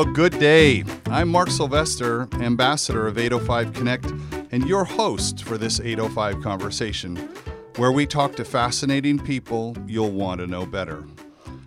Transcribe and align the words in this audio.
Well, 0.00 0.14
good 0.14 0.38
day. 0.38 0.82
I'm 1.08 1.28
Mark 1.28 1.50
Sylvester, 1.50 2.26
ambassador 2.36 3.06
of 3.06 3.18
805 3.18 3.74
Connect, 3.74 4.06
and 4.50 4.66
your 4.66 4.82
host 4.82 5.44
for 5.44 5.58
this 5.58 5.78
805 5.78 6.42
conversation, 6.42 7.16
where 7.76 7.92
we 7.92 8.06
talk 8.06 8.34
to 8.36 8.44
fascinating 8.46 9.18
people 9.18 9.76
you'll 9.86 10.10
want 10.10 10.40
to 10.40 10.46
know 10.46 10.64
better. 10.64 11.04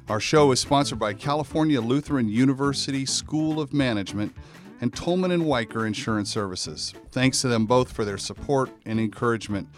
Our 0.09 0.19
show 0.19 0.51
is 0.51 0.59
sponsored 0.59 0.97
by 0.97 1.13
California 1.13 1.79
Lutheran 1.79 2.27
University 2.27 3.05
School 3.05 3.59
of 3.59 3.71
Management 3.71 4.35
and 4.81 4.91
Tolman 4.95 5.29
and 5.29 5.45
Wiker 5.45 5.85
Insurance 5.85 6.31
Services. 6.31 6.91
Thanks 7.11 7.39
to 7.41 7.49
them 7.49 7.67
both 7.67 7.91
for 7.91 8.03
their 8.03 8.17
support 8.17 8.71
and 8.83 8.99
encouragement. 8.99 9.69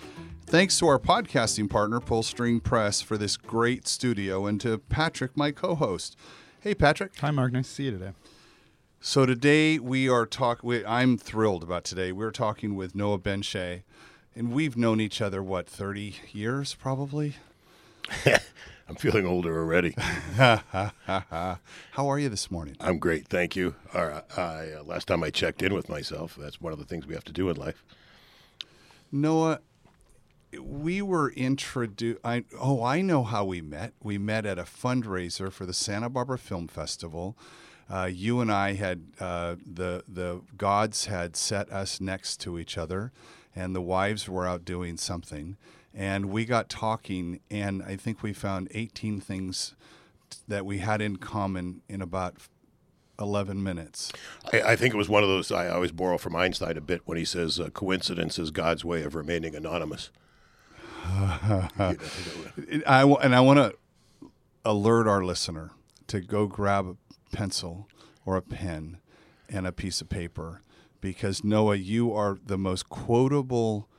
Thanks 0.46 0.80
to 0.80 0.88
our 0.88 0.98
podcasting 0.98 1.70
partner, 1.70 2.00
Pullstring 2.00 2.64
Press, 2.64 3.02
for 3.02 3.18
this 3.18 3.36
great 3.36 3.86
studio, 3.86 4.46
and 4.46 4.62
to 4.62 4.78
Patrick, 4.78 5.36
my 5.36 5.52
co 5.52 5.76
host. 5.76 6.16
Hey, 6.62 6.74
Patrick. 6.74 7.20
Hi, 7.20 7.32
Mark. 7.32 7.52
Nice 7.52 7.68
to 7.68 7.74
see 7.74 7.84
you 7.84 7.92
today. 7.92 8.12
So 9.08 9.28
today 9.28 9.78
we 9.78 10.10
are 10.10 10.26
talking. 10.26 10.84
I'm 10.84 11.16
thrilled 11.16 11.62
about 11.62 11.84
today. 11.84 12.12
We're 12.12 12.32
talking 12.32 12.74
with 12.74 12.96
Noah 12.96 13.20
benShea, 13.20 13.84
and 14.36 14.52
we've 14.52 14.76
known 14.76 15.00
each 15.00 15.22
other 15.22 15.44
what 15.44 15.70
30 15.70 16.16
years, 16.32 16.74
probably. 16.74 17.36
I'm 18.26 18.96
feeling 18.96 19.28
older 19.28 19.60
already. 19.60 19.94
How 20.38 21.60
are 21.96 22.18
you 22.18 22.30
this 22.30 22.50
morning? 22.50 22.78
I'm 22.80 22.98
great, 22.98 23.28
thank 23.28 23.56
you. 23.56 23.76
Right, 23.94 24.24
I, 24.36 24.72
uh, 24.72 24.84
last 24.84 25.08
time 25.08 25.24
I 25.24 25.30
checked 25.30 25.62
in 25.62 25.76
with 25.76 25.88
myself, 25.88 26.36
that's 26.36 26.60
one 26.60 26.74
of 26.74 26.80
the 26.80 26.86
things 26.86 27.06
we 27.06 27.14
have 27.14 27.26
to 27.26 27.32
do 27.32 27.48
in 27.50 27.58
life. 27.58 27.84
Noah, 29.12 29.60
we 30.60 31.04
were 31.04 31.30
introduced. 31.30 32.22
I 32.24 32.46
oh, 32.60 32.84
I 32.84 33.02
know 33.02 33.24
how 33.24 33.46
we 33.46 33.62
met. 33.62 33.94
We 34.02 34.18
met 34.18 34.48
at 34.48 34.58
a 34.58 34.64
fundraiser 34.64 35.52
for 35.52 35.68
the 35.68 35.74
Santa 35.74 36.10
Barbara 36.10 36.40
Film 36.40 36.68
Festival. 36.68 37.38
Uh, 37.90 38.10
you 38.12 38.42
and 38.42 38.52
I 38.52 38.74
had 38.74 39.04
uh, 39.20 39.56
the 39.66 40.04
the 40.08 40.42
gods 40.58 41.06
had 41.06 41.36
set 41.36 41.72
us 41.72 42.02
next 42.02 42.38
to 42.42 42.58
each 42.58 42.78
other, 42.78 43.12
and 43.56 43.76
the 43.76 43.82
wives 43.82 44.28
were 44.28 44.48
out 44.48 44.66
doing 44.66 44.98
something, 44.98 45.58
and 45.94 46.28
we 46.28 46.46
got 46.46 46.68
talking, 46.68 47.40
and 47.52 47.84
I 47.84 47.96
think 47.96 48.24
we 48.24 48.34
found 48.34 48.70
18 48.72 49.22
things 49.22 49.76
that 50.48 50.66
we 50.66 50.80
had 50.80 51.02
in 51.02 51.18
common 51.18 51.82
in 51.88 52.02
about 52.02 52.36
11 53.20 53.62
minutes. 53.64 54.12
I, 54.52 54.62
I, 54.62 54.76
think 54.76 54.94
it 54.94 54.98
was 54.98 55.08
one 55.08 55.24
of 55.24 55.30
those 55.30 55.52
I 55.52 55.70
always 55.70 55.92
borrow 55.92 56.18
from 56.18 56.36
Einstein 56.36 56.78
a 56.78 56.82
bit 56.82 57.02
when 57.06 57.18
he 57.18 57.24
says 57.24 57.60
uh, 57.60 57.70
coincidence 57.70 58.38
is 58.38 58.52
God's 58.52 58.84
way 58.84 59.04
of 59.04 59.16
remaining 59.16 59.56
anonymous. 59.56 60.10
I, 61.06 61.96
and 62.86 63.36
I 63.36 63.40
want 63.40 63.60
to 63.60 63.74
alert 64.66 65.08
our 65.08 65.24
listener 65.24 65.72
to 66.08 66.20
go 66.20 66.48
grab 66.48 66.88
a 66.88 67.05
pencil 67.36 67.90
or 68.26 68.38
a 68.38 68.42
pen 68.42 68.98
and 69.50 69.68
a 69.68 69.74
piece 69.74 70.00
of 70.00 70.08
paper 70.08 70.62
because 71.02 71.44
Noah, 71.44 71.76
you 71.76 72.14
are 72.14 72.38
the 72.44 72.58
most 72.58 72.88
quotable 72.88 73.90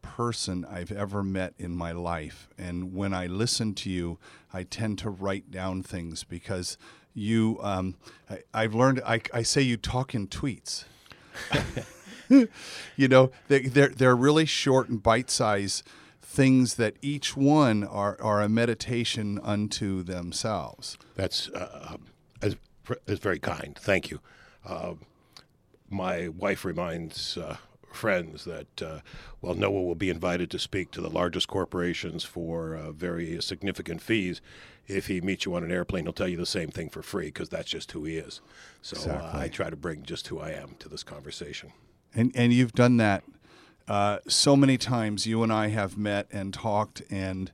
person 0.00 0.64
I've 0.64 0.90
ever 0.90 1.22
met 1.22 1.52
in 1.58 1.76
my 1.76 1.92
life. 1.92 2.48
And 2.56 2.94
when 2.94 3.12
I 3.12 3.26
listen 3.26 3.74
to 3.74 3.90
you, 3.90 4.18
I 4.52 4.62
tend 4.62 4.98
to 5.00 5.10
write 5.10 5.50
down 5.50 5.82
things 5.82 6.24
because 6.24 6.78
you, 7.12 7.58
um, 7.60 7.96
I, 8.54 8.62
have 8.62 8.74
learned, 8.74 9.02
I, 9.04 9.20
I 9.34 9.42
say 9.42 9.60
you 9.60 9.76
talk 9.76 10.14
in 10.14 10.26
tweets. 10.26 10.86
you 12.96 13.08
know, 13.08 13.30
they, 13.48 13.60
they're, 13.60 13.88
they're 13.88 14.16
really 14.16 14.46
short 14.46 14.88
and 14.88 15.02
bite 15.02 15.30
sized 15.30 15.82
things 16.22 16.74
that 16.74 16.96
each 17.02 17.36
one 17.36 17.84
are, 17.84 18.16
are 18.20 18.40
a 18.40 18.48
meditation 18.48 19.38
unto 19.42 20.02
themselves. 20.02 20.98
That's 21.14 21.48
uh, 21.50 21.96
is, 22.42 22.56
is 23.06 23.18
very 23.18 23.38
kind. 23.38 23.76
Thank 23.78 24.10
you. 24.10 24.20
Uh, 24.64 24.94
my 25.88 26.28
wife 26.28 26.64
reminds 26.64 27.36
uh, 27.36 27.56
friends 27.92 28.44
that, 28.44 28.82
uh, 28.82 29.00
well, 29.40 29.54
Noah 29.54 29.82
will 29.82 29.94
be 29.94 30.10
invited 30.10 30.50
to 30.50 30.58
speak 30.58 30.90
to 30.92 31.00
the 31.00 31.10
largest 31.10 31.48
corporations 31.48 32.24
for 32.24 32.74
uh, 32.74 32.92
very 32.92 33.40
significant 33.40 34.02
fees. 34.02 34.40
If 34.88 35.06
he 35.06 35.20
meets 35.20 35.44
you 35.44 35.54
on 35.54 35.64
an 35.64 35.72
airplane, 35.72 36.04
he'll 36.04 36.12
tell 36.12 36.28
you 36.28 36.36
the 36.36 36.46
same 36.46 36.70
thing 36.70 36.90
for 36.90 37.02
free 37.02 37.26
because 37.26 37.48
that's 37.48 37.70
just 37.70 37.92
who 37.92 38.04
he 38.04 38.16
is. 38.16 38.40
So 38.82 39.10
uh. 39.10 39.32
I 39.34 39.48
try 39.48 39.70
to 39.70 39.76
bring 39.76 40.02
just 40.02 40.28
who 40.28 40.38
I 40.38 40.50
am 40.50 40.76
to 40.80 40.88
this 40.88 41.02
conversation. 41.02 41.72
And, 42.14 42.32
and 42.34 42.52
you've 42.52 42.72
done 42.72 42.96
that 42.98 43.24
uh, 43.88 44.18
so 44.26 44.56
many 44.56 44.76
times 44.76 45.26
you 45.26 45.42
and 45.42 45.52
I 45.52 45.68
have 45.68 45.96
met 45.96 46.26
and 46.32 46.52
talked, 46.52 47.02
and 47.08 47.52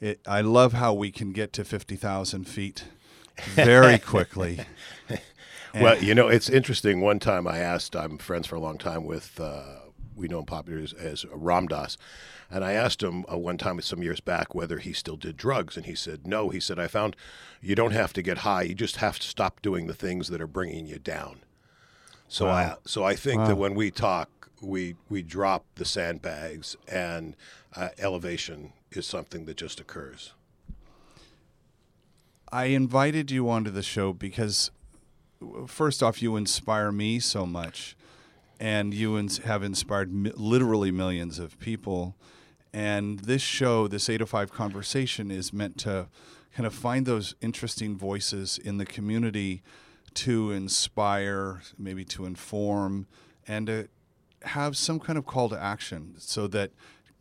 it, 0.00 0.20
I 0.26 0.40
love 0.40 0.72
how 0.72 0.94
we 0.94 1.10
can 1.10 1.32
get 1.32 1.52
to 1.54 1.64
50,000 1.64 2.44
feet 2.44 2.84
very 3.54 3.98
quickly. 3.98 4.60
well, 5.74 6.02
you 6.02 6.14
know, 6.14 6.28
it's 6.28 6.48
interesting. 6.48 7.00
One 7.00 7.18
time 7.18 7.46
I 7.46 7.58
asked, 7.58 7.96
I'm 7.96 8.18
friends 8.18 8.46
for 8.46 8.56
a 8.56 8.60
long 8.60 8.78
time 8.78 9.04
with, 9.04 9.38
uh, 9.40 9.80
we 10.16 10.28
know 10.28 10.40
him 10.40 10.46
popular 10.46 10.80
as, 10.80 10.92
as 10.92 11.24
Ram 11.32 11.66
Dass. 11.66 11.96
And 12.50 12.64
I 12.64 12.72
asked 12.72 13.02
him 13.02 13.24
uh, 13.30 13.38
one 13.38 13.58
time 13.58 13.80
some 13.80 14.02
years 14.02 14.20
back 14.20 14.54
whether 14.54 14.78
he 14.78 14.92
still 14.92 15.16
did 15.16 15.36
drugs. 15.36 15.76
And 15.76 15.86
he 15.86 15.94
said, 15.94 16.26
no. 16.26 16.50
He 16.50 16.60
said, 16.60 16.78
I 16.78 16.86
found 16.86 17.16
you 17.60 17.74
don't 17.74 17.92
have 17.92 18.12
to 18.12 18.22
get 18.22 18.38
high. 18.38 18.62
You 18.62 18.74
just 18.74 18.96
have 18.96 19.18
to 19.18 19.26
stop 19.26 19.62
doing 19.62 19.86
the 19.86 19.94
things 19.94 20.28
that 20.28 20.40
are 20.40 20.46
bringing 20.46 20.86
you 20.86 20.98
down. 20.98 21.40
So 22.28 22.46
wow. 22.46 22.54
I 22.54 22.74
so 22.84 23.04
I 23.04 23.14
think 23.14 23.40
wow. 23.40 23.48
that 23.48 23.56
when 23.56 23.74
we 23.74 23.90
talk, 23.90 24.50
we 24.60 24.96
we 25.08 25.22
drop 25.22 25.64
the 25.74 25.84
sandbags, 25.84 26.76
and 26.88 27.36
uh, 27.76 27.90
elevation 27.98 28.72
is 28.90 29.06
something 29.06 29.44
that 29.44 29.56
just 29.56 29.80
occurs. 29.80 30.32
I 32.52 32.66
invited 32.66 33.30
you 33.30 33.48
onto 33.48 33.70
the 33.70 33.82
show 33.82 34.12
because, 34.12 34.70
first 35.66 36.02
off, 36.02 36.22
you 36.22 36.36
inspire 36.36 36.92
me 36.92 37.18
so 37.18 37.46
much, 37.46 37.96
and 38.60 38.94
you 38.94 39.18
ins- 39.18 39.38
have 39.38 39.62
inspired 39.62 40.12
mi- 40.12 40.32
literally 40.36 40.90
millions 40.90 41.38
of 41.38 41.58
people. 41.58 42.16
And 42.72 43.20
this 43.20 43.42
show, 43.42 43.88
this 43.88 44.08
805 44.08 44.52
conversation, 44.52 45.30
is 45.30 45.52
meant 45.52 45.78
to 45.78 46.08
kind 46.54 46.66
of 46.66 46.74
find 46.74 47.06
those 47.06 47.34
interesting 47.40 47.96
voices 47.96 48.58
in 48.58 48.78
the 48.78 48.86
community 48.86 49.62
to 50.14 50.52
inspire, 50.52 51.62
maybe 51.76 52.04
to 52.04 52.24
inform, 52.24 53.06
and 53.46 53.66
to 53.66 53.88
have 54.42 54.76
some 54.76 55.00
kind 55.00 55.18
of 55.18 55.26
call 55.26 55.48
to 55.48 55.60
action 55.60 56.14
so 56.18 56.46
that 56.48 56.70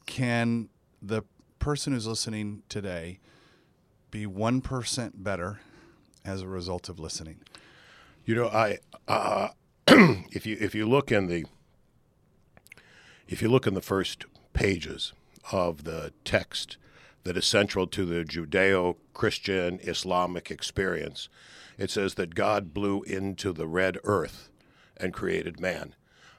can 0.06 0.69
the 1.01 1.23
person 1.59 1.94
who's 1.94 2.06
listening 2.06 2.62
today 2.69 3.19
be 4.13 4.28
1% 4.28 5.12
better 5.16 5.59
as 6.24 6.41
a 6.44 6.47
result 6.47 6.88
of 6.88 7.00
listening? 7.00 7.40
You 8.25 8.35
know, 8.35 8.47
I 8.47 8.78
uh, 9.07 9.50
if 9.88 10.46
you 10.46 10.56
if 10.62 10.75
you 10.75 10.88
look 10.88 11.12
in 11.12 11.28
the 11.28 11.46
if 13.28 13.41
you 13.41 13.50
look 13.50 13.66
in 13.68 13.74
the 13.74 13.81
first 13.81 14.25
pages 14.53 15.13
of 15.51 15.84
the 15.84 16.13
text 16.24 16.78
that 17.24 17.35
is 17.35 17.46
central 17.46 17.88
to 17.88 18.06
the 18.06 18.24
Judeo-Christian 18.24 19.79
Islamic 19.81 20.51
experience, 20.51 21.28
it 21.78 21.90
says 21.90 22.13
that 22.13 22.35
God 22.35 22.74
blew 22.74 23.01
into 23.03 23.51
the 23.51 23.68
red 23.68 23.97
earth 24.03 24.50
and 24.95 25.12
created 25.12 25.59
man 25.59 25.95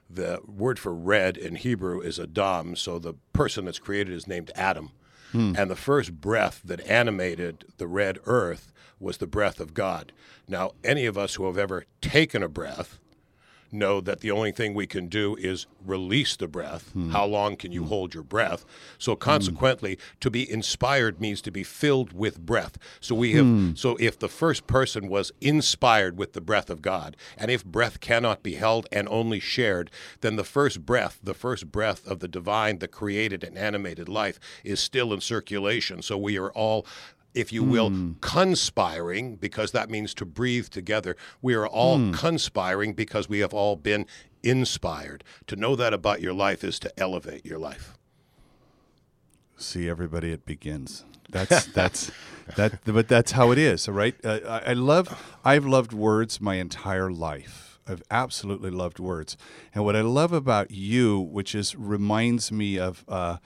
the 0.09 0.41
word 0.47 0.79
for 0.79 0.95
red 0.95 1.37
in 1.37 1.57
Hebrew 1.57 2.01
is 2.01 2.21
Adam, 2.21 2.77
so 2.77 2.99
the 2.99 3.15
person 3.33 3.65
that's 3.65 3.79
created 3.79 4.15
is 4.15 4.27
named 4.27 4.53
Adam. 4.55 4.91
Hmm. 5.35 5.55
And 5.59 5.69
the 5.69 5.77
first 5.77 6.21
breath 6.21 6.61
that 6.65 6.81
animated 6.89 7.65
the 7.79 7.89
red 7.89 8.21
earth 8.25 8.73
was 9.01 9.17
the 9.17 9.27
breath 9.27 9.59
of 9.59 9.75
God. 9.75 10.13
Now, 10.47 10.73
any 10.85 11.07
of 11.07 11.19
us 11.19 11.35
who 11.35 11.47
have 11.47 11.59
ever 11.59 11.87
taken 12.01 12.41
a 12.41 12.49
breath 12.49 13.01
know 13.75 14.01
that 14.01 14.21
the 14.21 14.31
only 14.31 14.53
thing 14.53 14.75
we 14.75 14.87
can 14.87 15.09
do 15.09 15.37
is 15.37 15.67
release 15.85 16.37
the 16.37 16.49
breath. 16.49 16.91
Hmm. 16.93 17.11
How 17.11 17.27
long 17.27 17.57
can 17.57 17.73
you 17.73 17.83
hmm. 17.83 17.89
hold 17.89 18.15
your 18.15 18.23
breath? 18.23 18.65
So 18.99 19.17
consequently, 19.17 19.95
hmm. 19.95 20.01
to 20.21 20.31
be 20.31 20.51
inspired 20.51 21.21
means 21.21 21.43
to 21.43 21.51
be 21.51 21.63
filled 21.63 22.13
with 22.13 22.41
breath. 22.41 22.79
So 23.01 23.15
we 23.15 23.33
have 23.33 23.45
hmm. 23.45 23.75
so 23.75 23.97
if 24.01 24.19
the 24.19 24.29
first 24.29 24.67
person 24.67 25.09
was 25.09 25.33
inspired 25.41 26.17
with 26.17 26.33
the 26.33 26.41
breath 26.41 26.71
of 26.71 26.83
God, 26.83 27.17
and 27.37 27.51
if 27.51 27.65
breath 27.65 28.01
cannot 28.01 28.43
be 28.43 28.55
held 28.55 28.87
and 28.91 29.09
only 29.09 29.41
shared, 29.41 29.91
then 30.21 30.37
the 30.37 30.45
first 30.45 30.87
breath, 30.87 31.21
the 31.23 31.35
first 31.35 31.71
breath 31.71 32.07
of 32.07 32.21
the 32.21 32.29
divine 32.29 32.79
that 32.79 32.89
created 32.89 33.45
and 33.45 33.59
animated 33.59 34.09
life 34.09 34.39
is 34.63 34.81
still 34.81 35.13
in 35.13 35.21
circulation. 35.21 36.03
So 36.03 36.17
we 36.17 36.39
are 36.39 36.53
all 36.53 36.87
if 37.35 37.53
you 37.53 37.65
will, 37.65 37.91
mm. 37.91 38.21
conspiring, 38.21 39.37
because 39.37 39.73
that 39.73 39.91
means 39.91 40.15
to 40.15 40.25
breathe 40.25 40.69
together. 40.69 41.17
We 41.43 41.55
are 41.55 41.67
all 41.67 41.99
mm. 41.99 42.15
conspiring 42.15 42.95
because 42.95 43.29
we 43.29 43.41
have 43.41 43.53
all 43.53 43.77
been 43.77 44.07
inspired. 44.43 45.25
To 45.49 45.57
know 45.57 45.75
that 45.77 45.93
about 45.93 46.21
your 46.21 46.33
life 46.33 46.63
is 46.63 46.79
to 46.81 46.93
elevate 46.99 47.45
your 47.45 47.59
life. 47.59 47.99
See, 49.57 49.89
everybody, 49.89 50.33
it 50.33 50.47
begins. 50.47 51.05
That's 51.31 51.67
that's 51.73 52.11
that, 52.57 52.81
but 52.85 53.09
that's 53.09 53.33
how 53.33 53.51
it 53.51 53.59
is, 53.59 53.89
right? 53.89 54.15
Uh, 54.25 54.41
I, 54.47 54.71
I 54.71 54.73
love. 54.75 55.37
I've 55.45 55.67
loved 55.67 55.93
words 55.93 56.41
my 56.41 56.57
entire 56.57 57.11
life. 57.11 57.81
I've 57.87 58.03
absolutely 58.11 58.71
loved 58.71 58.99
words, 58.99 59.37
and 59.75 59.85
what 59.85 59.97
I 59.97 60.01
love 60.01 60.33
about 60.33 60.71
you, 60.71 61.21
which 61.21 61.55
is 61.55 61.75
reminds 61.75 62.53
me 62.53 62.79
of. 62.79 63.05
Uh, 63.09 63.39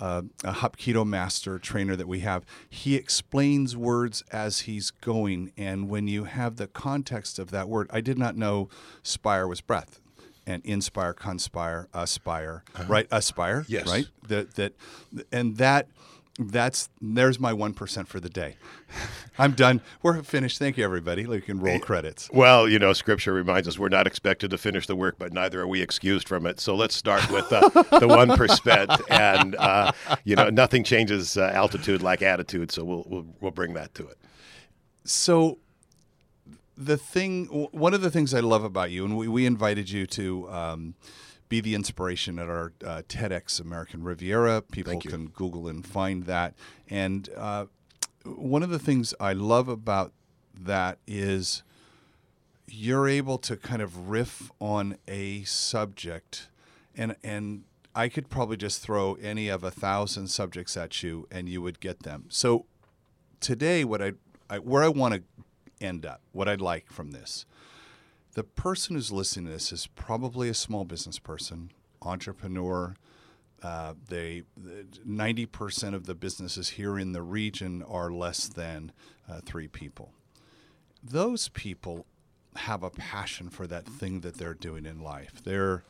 uh, 0.00 0.22
a 0.44 0.52
Hapkido 0.52 1.06
master 1.06 1.58
trainer 1.58 1.96
that 1.96 2.08
we 2.08 2.20
have. 2.20 2.44
He 2.68 2.94
explains 2.96 3.76
words 3.76 4.22
as 4.32 4.60
he's 4.60 4.90
going, 4.90 5.52
and 5.56 5.88
when 5.88 6.06
you 6.08 6.24
have 6.24 6.56
the 6.56 6.66
context 6.66 7.38
of 7.38 7.50
that 7.50 7.68
word, 7.68 7.88
I 7.92 8.00
did 8.00 8.18
not 8.18 8.36
know 8.36 8.68
spire 9.02 9.46
was 9.48 9.60
breath 9.60 10.00
and 10.46 10.64
inspire, 10.64 11.12
conspire, 11.12 11.88
aspire, 11.92 12.62
right? 12.86 13.08
Aspire, 13.10 13.64
Yes. 13.68 13.86
right? 13.88 14.06
That 14.28 14.54
that, 14.54 14.74
and 15.32 15.56
that 15.56 15.88
that's 16.38 16.90
there's 17.00 17.40
my 17.40 17.52
one 17.52 17.72
percent 17.72 18.08
for 18.08 18.20
the 18.20 18.28
day. 18.28 18.56
I'm 19.38 19.52
done. 19.52 19.80
We're 20.02 20.22
finished. 20.22 20.58
Thank 20.58 20.76
you, 20.76 20.84
everybody. 20.84 21.26
We 21.26 21.40
can 21.40 21.60
roll 21.60 21.78
credits. 21.78 22.28
Well, 22.32 22.68
you 22.68 22.78
know, 22.78 22.92
Scripture 22.92 23.32
reminds 23.32 23.66
us 23.68 23.78
we're 23.78 23.88
not 23.88 24.06
expected 24.06 24.50
to 24.50 24.58
finish 24.58 24.86
the 24.86 24.96
work, 24.96 25.16
but 25.18 25.32
neither 25.32 25.60
are 25.62 25.66
we 25.66 25.80
excused 25.80 26.28
from 26.28 26.46
it. 26.46 26.60
So 26.60 26.74
let's 26.74 26.94
start 26.94 27.30
with 27.30 27.50
uh, 27.52 27.68
the 27.98 28.08
one 28.08 28.36
percent, 28.36 28.90
and 29.08 29.56
uh, 29.56 29.92
you 30.24 30.36
know, 30.36 30.50
nothing 30.50 30.84
changes 30.84 31.36
uh, 31.36 31.50
altitude 31.54 32.02
like 32.02 32.22
attitude. 32.22 32.70
So 32.70 32.84
we'll, 32.84 33.04
we'll 33.06 33.26
we'll 33.40 33.50
bring 33.50 33.74
that 33.74 33.94
to 33.94 34.06
it. 34.06 34.18
So 35.04 35.58
the 36.76 36.98
thing, 36.98 37.46
one 37.46 37.94
of 37.94 38.02
the 38.02 38.10
things 38.10 38.34
I 38.34 38.40
love 38.40 38.62
about 38.62 38.90
you, 38.90 39.04
and 39.04 39.16
we, 39.16 39.28
we 39.28 39.46
invited 39.46 39.88
you 39.88 40.06
to 40.08 40.50
um, 40.50 40.94
be 41.48 41.60
the 41.60 41.74
inspiration 41.74 42.38
at 42.38 42.48
our 42.48 42.72
uh, 42.84 43.02
TEDx 43.08 43.60
American 43.60 44.02
Riviera. 44.02 44.62
People 44.62 45.00
can 45.00 45.28
Google 45.28 45.68
and 45.68 45.86
find 45.86 46.24
that. 46.24 46.54
And 46.88 47.28
uh, 47.36 47.66
one 48.24 48.62
of 48.62 48.70
the 48.70 48.78
things 48.78 49.14
I 49.20 49.32
love 49.32 49.68
about 49.68 50.12
that 50.58 50.98
is 51.06 51.62
you're 52.68 53.08
able 53.08 53.38
to 53.38 53.56
kind 53.56 53.80
of 53.80 54.08
riff 54.08 54.50
on 54.60 54.96
a 55.06 55.44
subject 55.44 56.48
and 56.96 57.14
and 57.22 57.62
I 57.94 58.08
could 58.08 58.28
probably 58.28 58.56
just 58.56 58.82
throw 58.82 59.14
any 59.14 59.48
of 59.48 59.64
a 59.64 59.70
thousand 59.70 60.28
subjects 60.28 60.76
at 60.76 61.02
you 61.02 61.26
and 61.30 61.48
you 61.48 61.62
would 61.62 61.80
get 61.80 62.00
them. 62.02 62.26
So 62.28 62.66
today 63.40 63.84
what 63.84 64.02
I, 64.02 64.12
I 64.50 64.58
where 64.58 64.82
I 64.82 64.88
want 64.88 65.14
to 65.14 65.22
end 65.80 66.04
up, 66.04 66.20
what 66.32 66.48
I'd 66.48 66.60
like 66.60 66.90
from 66.90 67.12
this. 67.12 67.46
The 68.36 68.44
person 68.44 68.96
who's 68.96 69.10
listening 69.10 69.46
to 69.46 69.52
this 69.52 69.72
is 69.72 69.86
probably 69.86 70.50
a 70.50 70.54
small 70.54 70.84
business 70.84 71.18
person, 71.18 71.70
entrepreneur. 72.02 72.94
Uh, 73.62 73.94
they 74.10 74.42
ninety 75.06 75.46
percent 75.46 75.94
of 75.94 76.04
the 76.04 76.14
businesses 76.14 76.68
here 76.68 76.98
in 76.98 77.12
the 77.12 77.22
region 77.22 77.82
are 77.82 78.10
less 78.10 78.46
than 78.46 78.92
uh, 79.26 79.40
three 79.46 79.68
people. 79.68 80.12
Those 81.02 81.48
people 81.48 82.04
have 82.56 82.82
a 82.82 82.90
passion 82.90 83.48
for 83.48 83.66
that 83.68 83.86
thing 83.86 84.20
that 84.20 84.34
they're 84.34 84.52
doing 84.52 84.84
in 84.84 85.00
life. 85.00 85.42
They're 85.42 85.82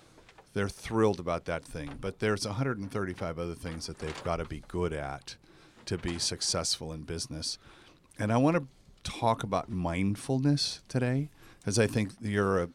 they're 0.55 0.69
thrilled 0.69 1.19
about 1.19 1.47
that 1.47 1.65
thing, 1.65 1.99
but 2.01 2.21
there's 2.21 2.47
135 2.47 3.41
other 3.41 3.57
things 3.57 3.89
that 3.89 3.99
they've 3.99 4.23
got 4.23 4.37
to 4.37 4.45
be 4.45 4.63
good 4.69 4.93
at 4.93 5.35
to 5.87 5.99
be 5.99 6.21
successful 6.21 6.93
in 6.93 7.03
business. 7.03 7.59
And 8.21 8.33
I 8.33 8.37
want 8.37 8.57
to 8.57 8.67
talk 9.03 9.43
about 9.43 9.69
mindfulness 9.69 10.83
today, 10.87 11.29
as 11.67 11.79
I 11.79 11.87
think 11.87 12.13
you're 12.21 12.63
a, 12.63 12.69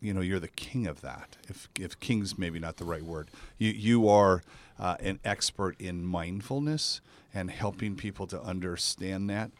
you 0.00 0.14
know, 0.14 0.22
you're 0.22 0.40
the 0.40 0.48
king 0.48 0.86
of 0.86 1.02
that. 1.02 1.36
If 1.48 1.68
if 1.78 2.00
king's 2.00 2.38
maybe 2.38 2.58
not 2.58 2.78
the 2.78 2.84
right 2.84 3.02
word, 3.02 3.30
you 3.58 3.70
you 3.70 4.08
are 4.08 4.42
uh, 4.78 4.96
an 5.00 5.20
expert 5.24 5.78
in 5.78 6.04
mindfulness 6.04 7.00
and 7.32 7.50
helping 7.50 7.94
people 7.96 8.26
to 8.28 8.40
understand 8.42 9.30
that. 9.30 9.50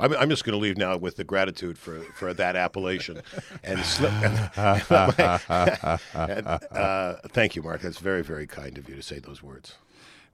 I'm, 0.00 0.14
I'm 0.14 0.30
just 0.30 0.44
going 0.44 0.54
to 0.54 0.58
leave 0.58 0.76
now 0.76 0.96
with 0.96 1.16
the 1.16 1.24
gratitude 1.24 1.78
for, 1.78 2.00
for 2.16 2.32
that 2.34 2.56
appellation, 2.56 3.22
and, 3.62 3.78
slip, 3.84 4.10
and, 4.56 6.46
uh, 6.46 7.16
thank 7.28 7.54
you, 7.54 7.62
Mark. 7.62 7.82
That's 7.82 7.98
very 7.98 8.22
very 8.22 8.46
kind 8.46 8.78
of 8.78 8.88
you 8.88 8.96
to 8.96 9.02
say 9.02 9.18
those 9.18 9.42
words. 9.42 9.76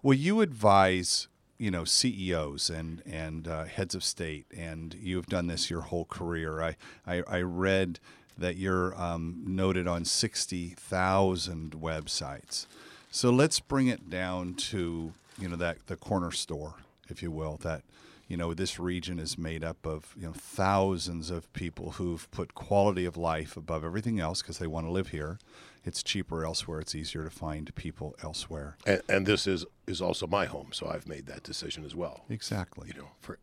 Will 0.03 0.15
you 0.15 0.41
advise, 0.41 1.29
you 1.59 1.71
know, 1.71 1.85
CEOs 1.85 2.71
and 2.71 3.03
and 3.05 3.49
uh, 3.49 3.65
heads 3.65 3.95
of 3.95 4.05
state, 4.05 4.47
and 4.57 4.95
you've 4.95 5.27
done 5.27 5.49
this 5.49 5.71
your 5.71 5.83
whole 5.83 6.05
career. 6.05 6.63
I 6.63 6.77
I, 7.07 7.23
I 7.29 7.41
read 7.41 7.99
that 8.37 8.57
you're 8.57 8.99
um, 9.01 9.43
noted 9.45 9.89
on 9.89 10.05
sixty 10.05 10.69
thousand 10.69 11.73
websites. 11.73 12.67
So 13.11 13.31
let's 13.31 13.59
bring 13.59 13.89
it 13.89 14.09
down 14.09 14.55
to 14.55 15.13
you 15.39 15.49
know 15.49 15.57
that 15.57 15.87
the 15.87 15.97
corner 15.97 16.31
store, 16.31 16.75
if 17.09 17.23
you 17.23 17.31
will. 17.31 17.59
That 17.63 17.83
you 18.29 18.37
know 18.37 18.55
this 18.55 18.79
region 18.79 19.19
is 19.19 19.37
made 19.37 19.65
up 19.65 19.87
of 19.87 20.15
you 20.17 20.27
know 20.27 20.33
thousands 20.33 21.31
of 21.31 21.53
people 21.53 21.93
who've 21.93 22.31
put 22.31 22.55
quality 22.55 23.05
of 23.05 23.17
life 23.17 23.57
above 23.57 23.85
everything 23.85 24.21
else 24.21 24.43
because 24.43 24.59
they 24.59 24.67
want 24.67 24.87
to 24.87 24.93
live 24.93 25.09
here. 25.09 25.39
It's 25.85 26.03
cheaper 26.03 26.45
elsewhere. 26.45 26.81
It's 26.81 26.95
easier 26.95 27.25
to 27.25 27.31
find 27.31 27.75
people 27.75 28.15
elsewhere. 28.23 28.77
And, 28.87 29.01
and 29.09 29.27
this 29.27 29.47
is 29.47 29.65
is 29.87 30.03
also 30.03 30.27
my 30.27 30.45
home, 30.45 30.69
so 30.73 30.89
I've 30.89 31.09
made 31.09 31.27
that 31.27 31.43
decision 31.43 31.85
as 31.85 31.97
well. 31.97 32.25
Exactly. 32.29 32.93
You 32.95 33.01
know, 33.01 33.09
for 33.21 33.39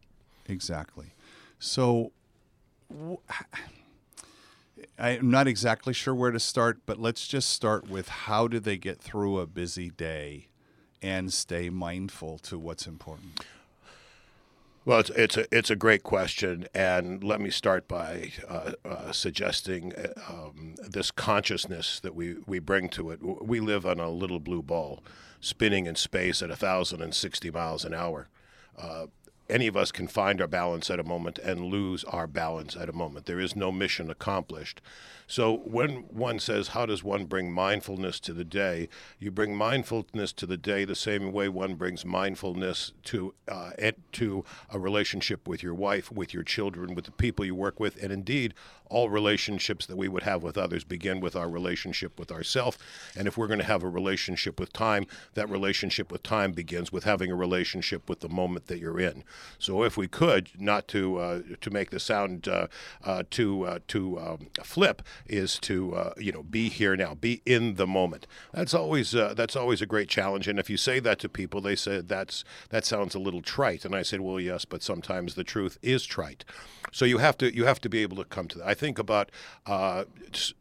Exactly. 0.48 1.14
So 1.60 2.12
I'm 5.00 5.32
not 5.32 5.48
exactly 5.48 5.94
sure 5.94 6.14
where 6.14 6.32
to 6.32 6.40
start, 6.40 6.82
but 6.86 7.00
let's 7.00 7.28
just 7.28 7.50
start 7.50 7.90
with 7.90 8.08
how 8.10 8.48
do 8.48 8.60
they 8.60 8.78
get 8.78 9.00
through 9.00 9.40
a 9.40 9.48
busy 9.48 9.90
day 9.90 10.48
and 11.02 11.34
stay 11.34 11.70
mindful 11.70 12.38
to 12.40 12.60
what's 12.60 12.88
important? 12.88 13.44
Well, 14.86 15.00
it's 15.00 15.10
it's 15.10 15.36
a 15.36 15.46
it's 15.52 15.72
a 15.72 15.76
great 15.76 16.04
question, 16.04 16.68
and 16.76 17.24
let 17.24 17.42
me 17.42 17.50
start 17.50 17.88
by 17.88 18.34
uh, 18.48 18.74
uh, 18.86 19.12
suggesting 19.12 19.94
uh, 19.96 20.10
um, 20.30 20.76
this 20.78 21.10
consciousness 21.10 22.00
that 22.02 22.14
we 22.14 22.36
we 22.46 22.60
bring 22.60 22.90
to 22.90 23.10
it. 23.10 23.20
We 23.24 23.60
live 23.60 23.88
on 23.88 24.00
a 24.00 24.12
little 24.12 24.40
blue 24.40 24.62
ball, 24.62 25.04
spinning 25.42 25.88
in 25.88 25.96
space 25.96 26.44
at 26.44 26.56
thousand 26.56 27.02
and 27.02 27.16
sixty 27.16 27.50
miles 27.50 27.84
an 27.84 27.96
hour. 27.96 28.28
Uh, 28.78 29.08
any 29.50 29.66
of 29.66 29.76
us 29.76 29.92
can 29.92 30.08
find 30.08 30.40
our 30.40 30.48
balance 30.48 30.92
at 30.92 31.00
a 31.00 31.04
moment 31.04 31.40
and 31.40 31.66
lose 31.66 32.04
our 32.04 32.28
balance 32.28 32.76
at 32.76 32.90
a 32.90 32.94
moment. 32.94 33.26
There 33.26 33.40
is 33.40 33.56
no 33.56 33.72
mission 33.72 34.12
accomplished. 34.12 34.82
So 35.28 35.58
when 35.66 36.06
one 36.10 36.40
says, 36.40 36.70
How 36.70 36.86
does 36.86 37.04
one 37.04 37.26
bring 37.26 37.52
mindfulness 37.52 38.20
to 38.22 38.34
the 38.34 38.44
day? 38.44 38.90
You 39.20 39.32
bring 39.32 39.56
mindfulness 39.56 40.34
to 40.34 40.46
the 40.46 40.58
day 40.58 40.86
the 40.86 40.96
same 40.96 41.32
way 41.32 41.50
one 41.50 41.76
brings 41.76 42.06
mindfulness 42.06 42.94
to, 43.06 43.34
uh, 43.48 43.72
to 44.14 44.46
a 44.70 44.80
relationship 44.80 45.48
with 45.48 45.64
your 45.64 45.74
wife, 45.74 46.12
with 46.12 46.34
your 46.34 46.44
children, 46.44 46.96
with 46.96 47.06
the 47.06 47.12
people 47.12 47.46
you 47.46 47.56
work 47.56 47.80
with, 47.80 48.02
and 48.02 48.12
indeed, 48.12 48.54
all 48.90 49.10
relationships 49.10 49.86
that 49.86 49.98
we 49.98 50.08
would 50.08 50.24
have 50.24 50.44
with 50.44 50.58
others 50.58 50.84
begin 50.84 51.20
with 51.20 51.36
our 51.36 51.50
relationship 51.50 52.20
with 52.20 52.32
ourself. 52.32 52.78
And 53.18 53.28
if 53.28 53.38
we're 53.38 53.48
going 53.48 53.60
to 53.60 53.66
have 53.66 53.84
a 53.84 53.90
relationship 53.90 54.60
with 54.60 54.72
time, 54.74 55.08
that 55.34 55.50
relationship 55.50 56.12
with 56.12 56.24
time 56.24 56.52
begins 56.52 56.92
with 56.92 57.04
having 57.04 57.32
a 57.32 57.36
relationship 57.36 58.08
with 58.10 58.20
the 58.20 58.30
moment 58.30 58.68
that 58.68 58.80
you're 58.80 59.00
in. 59.00 59.24
So 59.58 59.84
if 59.84 59.98
we 59.98 60.08
could, 60.08 60.50
not 60.60 60.88
to 60.90 61.18
uh, 61.18 61.42
to 61.62 61.70
make 61.72 61.90
the 61.90 62.00
sound 62.00 62.48
uh, 62.48 62.68
uh, 63.04 63.24
too 63.30 63.64
uh, 63.64 63.80
too 63.88 64.20
um, 64.20 64.48
flip, 64.64 65.02
is 65.26 65.60
to 65.60 65.96
uh, 65.96 66.14
you 66.18 66.32
know 66.32 66.44
be 66.44 66.70
here 66.70 66.96
now, 66.96 67.16
be 67.16 67.42
in 67.46 67.76
the 67.76 67.88
moment. 67.88 68.28
That's 68.54 68.74
always 68.74 69.16
uh, 69.16 69.34
that's 69.34 69.56
always 69.56 69.82
a 69.82 69.86
great 69.86 70.10
challenge. 70.10 70.48
And 70.48 70.60
if 70.60 70.70
you 70.70 70.78
say 70.78 71.00
that 71.00 71.20
to 71.20 71.30
people, 71.30 71.62
they 71.62 71.76
say 71.76 72.02
that's 72.02 72.44
that 72.70 72.86
sounds 72.86 73.16
a 73.16 73.20
little 73.20 73.42
trite. 73.42 73.86
And 73.86 73.96
I 73.96 74.04
said, 74.04 74.22
well, 74.22 74.40
yes, 74.40 74.66
but 74.66 74.84
sometimes 74.84 75.36
the 75.36 75.44
truth 75.44 75.78
is 75.82 76.06
trite. 76.06 76.46
So 76.92 77.06
you 77.06 77.18
have 77.18 77.38
to 77.40 77.54
you 77.54 77.66
have 77.66 77.82
to 77.82 77.90
be 77.90 78.02
able 78.02 78.18
to 78.18 78.26
come 78.26 78.48
to 78.50 78.60
that. 78.60 78.68
I 78.68 78.74
think 78.74 79.00
about 79.00 79.32
uh, 79.66 80.06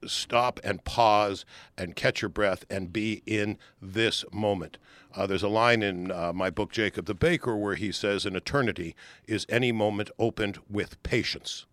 stop 0.04 0.60
and 0.64 0.82
pause 0.84 1.44
and 1.78 1.94
catch 1.94 2.22
your 2.22 2.28
breath 2.28 2.64
and 2.68 2.92
be 2.92 3.22
in 3.26 3.58
this 3.80 4.24
moment. 4.32 4.78
Uh, 5.14 5.26
there's 5.26 5.44
a 5.44 5.48
line 5.48 5.82
in 5.82 6.10
uh, 6.10 6.32
my 6.32 6.50
book 6.50 6.72
Jacob 6.72 7.06
the 7.06 7.14
Baker 7.14 7.56
where 7.56 7.76
he 7.76 7.92
says, 7.92 8.26
"An 8.26 8.34
eternity 8.34 8.96
is 9.26 9.46
any 9.48 9.70
moment 9.70 10.10
opened 10.18 10.58
with 10.68 11.00
patience." 11.02 11.66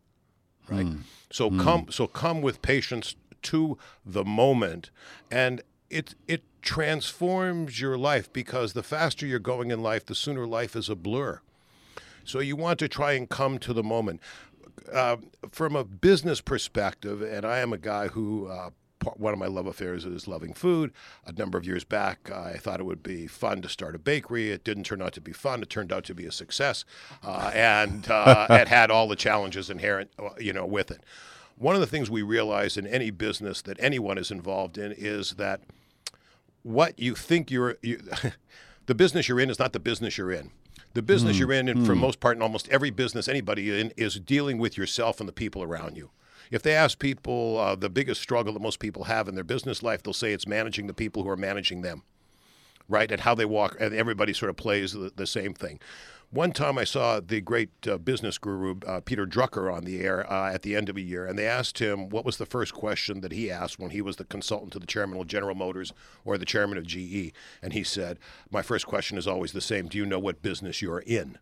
Right. 0.71 0.87
So 1.31 1.49
come 1.49 1.87
so 1.89 2.07
come 2.07 2.41
with 2.41 2.61
patience 2.61 3.15
to 3.43 3.77
the 4.05 4.23
moment, 4.23 4.89
and 5.29 5.61
it 5.89 6.15
it 6.27 6.43
transforms 6.61 7.81
your 7.81 7.97
life 7.97 8.31
because 8.31 8.73
the 8.73 8.83
faster 8.83 9.25
you're 9.25 9.39
going 9.39 9.71
in 9.71 9.81
life, 9.81 10.05
the 10.05 10.15
sooner 10.15 10.45
life 10.45 10.75
is 10.75 10.89
a 10.89 10.95
blur. 10.95 11.41
So 12.23 12.39
you 12.39 12.55
want 12.55 12.79
to 12.79 12.87
try 12.87 13.13
and 13.13 13.29
come 13.29 13.57
to 13.59 13.73
the 13.73 13.83
moment. 13.83 14.21
Uh, 14.91 15.17
from 15.51 15.75
a 15.75 15.83
business 15.83 16.41
perspective, 16.41 17.21
and 17.21 17.45
I 17.45 17.59
am 17.59 17.71
a 17.71 17.77
guy 17.77 18.07
who 18.07 18.47
uh, 18.47 18.71
one 19.03 19.33
of 19.33 19.39
my 19.39 19.47
love 19.47 19.67
affairs 19.67 20.05
is 20.05 20.27
loving 20.27 20.53
food. 20.53 20.91
A 21.25 21.31
number 21.31 21.57
of 21.57 21.65
years 21.65 21.83
back, 21.83 22.31
I 22.31 22.53
thought 22.53 22.79
it 22.79 22.85
would 22.85 23.03
be 23.03 23.27
fun 23.27 23.61
to 23.61 23.69
start 23.69 23.95
a 23.95 23.99
bakery. 23.99 24.51
It 24.51 24.63
didn't 24.63 24.83
turn 24.83 25.01
out 25.01 25.13
to 25.13 25.21
be 25.21 25.33
fun. 25.33 25.61
It 25.61 25.69
turned 25.69 25.91
out 25.91 26.03
to 26.05 26.15
be 26.15 26.25
a 26.25 26.31
success, 26.31 26.85
uh, 27.23 27.51
and 27.53 28.09
uh, 28.09 28.47
it 28.49 28.67
had 28.67 28.91
all 28.91 29.07
the 29.07 29.15
challenges 29.15 29.69
inherent, 29.69 30.11
uh, 30.19 30.29
you 30.39 30.53
know, 30.53 30.65
with 30.65 30.91
it. 30.91 31.03
One 31.57 31.75
of 31.75 31.81
the 31.81 31.87
things 31.87 32.09
we 32.09 32.21
realize 32.21 32.77
in 32.77 32.87
any 32.87 33.11
business 33.11 33.61
that 33.63 33.77
anyone 33.79 34.17
is 34.17 34.31
involved 34.31 34.77
in 34.77 34.91
is 34.91 35.33
that 35.33 35.61
what 36.63 36.97
you 36.99 37.15
think 37.15 37.51
you're, 37.51 37.77
you, 37.81 38.01
the 38.85 38.95
business 38.95 39.27
you're 39.27 39.39
in 39.39 39.49
is 39.49 39.59
not 39.59 39.73
the 39.73 39.79
business 39.79 40.17
you're 40.17 40.31
in. 40.31 40.51
The 40.93 41.01
business 41.01 41.39
you're 41.39 41.53
in, 41.53 41.69
and 41.69 41.85
for 41.85 41.95
most 41.95 42.19
part, 42.19 42.35
in 42.35 42.41
almost 42.41 42.67
every 42.67 42.89
business 42.89 43.29
anybody 43.29 43.79
in, 43.79 43.93
is 43.95 44.19
dealing 44.19 44.57
with 44.57 44.77
yourself 44.77 45.21
and 45.21 45.29
the 45.29 45.33
people 45.33 45.63
around 45.63 45.95
you. 45.95 46.09
If 46.51 46.61
they 46.63 46.75
ask 46.75 46.99
people 46.99 47.57
uh, 47.57 47.75
the 47.75 47.89
biggest 47.89 48.21
struggle 48.21 48.53
that 48.53 48.61
most 48.61 48.79
people 48.79 49.05
have 49.05 49.27
in 49.27 49.35
their 49.35 49.43
business 49.45 49.81
life, 49.81 50.03
they'll 50.03 50.13
say 50.13 50.33
it's 50.33 50.47
managing 50.47 50.87
the 50.87 50.93
people 50.93 51.23
who 51.23 51.29
are 51.29 51.37
managing 51.37 51.81
them. 51.81 52.03
right? 52.89 53.11
And 53.11 53.21
how 53.21 53.35
they 53.35 53.45
walk, 53.45 53.77
and 53.79 53.93
everybody 53.95 54.33
sort 54.33 54.49
of 54.49 54.57
plays 54.57 54.93
the, 54.93 55.11
the 55.15 55.27
same 55.27 55.53
thing. 55.53 55.79
One 56.29 56.53
time 56.53 56.77
I 56.77 56.85
saw 56.85 57.19
the 57.19 57.41
great 57.41 57.71
uh, 57.87 57.97
business 57.97 58.37
guru 58.37 58.75
uh, 58.87 59.01
Peter 59.01 59.25
Drucker 59.25 59.73
on 59.73 59.83
the 59.83 60.01
air 60.01 60.31
uh, 60.31 60.51
at 60.53 60.61
the 60.61 60.75
end 60.75 60.89
of 60.89 60.97
a 60.97 61.01
year, 61.01 61.25
and 61.25 61.37
they 61.37 61.45
asked 61.47 61.79
him 61.79 62.09
what 62.09 62.25
was 62.25 62.37
the 62.37 62.45
first 62.45 62.73
question 62.73 63.21
that 63.21 63.33
he 63.33 63.51
asked 63.51 63.79
when 63.79 63.91
he 63.91 64.01
was 64.01 64.15
the 64.17 64.25
consultant 64.25 64.73
to 64.73 64.79
the 64.79 64.87
chairman 64.87 65.19
of 65.19 65.27
General 65.27 65.55
Motors 65.55 65.93
or 66.25 66.37
the 66.37 66.45
chairman 66.45 66.77
of 66.77 66.87
GE. 66.87 67.33
And 67.61 67.73
he 67.73 67.83
said, 67.83 68.17
My 68.49 68.61
first 68.61 68.87
question 68.87 69.17
is 69.17 69.27
always 69.27 69.51
the 69.51 69.61
same 69.61 69.87
Do 69.87 69.97
you 69.97 70.05
know 70.05 70.19
what 70.19 70.41
business 70.41 70.81
you're 70.81 70.99
in? 70.99 71.37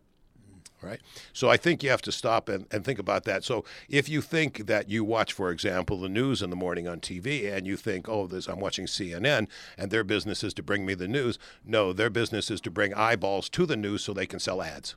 Right? 0.82 1.00
So 1.32 1.48
I 1.50 1.56
think 1.56 1.82
you 1.82 1.90
have 1.90 2.02
to 2.02 2.12
stop 2.12 2.48
and, 2.48 2.66
and 2.70 2.84
think 2.84 2.98
about 2.98 3.24
that. 3.24 3.44
So 3.44 3.64
if 3.88 4.08
you 4.08 4.20
think 4.20 4.66
that 4.66 4.88
you 4.88 5.04
watch, 5.04 5.32
for 5.32 5.50
example, 5.50 6.00
the 6.00 6.08
news 6.08 6.42
in 6.42 6.50
the 6.50 6.56
morning 6.56 6.88
on 6.88 7.00
TV 7.00 7.52
and 7.52 7.66
you 7.66 7.76
think, 7.76 8.08
oh, 8.08 8.26
this, 8.26 8.46
I'm 8.46 8.60
watching 8.60 8.86
CNN 8.86 9.48
and 9.76 9.90
their 9.90 10.04
business 10.04 10.42
is 10.42 10.54
to 10.54 10.62
bring 10.62 10.86
me 10.86 10.94
the 10.94 11.08
news, 11.08 11.38
no, 11.64 11.92
their 11.92 12.10
business 12.10 12.50
is 12.50 12.60
to 12.62 12.70
bring 12.70 12.94
eyeballs 12.94 13.48
to 13.50 13.66
the 13.66 13.76
news 13.76 14.02
so 14.02 14.12
they 14.12 14.26
can 14.26 14.40
sell 14.40 14.62
ads. 14.62 14.96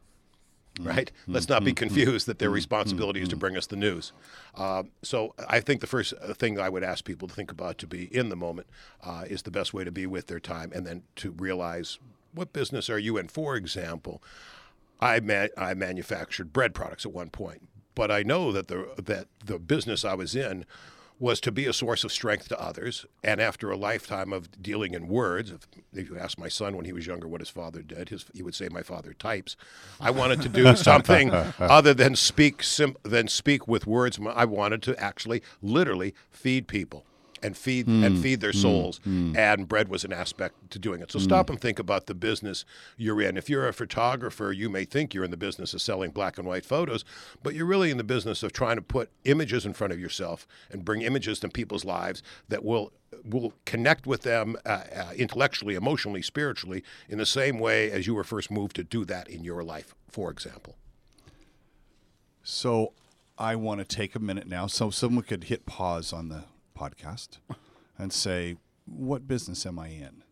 Right? 0.81 1.11
Mm-hmm. 1.21 1.33
Let's 1.33 1.49
not 1.49 1.63
be 1.63 1.73
confused 1.73 2.25
that 2.25 2.39
their 2.39 2.49
responsibility 2.49 3.21
is 3.21 3.29
to 3.29 3.35
bring 3.35 3.55
us 3.55 3.67
the 3.67 3.75
news. 3.75 4.11
Uh, 4.55 4.83
so 5.03 5.35
I 5.47 5.59
think 5.59 5.81
the 5.81 5.87
first 5.87 6.15
thing 6.37 6.59
I 6.59 6.67
would 6.67 6.83
ask 6.83 7.05
people 7.05 7.27
to 7.27 7.33
think 7.33 7.51
about 7.51 7.77
to 7.79 7.87
be 7.87 8.05
in 8.05 8.29
the 8.29 8.35
moment 8.35 8.65
uh, 9.03 9.25
is 9.29 9.43
the 9.43 9.51
best 9.51 9.75
way 9.75 9.83
to 9.83 9.91
be 9.91 10.07
with 10.07 10.25
their 10.25 10.39
time 10.39 10.71
and 10.73 10.83
then 10.83 11.03
to 11.17 11.29
realize 11.31 11.99
what 12.33 12.53
business 12.53 12.89
are 12.89 12.97
you 12.97 13.17
in? 13.17 13.27
For 13.27 13.55
example, 13.55 14.23
I 15.03 15.19
ma- 15.19 15.48
I 15.57 15.74
manufactured 15.74 16.53
bread 16.53 16.74
products 16.74 17.05
at 17.05 17.12
one 17.12 17.29
point, 17.29 17.67
but 17.93 18.10
I 18.10 18.24
know 18.24 18.51
that 18.53 18.69
the 18.69 18.88
that 18.98 19.27
the 19.45 19.60
business 19.60 20.05
I 20.05 20.13
was 20.13 20.36
in 20.36 20.65
was 21.19 21.39
to 21.39 21.51
be 21.51 21.65
a 21.67 21.74
source 21.74 22.03
of 22.03 22.12
strength 22.12 22.50
to 22.50 22.60
others. 22.60 23.05
And 23.24 23.39
after 23.39 23.69
a 23.69 23.77
lifetime 23.77 24.33
of 24.33 24.62
dealing 24.62 24.93
in 24.93 25.07
words, 25.07 25.51
if, 25.51 25.67
if 25.93 26.10
you 26.10 26.17
ask 26.17 26.38
my 26.38 26.50
son 26.50 26.75
when 26.75 26.86
he 26.86 26.91
was 26.91 27.05
younger 27.05 27.27
what 27.27 27.39
his 27.39 27.50
father 27.50 27.81
did, 27.81 28.10
his, 28.10 28.25
he 28.33 28.41
would 28.41 28.55
say, 28.55 28.67
"My 28.69 28.81
father 28.81 29.13
types." 29.13 29.55
I 30.00 30.10
wanted 30.12 30.41
to 30.41 30.50
do 30.50 30.75
something 30.75 31.31
other 31.60 31.93
than 31.93 32.15
speak 32.15 32.63
sim- 32.63 32.98
than 33.03 33.27
speak 33.27 33.67
with 33.67 33.86
words. 33.86 34.19
I 34.25 34.45
wanted 34.45 34.81
to 34.83 34.98
actually, 35.00 35.43
literally, 35.62 36.13
feed 36.31 36.67
people 36.67 37.05
and 37.43 37.57
feed 37.57 37.88
mm, 37.88 38.05
and 38.05 38.19
feed 38.19 38.41
their 38.41 38.51
hmm. 38.51 38.57
souls. 38.57 39.00
Mm, 39.05 39.38
and 39.38 39.67
bread 39.67 39.89
was 39.89 40.03
an 40.03 40.13
aspect 40.13 40.71
to 40.71 40.79
doing 40.79 41.01
it. 41.01 41.12
So 41.12 41.19
mm. 41.19 41.23
stop 41.23 41.50
and 41.50 41.59
think 41.59 41.79
about 41.79 42.07
the 42.07 42.15
business 42.15 42.65
you're 42.97 43.21
in. 43.21 43.38
If 43.38 43.50
you're 43.50 43.67
a 43.67 43.73
photographer, 43.73 44.51
you 44.51 44.69
may 44.69 44.85
think 44.85 45.13
you're 45.13 45.23
in 45.23 45.31
the 45.31 45.38
business 45.38 45.73
of 45.73 45.81
selling 45.81 46.12
black 46.12 46.38
and 46.38 46.47
white 46.47 46.65
photos, 46.65 47.03
but 47.43 47.53
you're 47.53 47.65
really 47.65 47.91
in 47.91 47.97
the 47.97 48.03
business 48.03 48.43
of 48.43 48.53
trying 48.53 48.77
to 48.77 48.81
put 48.81 49.09
images 49.25 49.65
in 49.65 49.73
front 49.73 49.93
of 49.93 50.00
yourself 50.00 50.47
and 50.71 50.85
bring 50.85 51.01
images 51.01 51.39
to 51.39 51.50
people's 51.50 51.85
lives 51.85 52.23
that 52.50 52.63
will 52.63 52.91
will 53.23 53.53
connect 53.65 54.07
with 54.07 54.23
them 54.23 54.57
uh, 54.65 54.83
uh, 54.93 55.13
intellectually, 55.15 55.75
emotionally, 55.75 56.21
spiritually 56.21 56.83
in 57.07 57.17
the 57.17 57.25
same 57.25 57.59
way 57.59 57.91
as 57.91 58.07
you 58.07 58.15
were 58.15 58.23
first 58.23 58.50
moved 58.50 58.75
to 58.75 58.83
do 58.83 59.05
that 59.05 59.27
in 59.29 59.43
your 59.43 59.63
life, 59.63 59.93
for 60.09 60.31
example. 60.31 60.75
So 62.43 62.93
I 63.38 63.55
want 63.55 63.79
to 63.79 63.85
take 63.85 64.15
a 64.15 64.19
minute 64.19 64.47
now 64.47 64.67
so 64.67 64.89
someone 64.89 65.23
could 65.23 65.45
hit 65.45 65.65
pause 65.65 66.12
on 66.12 66.29
the 66.29 66.45
podcast 66.74 67.39
and 67.98 68.12
say, 68.12 68.58
"What 68.86 69.27
business 69.27 69.65
am 69.65 69.80
I 69.80 69.88
in?" 69.88 70.24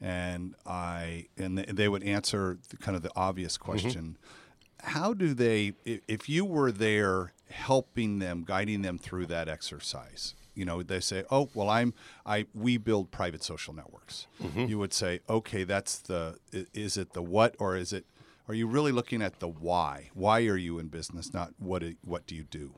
And 0.00 0.54
I 0.66 1.26
and 1.36 1.58
they 1.58 1.88
would 1.88 2.02
answer 2.02 2.58
the, 2.68 2.76
kind 2.76 2.96
of 2.96 3.02
the 3.02 3.12
obvious 3.16 3.56
mm-hmm. 3.56 3.70
question. 3.70 4.02
Mm-hmm. 4.02 4.90
How 4.90 5.14
do 5.14 5.34
they? 5.34 5.72
If 5.84 6.28
you 6.28 6.44
were 6.44 6.70
there 6.70 7.32
helping 7.50 8.18
them, 8.18 8.44
guiding 8.46 8.82
them 8.82 8.98
through 8.98 9.26
that 9.26 9.48
exercise, 9.48 10.34
you 10.54 10.64
know, 10.64 10.82
they 10.82 11.00
say, 11.00 11.24
"Oh, 11.30 11.48
well, 11.54 11.70
I'm 11.70 11.94
I 12.24 12.46
we 12.54 12.76
build 12.76 13.10
private 13.10 13.42
social 13.42 13.74
networks." 13.74 14.26
Mm-hmm. 14.42 14.66
You 14.66 14.78
would 14.78 14.92
say, 14.92 15.20
"Okay, 15.28 15.64
that's 15.64 15.98
the 15.98 16.38
is 16.52 16.96
it 16.96 17.12
the 17.12 17.22
what 17.22 17.54
or 17.58 17.76
is 17.76 17.92
it?" 17.92 18.06
Are 18.48 18.54
you 18.54 18.66
really 18.66 18.92
looking 18.92 19.22
at 19.22 19.40
the 19.40 19.48
why? 19.48 20.10
Why 20.14 20.46
are 20.46 20.56
you 20.56 20.78
in 20.78 20.86
business? 20.88 21.34
Not 21.34 21.52
what 21.58 21.82
what 22.04 22.26
do 22.26 22.34
you 22.34 22.44
do? 22.44 22.74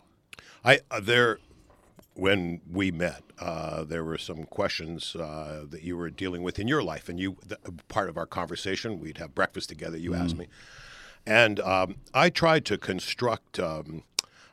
I 0.65 0.81
uh, 0.91 1.00
there 1.00 1.38
when 2.18 2.60
we 2.68 2.90
met, 2.90 3.22
uh, 3.38 3.84
there 3.84 4.02
were 4.02 4.18
some 4.18 4.42
questions 4.42 5.14
uh, 5.14 5.64
that 5.70 5.82
you 5.82 5.96
were 5.96 6.10
dealing 6.10 6.42
with 6.42 6.58
in 6.58 6.66
your 6.66 6.82
life, 6.82 7.08
and 7.08 7.20
you 7.20 7.37
the, 7.46 7.56
part 7.87 8.08
of 8.08 8.16
our 8.16 8.26
conversation. 8.26 8.98
We'd 8.98 9.18
have 9.18 9.37
breakfast 9.37 9.68
together. 9.68 9.96
You 9.96 10.10
mm. 10.10 10.20
asked 10.20 10.37
me, 10.37 10.48
and 11.25 11.60
um, 11.60 11.94
I 12.12 12.28
tried 12.30 12.64
to 12.66 12.76
construct 12.76 13.60
um, 13.60 14.02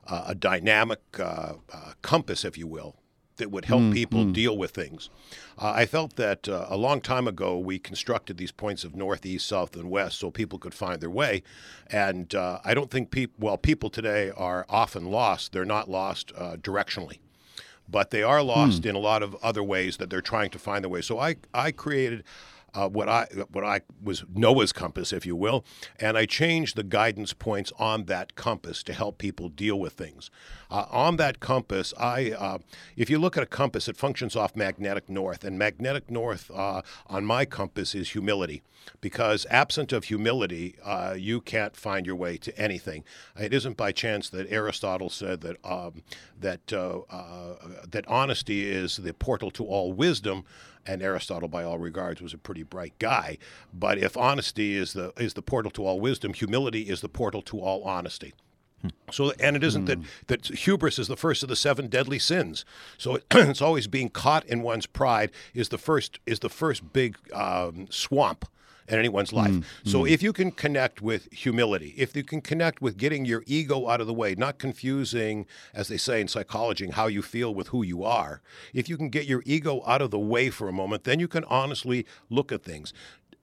a 0.05 0.35
dynamic 0.35 1.01
uh, 1.19 1.53
uh, 1.73 1.93
compass, 2.03 2.45
if 2.45 2.55
you 2.55 2.67
will, 2.67 2.97
that 3.37 3.49
would 3.49 3.65
help 3.65 3.81
mm, 3.81 3.93
people 3.93 4.25
mm. 4.25 4.31
deal 4.31 4.55
with 4.55 4.69
things. 4.69 5.09
Uh, 5.57 5.71
I 5.71 5.87
felt 5.87 6.17
that 6.17 6.47
uh, 6.47 6.67
a 6.69 6.77
long 6.77 7.01
time 7.01 7.27
ago 7.27 7.57
we 7.57 7.79
constructed 7.79 8.37
these 8.37 8.51
points 8.51 8.83
of 8.83 8.95
north, 8.95 9.25
east, 9.25 9.47
south, 9.47 9.75
and 9.75 9.89
west 9.89 10.19
so 10.19 10.29
people 10.29 10.59
could 10.59 10.75
find 10.75 11.01
their 11.01 11.09
way. 11.09 11.41
And 11.89 12.35
uh, 12.35 12.59
I 12.63 12.75
don't 12.75 12.91
think 12.91 13.09
people, 13.09 13.35
well, 13.39 13.57
people 13.57 13.89
today 13.89 14.29
are 14.29 14.67
often 14.69 15.09
lost. 15.09 15.51
They're 15.51 15.65
not 15.65 15.89
lost 15.89 16.31
uh, 16.37 16.57
directionally 16.57 17.17
but 17.87 18.11
they 18.11 18.23
are 18.23 18.41
lost 18.41 18.83
hmm. 18.83 18.89
in 18.89 18.95
a 18.95 18.99
lot 18.99 19.23
of 19.23 19.35
other 19.43 19.63
ways 19.63 19.97
that 19.97 20.09
they're 20.09 20.21
trying 20.21 20.49
to 20.51 20.59
find 20.59 20.83
their 20.83 20.89
way. 20.89 21.01
So 21.01 21.19
I, 21.19 21.35
I 21.53 21.71
created 21.71 22.23
uh, 22.75 22.89
what 22.89 23.07
I 23.07 23.27
what 23.51 23.63
I 23.63 23.81
was 24.03 24.25
Noah's 24.33 24.73
compass, 24.73 25.13
if 25.13 25.25
you 25.25 25.35
will, 25.35 25.63
and 25.99 26.17
I 26.17 26.25
changed 26.25 26.75
the 26.75 26.83
guidance 26.83 27.33
points 27.33 27.71
on 27.79 28.05
that 28.05 28.35
compass 28.35 28.83
to 28.83 28.93
help 28.93 29.17
people 29.17 29.49
deal 29.49 29.79
with 29.79 29.93
things. 29.93 30.29
Uh, 30.69 30.85
on 30.89 31.17
that 31.17 31.39
compass, 31.39 31.93
I 31.99 32.31
uh, 32.31 32.57
if 32.95 33.09
you 33.09 33.19
look 33.19 33.37
at 33.37 33.43
a 33.43 33.47
compass, 33.47 33.87
it 33.87 33.97
functions 33.97 34.35
off 34.35 34.55
magnetic 34.55 35.09
north, 35.09 35.43
and 35.43 35.57
magnetic 35.57 36.09
north 36.09 36.51
uh, 36.53 36.81
on 37.07 37.25
my 37.25 37.45
compass 37.45 37.95
is 37.95 38.11
humility, 38.11 38.61
because 39.01 39.45
absent 39.49 39.93
of 39.93 40.05
humility, 40.05 40.75
uh, 40.83 41.15
you 41.17 41.41
can't 41.41 41.75
find 41.75 42.05
your 42.05 42.15
way 42.15 42.37
to 42.37 42.57
anything. 42.57 43.03
It 43.39 43.53
isn't 43.53 43.77
by 43.77 43.91
chance 43.91 44.29
that 44.29 44.51
Aristotle 44.51 45.09
said 45.09 45.41
that 45.41 45.57
um, 45.63 46.03
that 46.39 46.73
uh, 46.73 47.55
that 47.89 48.07
honesty 48.07 48.69
is 48.69 48.97
the 48.97 49.13
portal 49.13 49.51
to 49.51 49.65
all 49.65 49.93
wisdom 49.93 50.45
and 50.87 51.01
Aristotle, 51.01 51.47
by 51.47 51.63
all 51.63 51.79
regards, 51.79 52.21
was 52.21 52.33
a 52.33 52.37
pretty 52.37 52.63
bright 52.63 52.93
guy. 52.99 53.37
But 53.73 53.97
if 53.97 54.15
honesty 54.15 54.75
is 54.75 54.93
the 54.93 55.13
is 55.17 55.33
the 55.33 55.41
portal 55.41 55.71
to 55.71 55.85
all 55.85 55.99
wisdom, 55.99 56.33
humility 56.33 56.83
is 56.83 57.01
the 57.01 57.09
portal 57.09 57.41
to 57.43 57.59
all 57.59 57.83
honesty. 57.83 58.33
So, 59.11 59.31
and 59.39 59.55
it 59.55 59.63
isn't 59.63 59.85
that, 59.85 59.99
that 60.27 60.45
hubris 60.47 60.99
is 60.99 61.07
the 61.07 61.17
first 61.17 61.43
of 61.43 61.49
the 61.49 61.55
seven 61.55 61.87
deadly 61.87 62.19
sins. 62.19 62.65
So, 62.97 63.15
it, 63.15 63.25
it's 63.31 63.61
always 63.61 63.87
being 63.87 64.09
caught 64.09 64.45
in 64.45 64.61
one's 64.61 64.85
pride 64.85 65.31
is 65.53 65.69
the 65.69 65.77
first 65.77 66.19
is 66.25 66.39
the 66.39 66.49
first 66.49 66.93
big 66.93 67.17
um, 67.33 67.87
swamp 67.89 68.45
in 68.87 68.99
anyone's 68.99 69.33
life. 69.33 69.51
Mm, 69.51 69.63
so 69.83 70.01
mm. 70.01 70.09
if 70.09 70.21
you 70.21 70.31
can 70.31 70.51
connect 70.51 71.01
with 71.01 71.31
humility, 71.31 71.93
if 71.97 72.15
you 72.15 72.23
can 72.23 72.41
connect 72.41 72.81
with 72.81 72.97
getting 72.97 73.25
your 73.25 73.43
ego 73.47 73.89
out 73.89 73.99
of 73.99 74.07
the 74.07 74.13
way, 74.13 74.35
not 74.35 74.59
confusing, 74.59 75.45
as 75.73 75.87
they 75.87 75.97
say 75.97 76.21
in 76.21 76.27
psychology, 76.27 76.89
how 76.89 77.07
you 77.07 77.21
feel 77.21 77.53
with 77.53 77.69
who 77.69 77.83
you 77.83 78.03
are, 78.03 78.41
if 78.73 78.87
you 78.87 78.97
can 78.97 79.09
get 79.09 79.25
your 79.25 79.41
ego 79.45 79.81
out 79.87 80.01
of 80.01 80.11
the 80.11 80.19
way 80.19 80.49
for 80.49 80.67
a 80.67 80.73
moment, 80.73 81.03
then 81.03 81.19
you 81.19 81.27
can 81.27 81.43
honestly 81.45 82.05
look 82.29 82.51
at 82.51 82.63
things. 82.63 82.93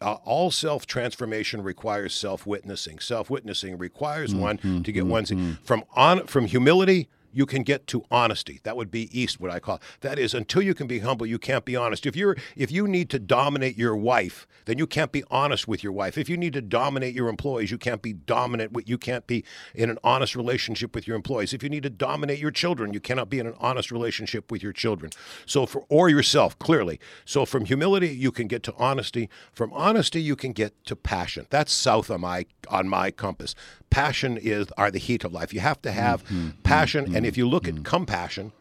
Uh, 0.03 0.19
all 0.25 0.51
self 0.51 0.87
transformation 0.87 1.63
requires 1.63 2.15
self 2.15 2.47
witnessing. 2.47 2.99
Self 2.99 3.31
witnessing 3.31 3.79
requires 3.79 4.35
mm, 4.35 4.41
one 4.41 4.59
mm, 4.59 4.85
to 4.85 4.93
get 4.93 5.05
mm, 5.05 5.09
one's 5.09 5.31
mm. 5.31 5.59
from 5.65 5.85
on 5.95 6.27
from 6.27 6.47
humility 6.47 7.09
you 7.33 7.47
can 7.47 7.63
get 7.63 7.87
to 7.89 8.05
honesty. 8.11 8.61
That 8.63 8.77
would 8.77 8.91
be 8.91 9.09
east, 9.19 9.41
what 9.41 9.51
I 9.51 9.59
call. 9.59 9.81
That 10.01 10.19
is, 10.19 10.35
until 10.35 10.63
you 10.63 10.75
can 10.75 10.87
be 10.87 11.01
humble, 11.01 11.27
you 11.27 11.39
can't 11.39 11.65
be 11.65 11.77
honest. 11.77 12.07
If 12.07 12.17
you're 12.17 12.37
if 12.57 12.71
you 12.71 12.87
need 12.87 13.11
to 13.11 13.19
dominate 13.19 13.77
your 13.77 13.97
wife, 13.97 14.47
then 14.67 14.79
you 14.79 14.87
can't 14.87 15.13
be 15.13 15.25
honest 15.31 15.67
with 15.67 15.83
your 15.83 15.93
wife. 15.93 16.17
If 16.19 16.29
you 16.29 16.37
need 16.37 16.53
to 16.53 16.63
dominate 16.63 17.15
your 17.15 17.29
employees, 17.29 17.71
you 17.71 17.79
can't 17.79 18.03
be 18.03 18.13
dominant. 18.13 18.77
You 18.87 18.99
can't 18.99 19.27
be 19.27 19.45
in 19.75 19.91
an 19.91 19.99
honest 20.05 20.37
relationship 20.37 20.95
with 20.95 21.07
your 21.07 21.17
employees. 21.17 21.53
If 21.53 21.63
you 21.63 21.69
need 21.69 21.83
to 21.83 21.91
dominate 21.91 22.39
your 22.39 22.51
children, 22.51 22.93
you 22.93 23.01
cannot 23.01 23.31
be 23.31 23.39
in 23.39 23.47
an 23.47 23.55
honest 23.59 23.91
relationship 23.91 24.51
with 24.51 24.63
your 24.63 24.73
children. 24.73 25.13
So 25.47 25.67
for 25.67 25.85
or 25.89 26.09
yourself, 26.09 26.59
clearly. 26.59 27.01
So 27.25 27.45
from 27.45 27.65
humility, 27.65 28.09
you 28.09 28.31
can 28.31 28.47
get 28.47 28.63
to 28.65 28.75
honesty. 28.77 29.29
From 29.53 29.73
honesty, 29.73 30.23
you 30.23 30.37
can 30.37 30.53
get 30.53 30.85
to 30.87 30.97
passion. 30.97 31.47
That's 31.51 31.73
south 31.73 32.11
on 32.11 32.21
my 32.21 32.47
on 32.69 32.89
my 32.89 33.11
compass 33.11 33.55
passion 33.93 34.39
is 34.39 34.67
are 34.77 34.91
the 34.91 34.99
heat 34.99 35.23
of 35.23 35.33
life. 35.33 35.53
You 35.53 35.61
have 35.61 35.83
to 35.83 35.93
have 35.93 36.25
mm-hmm. 36.25 36.51
passion, 36.63 37.05
mm-hmm. 37.05 37.17
and 37.17 37.27
if 37.27 37.37
you 37.37 37.49
look 37.49 37.69
at 37.69 37.75
mm-hmm. 37.75 37.83
compassion, 37.85 38.53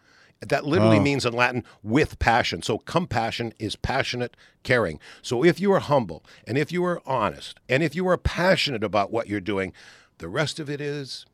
that 0.42 0.66
literally 0.66 0.98
oh. 0.98 1.02
means 1.02 1.26
in 1.26 1.34
Latin 1.34 1.64
with 1.84 2.20
passion. 2.20 2.62
So 2.62 2.80
compassion 2.80 3.54
is 3.58 3.76
passionate 3.76 4.36
caring. 4.64 5.00
So 5.22 5.44
if 5.44 5.60
you 5.60 5.72
are 5.72 5.80
humble 5.80 6.24
and 6.46 6.58
if 6.58 6.72
you 6.72 6.84
are 6.84 7.02
honest 7.06 7.60
and 7.70 7.82
if 7.84 7.96
you 7.96 8.08
are 8.08 8.18
passionate 8.18 8.84
about 8.84 9.12
what 9.12 9.28
you're 9.28 9.40
doing, 9.40 9.72
the 10.18 10.28
rest 10.28 10.60
of 10.60 10.70
it 10.70 10.82
is 10.82 11.26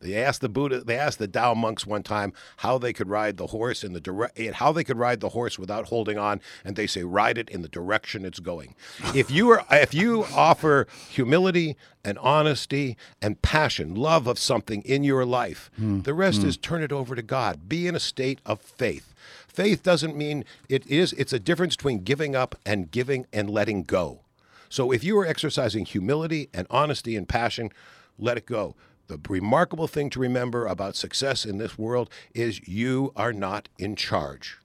They 0.00 0.16
asked 0.22 0.40
the 0.40 0.48
Buddha, 0.48 0.80
they 0.80 0.96
asked 0.96 1.18
the 1.18 1.28
Tao 1.28 1.54
monks 1.54 1.86
one 1.86 2.02
time 2.02 2.32
how 2.58 2.78
they 2.78 2.92
could 2.92 3.08
ride 3.08 3.36
the 3.36 3.48
horse 3.48 3.82
in 3.82 3.92
the 3.92 4.00
direct, 4.00 4.38
how 4.54 4.72
they 4.72 4.84
could 4.84 4.98
ride 4.98 5.20
the 5.20 5.30
horse 5.30 5.58
without 5.58 5.86
holding 5.86 6.18
on, 6.18 6.40
and 6.64 6.76
they 6.76 6.86
say 6.86 7.02
ride 7.02 7.38
it 7.38 7.48
in 7.48 7.62
the 7.62 7.68
direction 7.68 8.24
it's 8.24 8.40
going. 8.40 8.74
if 9.14 9.30
you 9.30 9.50
are, 9.50 9.64
if 9.70 9.94
you 9.94 10.24
offer 10.34 10.86
humility 11.10 11.76
and 12.04 12.18
honesty 12.18 12.96
and 13.20 13.42
passion, 13.42 13.94
love 13.94 14.26
of 14.26 14.38
something 14.38 14.82
in 14.82 15.04
your 15.04 15.24
life, 15.24 15.70
hmm. 15.76 16.00
the 16.02 16.14
rest 16.14 16.42
is 16.44 16.56
hmm. 16.56 16.62
turn 16.62 16.82
it 16.82 16.92
over 16.92 17.14
to 17.14 17.22
God. 17.22 17.68
Be 17.68 17.86
in 17.86 17.94
a 17.94 18.00
state 18.00 18.40
of 18.46 18.60
faith. 18.60 19.14
Faith 19.46 19.82
doesn't 19.82 20.16
mean 20.16 20.44
it 20.68 20.86
is. 20.86 21.12
It's 21.14 21.32
a 21.32 21.40
difference 21.40 21.74
between 21.74 22.04
giving 22.04 22.36
up 22.36 22.54
and 22.64 22.90
giving 22.90 23.26
and 23.32 23.50
letting 23.50 23.82
go. 23.82 24.20
So 24.68 24.92
if 24.92 25.02
you 25.02 25.18
are 25.18 25.26
exercising 25.26 25.84
humility 25.84 26.48
and 26.52 26.66
honesty 26.70 27.16
and 27.16 27.28
passion, 27.28 27.72
let 28.18 28.36
it 28.36 28.46
go. 28.46 28.76
The 29.08 29.18
remarkable 29.28 29.88
thing 29.88 30.10
to 30.10 30.20
remember 30.20 30.66
about 30.66 30.94
success 30.94 31.44
in 31.44 31.56
this 31.58 31.78
world 31.78 32.10
is 32.34 32.66
you 32.68 33.12
are 33.16 33.32
not 33.32 33.68
in 33.78 33.96
charge. 33.96 34.58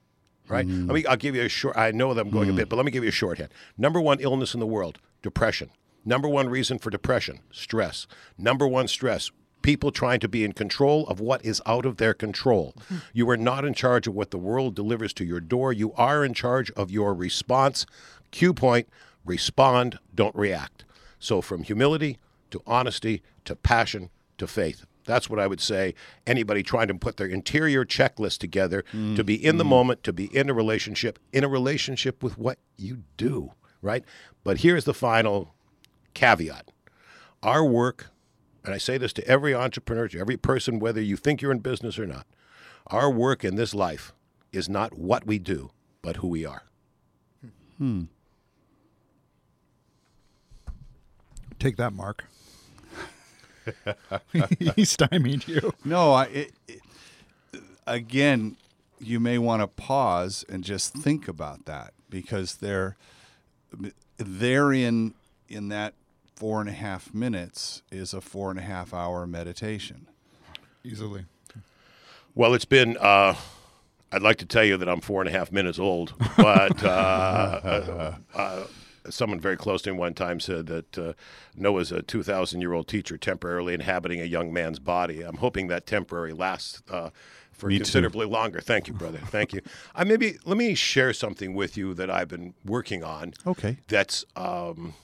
Right? 0.50 0.65
Hmm. 0.65 0.88
Let 0.88 0.93
me 0.93 1.05
I'll 1.05 1.17
give 1.17 1.35
you 1.35 1.43
a 1.43 1.50
short 1.50 1.77
I 1.77 1.91
know 1.91 2.13
that 2.13 2.21
I'm 2.21 2.29
going 2.29 2.50
a 2.50 2.51
hmm. 2.51 2.57
bit, 2.57 2.69
but 2.69 2.75
let 2.75 2.85
me 2.85 2.91
give 2.91 3.03
you 3.03 3.09
a 3.09 3.13
shorthand. 3.13 3.50
Number 3.77 4.01
one 4.01 4.19
illness 4.19 4.53
in 4.53 4.59
the 4.59 4.67
world, 4.67 5.00
depression. 5.21 5.69
Number 6.05 6.27
one 6.27 6.50
reason 6.50 6.77
for 6.77 6.89
depression, 6.89 7.39
stress. 7.51 8.07
Number 8.38 8.67
one 8.67 8.89
stress, 8.89 9.31
people 9.62 9.89
trying 9.89 10.19
to 10.19 10.27
be 10.27 10.43
in 10.43 10.51
control 10.51 11.07
of 11.07 11.21
what 11.21 11.43
is 11.45 11.62
out 11.65 11.85
of 11.85 11.95
their 11.95 12.13
control. 12.13 12.75
You 13.13 13.29
are 13.29 13.38
not 13.38 13.63
in 13.63 13.73
charge 13.73 14.07
of 14.07 14.13
what 14.13 14.31
the 14.31 14.38
world 14.38 14.75
delivers 14.75 15.13
to 15.13 15.23
your 15.23 15.39
door. 15.39 15.71
You 15.71 15.93
are 15.93 16.25
in 16.25 16.33
charge 16.33 16.69
of 16.71 16.91
your 16.91 17.13
response. 17.13 17.85
Cue 18.31 18.53
point 18.53 18.89
respond, 19.23 20.00
don't 20.13 20.35
react. 20.35 20.83
So, 21.19 21.39
from 21.41 21.63
humility 21.63 22.17
to 22.51 22.62
honesty 22.67 23.21
to 23.45 23.55
passion 23.55 24.09
to 24.37 24.47
faith. 24.47 24.85
That's 25.05 25.29
what 25.29 25.39
I 25.39 25.47
would 25.47 25.61
say. 25.61 25.95
Anybody 26.25 26.63
trying 26.63 26.87
to 26.87 26.93
put 26.95 27.17
their 27.17 27.27
interior 27.27 27.85
checklist 27.85 28.39
together 28.39 28.83
to 29.15 29.23
be 29.23 29.35
in 29.35 29.57
the 29.57 29.63
mm-hmm. 29.63 29.69
moment, 29.69 30.03
to 30.03 30.13
be 30.13 30.25
in 30.35 30.49
a 30.49 30.53
relationship, 30.53 31.19
in 31.31 31.43
a 31.43 31.49
relationship 31.49 32.23
with 32.23 32.37
what 32.37 32.57
you 32.77 33.03
do, 33.17 33.51
right? 33.81 34.03
But 34.43 34.59
here's 34.59 34.85
the 34.85 34.93
final 34.93 35.53
caveat 36.13 36.69
our 37.41 37.65
work, 37.65 38.07
and 38.63 38.73
I 38.73 38.77
say 38.77 38.97
this 38.97 39.11
to 39.13 39.27
every 39.27 39.53
entrepreneur, 39.53 40.07
to 40.07 40.19
every 40.19 40.37
person, 40.37 40.79
whether 40.79 41.01
you 41.01 41.17
think 41.17 41.41
you're 41.41 41.51
in 41.51 41.59
business 41.59 41.99
or 41.99 42.07
not, 42.07 42.25
our 42.87 43.09
work 43.09 43.43
in 43.43 43.55
this 43.55 43.75
life 43.75 44.13
is 44.53 44.69
not 44.69 44.97
what 44.97 45.25
we 45.27 45.39
do, 45.39 45.71
but 46.01 46.17
who 46.17 46.27
we 46.29 46.45
are. 46.45 46.63
Hmm. 47.41 47.49
Hmm. 47.77 48.03
Take 51.59 51.75
that, 51.77 51.91
Mark. 51.91 52.25
he 54.75 54.86
stymied 54.86 55.48
you. 55.48 55.74
No, 55.84 56.13
I, 56.13 56.25
it, 56.25 56.51
it, 56.67 56.82
again, 57.88 58.58
you 59.00 59.20
may 59.20 59.38
want 59.38 59.62
to 59.62 59.67
pause 59.67 60.46
and 60.50 60.63
just 60.63 60.93
think 60.93 61.27
about 61.27 61.65
that 61.65 61.93
because 62.10 62.55
they're 62.55 62.96
therein 64.17 65.13
in 65.50 65.70
that 65.70 65.93
four 66.36 66.60
and 66.60 66.70
a 66.70 66.74
half 66.74 67.13
minutes 67.13 67.84
is 67.91 68.13
a 68.13 68.22
four 68.22 68.50
and 68.50 68.60
a 68.60 68.63
half 68.63 68.93
hour 68.93 69.25
meditation. 69.27 70.08
Easily. 70.84 71.25
Well, 72.36 72.53
it's 72.53 72.65
been. 72.65 72.98
Uh, 72.98 73.36
I'd 74.12 74.22
like 74.22 74.38
to 74.38 74.46
tell 74.46 74.63
you 74.63 74.77
that 74.77 74.88
I'm 74.88 75.01
four 75.01 75.22
and 75.22 75.29
a 75.29 75.32
half 75.32 75.51
minutes 75.51 75.79
old, 75.79 76.13
but 76.38 76.84
uh, 76.84 76.88
uh, 77.63 78.15
uh, 78.36 78.63
someone 79.10 79.39
very 79.39 79.57
close 79.57 79.81
to 79.83 79.91
me 79.91 79.98
one 79.98 80.13
time 80.13 80.39
said 80.39 80.67
that 80.67 80.98
uh, 80.98 81.13
Noah's 81.55 81.91
a 81.91 82.01
2,000 82.01 82.62
year 82.62 82.74
old 82.74 82.88
teacher 82.88 83.17
temporarily 83.17 83.74
inhabiting 83.74 84.22
a 84.22 84.25
young 84.25 84.51
man's 84.53 84.79
body. 84.79 85.22
I'm 85.22 85.38
hoping 85.38 85.67
that 85.67 85.86
temporary 85.86 86.33
lasts. 86.33 86.81
Uh, 86.89 87.10
for 87.51 87.67
Me 87.67 87.75
too. 87.75 87.83
considerably 87.83 88.25
longer. 88.25 88.60
Thank 88.60 88.88
you, 88.88 88.95
brother. 88.95 89.19
Thank 89.19 89.53
you. 89.53 89.62
I 89.93 90.03
maybe 90.03 90.38
let 90.43 90.57
me 90.57 90.74
share 90.74 91.13
something 91.13 91.53
with 91.53 91.77
you 91.77 91.93
that 91.93 92.10
I've 92.10 92.27
been 92.27 92.55
working 92.65 93.03
on. 93.03 93.33
Okay. 93.45 93.77
That's 93.88 94.25
um, 94.36 94.95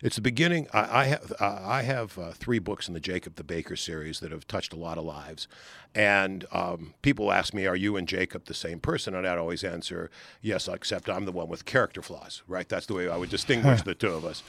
it's 0.00 0.16
the 0.16 0.22
beginning. 0.22 0.68
I, 0.72 1.00
I 1.00 1.04
have 1.04 1.32
uh, 1.40 1.60
I 1.64 1.82
have 1.82 2.18
uh, 2.18 2.32
three 2.32 2.58
books 2.58 2.88
in 2.88 2.94
the 2.94 3.00
Jacob 3.00 3.36
the 3.36 3.44
Baker 3.44 3.76
series 3.76 4.20
that 4.20 4.32
have 4.32 4.46
touched 4.46 4.72
a 4.72 4.76
lot 4.76 4.98
of 4.98 5.04
lives, 5.04 5.48
and 5.94 6.44
um, 6.52 6.94
people 7.02 7.32
ask 7.32 7.54
me, 7.54 7.66
"Are 7.66 7.76
you 7.76 7.96
and 7.96 8.06
Jacob 8.06 8.44
the 8.46 8.54
same 8.54 8.80
person?" 8.80 9.14
And 9.14 9.26
I'd 9.26 9.38
always 9.38 9.64
answer, 9.64 10.10
"Yes," 10.40 10.68
except 10.68 11.08
I'm 11.08 11.24
the 11.24 11.32
one 11.32 11.48
with 11.48 11.64
character 11.64 12.02
flaws. 12.02 12.42
Right? 12.46 12.68
That's 12.68 12.86
the 12.86 12.94
way 12.94 13.08
I 13.08 13.16
would 13.16 13.30
distinguish 13.30 13.82
the 13.84 13.94
two 13.94 14.12
of 14.12 14.24
us. 14.24 14.42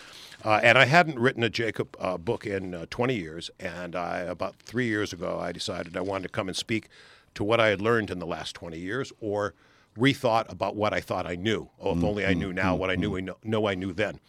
Uh, 0.43 0.59
and 0.61 0.77
I 0.77 0.85
hadn't 0.85 1.19
written 1.19 1.43
a 1.43 1.49
Jacob 1.49 1.95
uh, 1.99 2.17
book 2.17 2.45
in 2.45 2.73
uh, 2.73 2.85
20 2.89 3.15
years, 3.15 3.49
and 3.59 3.95
I 3.95 4.19
about 4.19 4.55
three 4.57 4.87
years 4.87 5.13
ago 5.13 5.39
I 5.39 5.51
decided 5.51 5.95
I 5.95 6.01
wanted 6.01 6.23
to 6.23 6.29
come 6.29 6.47
and 6.47 6.57
speak 6.57 6.89
to 7.35 7.43
what 7.43 7.59
I 7.59 7.67
had 7.67 7.81
learned 7.81 8.11
in 8.11 8.19
the 8.19 8.27
last 8.27 8.53
20 8.53 8.77
years, 8.77 9.11
or 9.19 9.53
rethought 9.98 10.51
about 10.51 10.75
what 10.75 10.93
I 10.93 11.00
thought 11.00 11.25
I 11.25 11.35
knew. 11.35 11.69
Oh, 11.79 11.96
if 11.96 12.03
only 12.03 12.25
I 12.25 12.33
knew 12.33 12.51
now 12.53 12.75
what 12.75 12.89
I 12.89 12.96
knew 12.96 13.17
I 13.17 13.22
know, 13.22 13.37
know 13.43 13.67
I 13.67 13.75
knew 13.75 13.93
then. 13.93 14.19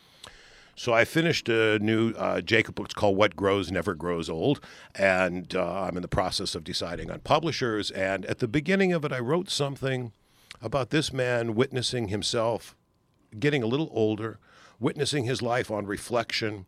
So 0.77 0.93
I 0.93 1.05
finished 1.05 1.49
a 1.49 1.79
new 1.79 2.11
uh, 2.13 2.41
Jacob 2.41 2.75
book. 2.75 2.87
It's 2.87 2.95
called 2.95 3.17
What 3.17 3.37
Grows 3.37 3.71
Never 3.71 3.95
Grows 3.95 4.29
Old. 4.29 4.61
And 4.95 5.55
uh, 5.55 5.83
I'm 5.83 5.97
in 5.97 6.03
the 6.03 6.09
process 6.09 6.55
of 6.55 6.65
deciding 6.65 7.11
on 7.11 7.21
publishers. 7.21 7.91
And 7.93 8.27
at 8.27 8.41
the 8.41 8.49
beginning 8.49 8.93
of 8.93 9.05
it, 9.05 9.13
I 9.13 9.21
wrote 9.21 9.51
something 9.51 10.13
about 10.61 10.91
this 10.91 11.13
man 11.13 11.55
witnessing 11.55 12.09
himself 12.09 12.75
getting 13.39 13.63
a 13.63 13.67
little 13.67 13.91
older, 13.93 14.39
witnessing 14.79 15.25
his 15.25 15.43
life 15.43 15.71
on 15.71 15.87
reflection, 15.87 16.67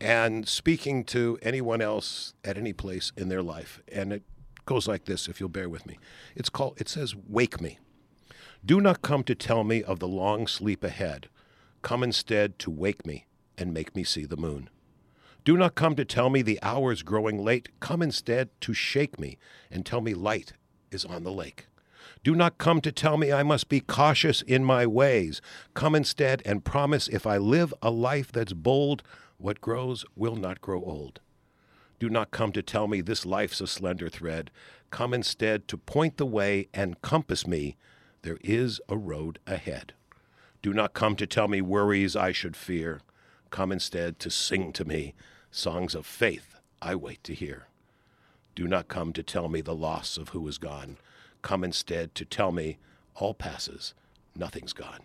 and 0.00 0.48
speaking 0.48 1.04
to 1.04 1.38
anyone 1.42 1.80
else 1.80 2.34
at 2.44 2.58
any 2.58 2.72
place 2.72 3.12
in 3.16 3.28
their 3.28 3.42
life. 3.42 3.82
And 3.92 4.12
it 4.12 4.22
goes 4.66 4.88
like 4.88 5.04
this, 5.04 5.28
if 5.28 5.40
you'll 5.40 5.48
bear 5.48 5.68
with 5.68 5.86
me. 5.86 5.98
It's 6.34 6.48
called, 6.48 6.80
it 6.80 6.88
says, 6.88 7.14
Wake 7.28 7.60
me. 7.60 7.78
Do 8.64 8.80
not 8.80 9.02
come 9.02 9.24
to 9.24 9.34
tell 9.34 9.62
me 9.62 9.82
of 9.82 9.98
the 9.98 10.08
long 10.08 10.46
sleep 10.46 10.82
ahead. 10.82 11.28
Come 11.82 12.02
instead 12.02 12.58
to 12.60 12.70
wake 12.70 13.04
me 13.04 13.26
and 13.56 13.72
make 13.72 13.94
me 13.94 14.04
see 14.04 14.24
the 14.24 14.36
moon. 14.36 14.68
Do 15.44 15.56
not 15.56 15.74
come 15.74 15.94
to 15.96 16.04
tell 16.04 16.30
me 16.30 16.40
the 16.40 16.58
hour's 16.62 17.02
growing 17.02 17.38
late. 17.38 17.68
Come 17.78 18.00
instead 18.00 18.48
to 18.62 18.72
shake 18.72 19.20
me 19.20 19.36
and 19.70 19.84
tell 19.84 20.00
me 20.00 20.14
light 20.14 20.54
is 20.90 21.04
on 21.04 21.22
the 21.22 21.32
lake. 21.32 21.66
Do 22.22 22.34
not 22.34 22.56
come 22.56 22.80
to 22.80 22.90
tell 22.90 23.18
me 23.18 23.30
I 23.30 23.42
must 23.42 23.68
be 23.68 23.80
cautious 23.80 24.40
in 24.40 24.64
my 24.64 24.86
ways. 24.86 25.42
Come 25.74 25.94
instead 25.94 26.40
and 26.46 26.64
promise 26.64 27.08
if 27.08 27.26
I 27.26 27.36
live 27.36 27.74
a 27.82 27.90
life 27.90 28.32
that's 28.32 28.54
bold, 28.54 29.02
what 29.36 29.60
grows 29.60 30.06
will 30.16 30.36
not 30.36 30.62
grow 30.62 30.82
old. 30.82 31.20
Do 31.98 32.08
not 32.08 32.30
come 32.30 32.50
to 32.52 32.62
tell 32.62 32.88
me 32.88 33.02
this 33.02 33.26
life's 33.26 33.60
a 33.60 33.66
slender 33.66 34.08
thread. 34.08 34.50
Come 34.90 35.12
instead 35.12 35.68
to 35.68 35.76
point 35.76 36.16
the 36.16 36.26
way 36.26 36.68
and 36.72 37.00
compass 37.02 37.46
me. 37.46 37.76
There 38.22 38.38
is 38.42 38.80
a 38.88 38.96
road 38.96 39.38
ahead. 39.46 39.92
Do 40.62 40.72
not 40.72 40.94
come 40.94 41.16
to 41.16 41.26
tell 41.26 41.48
me 41.48 41.60
worries 41.60 42.16
I 42.16 42.32
should 42.32 42.56
fear. 42.56 43.00
Come 43.54 43.70
instead 43.70 44.18
to 44.18 44.30
sing 44.30 44.72
to 44.72 44.84
me 44.84 45.14
songs 45.52 45.94
of 45.94 46.06
faith 46.06 46.56
I 46.82 46.96
wait 46.96 47.22
to 47.22 47.32
hear. 47.32 47.68
Do 48.56 48.66
not 48.66 48.88
come 48.88 49.12
to 49.12 49.22
tell 49.22 49.48
me 49.48 49.60
the 49.60 49.76
loss 49.76 50.16
of 50.16 50.30
who 50.30 50.48
is 50.48 50.58
gone. 50.58 50.96
Come 51.40 51.62
instead 51.62 52.16
to 52.16 52.24
tell 52.24 52.50
me 52.50 52.78
all 53.14 53.32
passes, 53.32 53.94
nothing's 54.34 54.72
gone. 54.72 55.02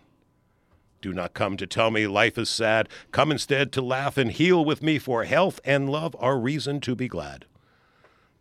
Do 1.00 1.12
not 1.12 1.32
come 1.32 1.56
to 1.58 1.66
tell 1.68 1.92
me 1.92 2.08
life 2.08 2.36
is 2.36 2.50
sad. 2.50 2.88
Come 3.12 3.30
instead 3.30 3.70
to 3.70 3.82
laugh 3.82 4.16
and 4.16 4.32
heal 4.32 4.64
with 4.64 4.82
me, 4.82 4.98
for 4.98 5.22
health 5.22 5.60
and 5.64 5.88
love 5.88 6.16
are 6.18 6.36
reason 6.36 6.80
to 6.80 6.96
be 6.96 7.06
glad. 7.06 7.44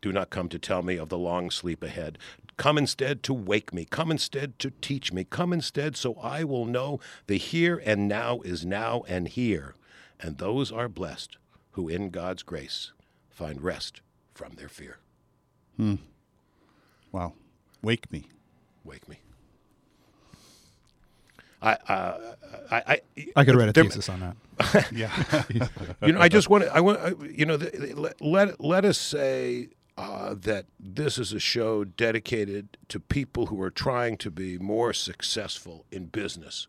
Do 0.01 0.11
not 0.11 0.31
come 0.31 0.49
to 0.49 0.57
tell 0.57 0.81
me 0.81 0.97
of 0.97 1.09
the 1.09 1.19
long 1.19 1.51
sleep 1.51 1.83
ahead. 1.83 2.17
Come 2.57 2.79
instead 2.79 3.21
to 3.21 3.33
wake 3.35 3.71
me. 3.71 3.85
Come 3.85 4.09
instead 4.09 4.57
to 4.57 4.71
teach 4.81 5.13
me. 5.13 5.23
Come 5.23 5.53
instead 5.53 5.95
so 5.95 6.15
I 6.15 6.43
will 6.45 6.65
know 6.65 6.99
the 7.27 7.37
here 7.37 7.79
and 7.85 8.07
now 8.07 8.39
is 8.39 8.65
now 8.65 9.03
and 9.07 9.27
here. 9.27 9.75
And 10.19 10.37
those 10.37 10.71
are 10.71 10.87
blessed 10.89 11.37
who 11.71 11.87
in 11.87 12.09
God's 12.09 12.43
grace 12.43 12.91
find 13.29 13.61
rest 13.61 14.01
from 14.33 14.53
their 14.55 14.67
fear. 14.69 14.97
Hmm. 15.77 15.95
Wow. 17.11 17.33
Wake 17.81 18.11
me. 18.11 18.25
Wake 18.83 19.07
me. 19.07 19.19
I, 21.61 21.73
uh, 21.87 22.17
I, 22.71 22.77
I, 22.87 23.01
I 23.35 23.43
could 23.45 23.55
write 23.55 23.69
a 23.69 23.73
thesis 23.73 24.07
on 24.09 24.19
that. 24.21 24.35
Yeah. 24.93 25.11
you 26.05 26.13
know, 26.13 26.19
I 26.21 26.27
just 26.29 26.49
want 26.49 26.63
to, 26.65 26.73
I 26.75 26.79
want, 26.79 26.99
I- 26.99 27.13
you 27.25 27.45
know, 27.45 27.57
the, 27.57 27.69
the- 27.69 27.95
let, 27.99 28.21
let, 28.21 28.61
let 28.61 28.85
us 28.85 28.97
say 28.97 29.69
uh, 29.97 30.35
that 30.41 30.65
this 30.79 31.17
is 31.17 31.33
a 31.33 31.39
show 31.39 31.83
dedicated 31.83 32.77
to 32.89 32.99
people 32.99 33.47
who 33.47 33.61
are 33.61 33.69
trying 33.71 34.15
to 34.17 34.31
be 34.31 34.57
more 34.57 34.93
successful 34.93 35.85
in 35.91 36.05
business. 36.05 36.67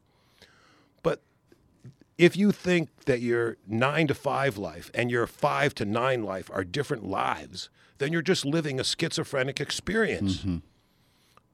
But 1.03 1.21
if 2.21 2.37
you 2.37 2.53
think 2.53 2.91
that 3.07 3.21
your 3.21 3.57
nine 3.67 4.07
to 4.09 4.15
five 4.15 4.59
life 4.59 4.91
and 4.93 5.11
your 5.11 5.27
five 5.27 5.75
to 5.77 5.87
nine 5.87 6.23
life 6.23 6.51
are 6.53 6.65
different 6.65 7.07
lives, 7.07 7.71
then 7.97 8.13
you're 8.13 8.21
just 8.21 8.45
living 8.45 8.79
a 8.79 8.85
schizophrenic 8.85 9.59
experience. 9.59 10.39
Mm-hmm. 10.39 10.59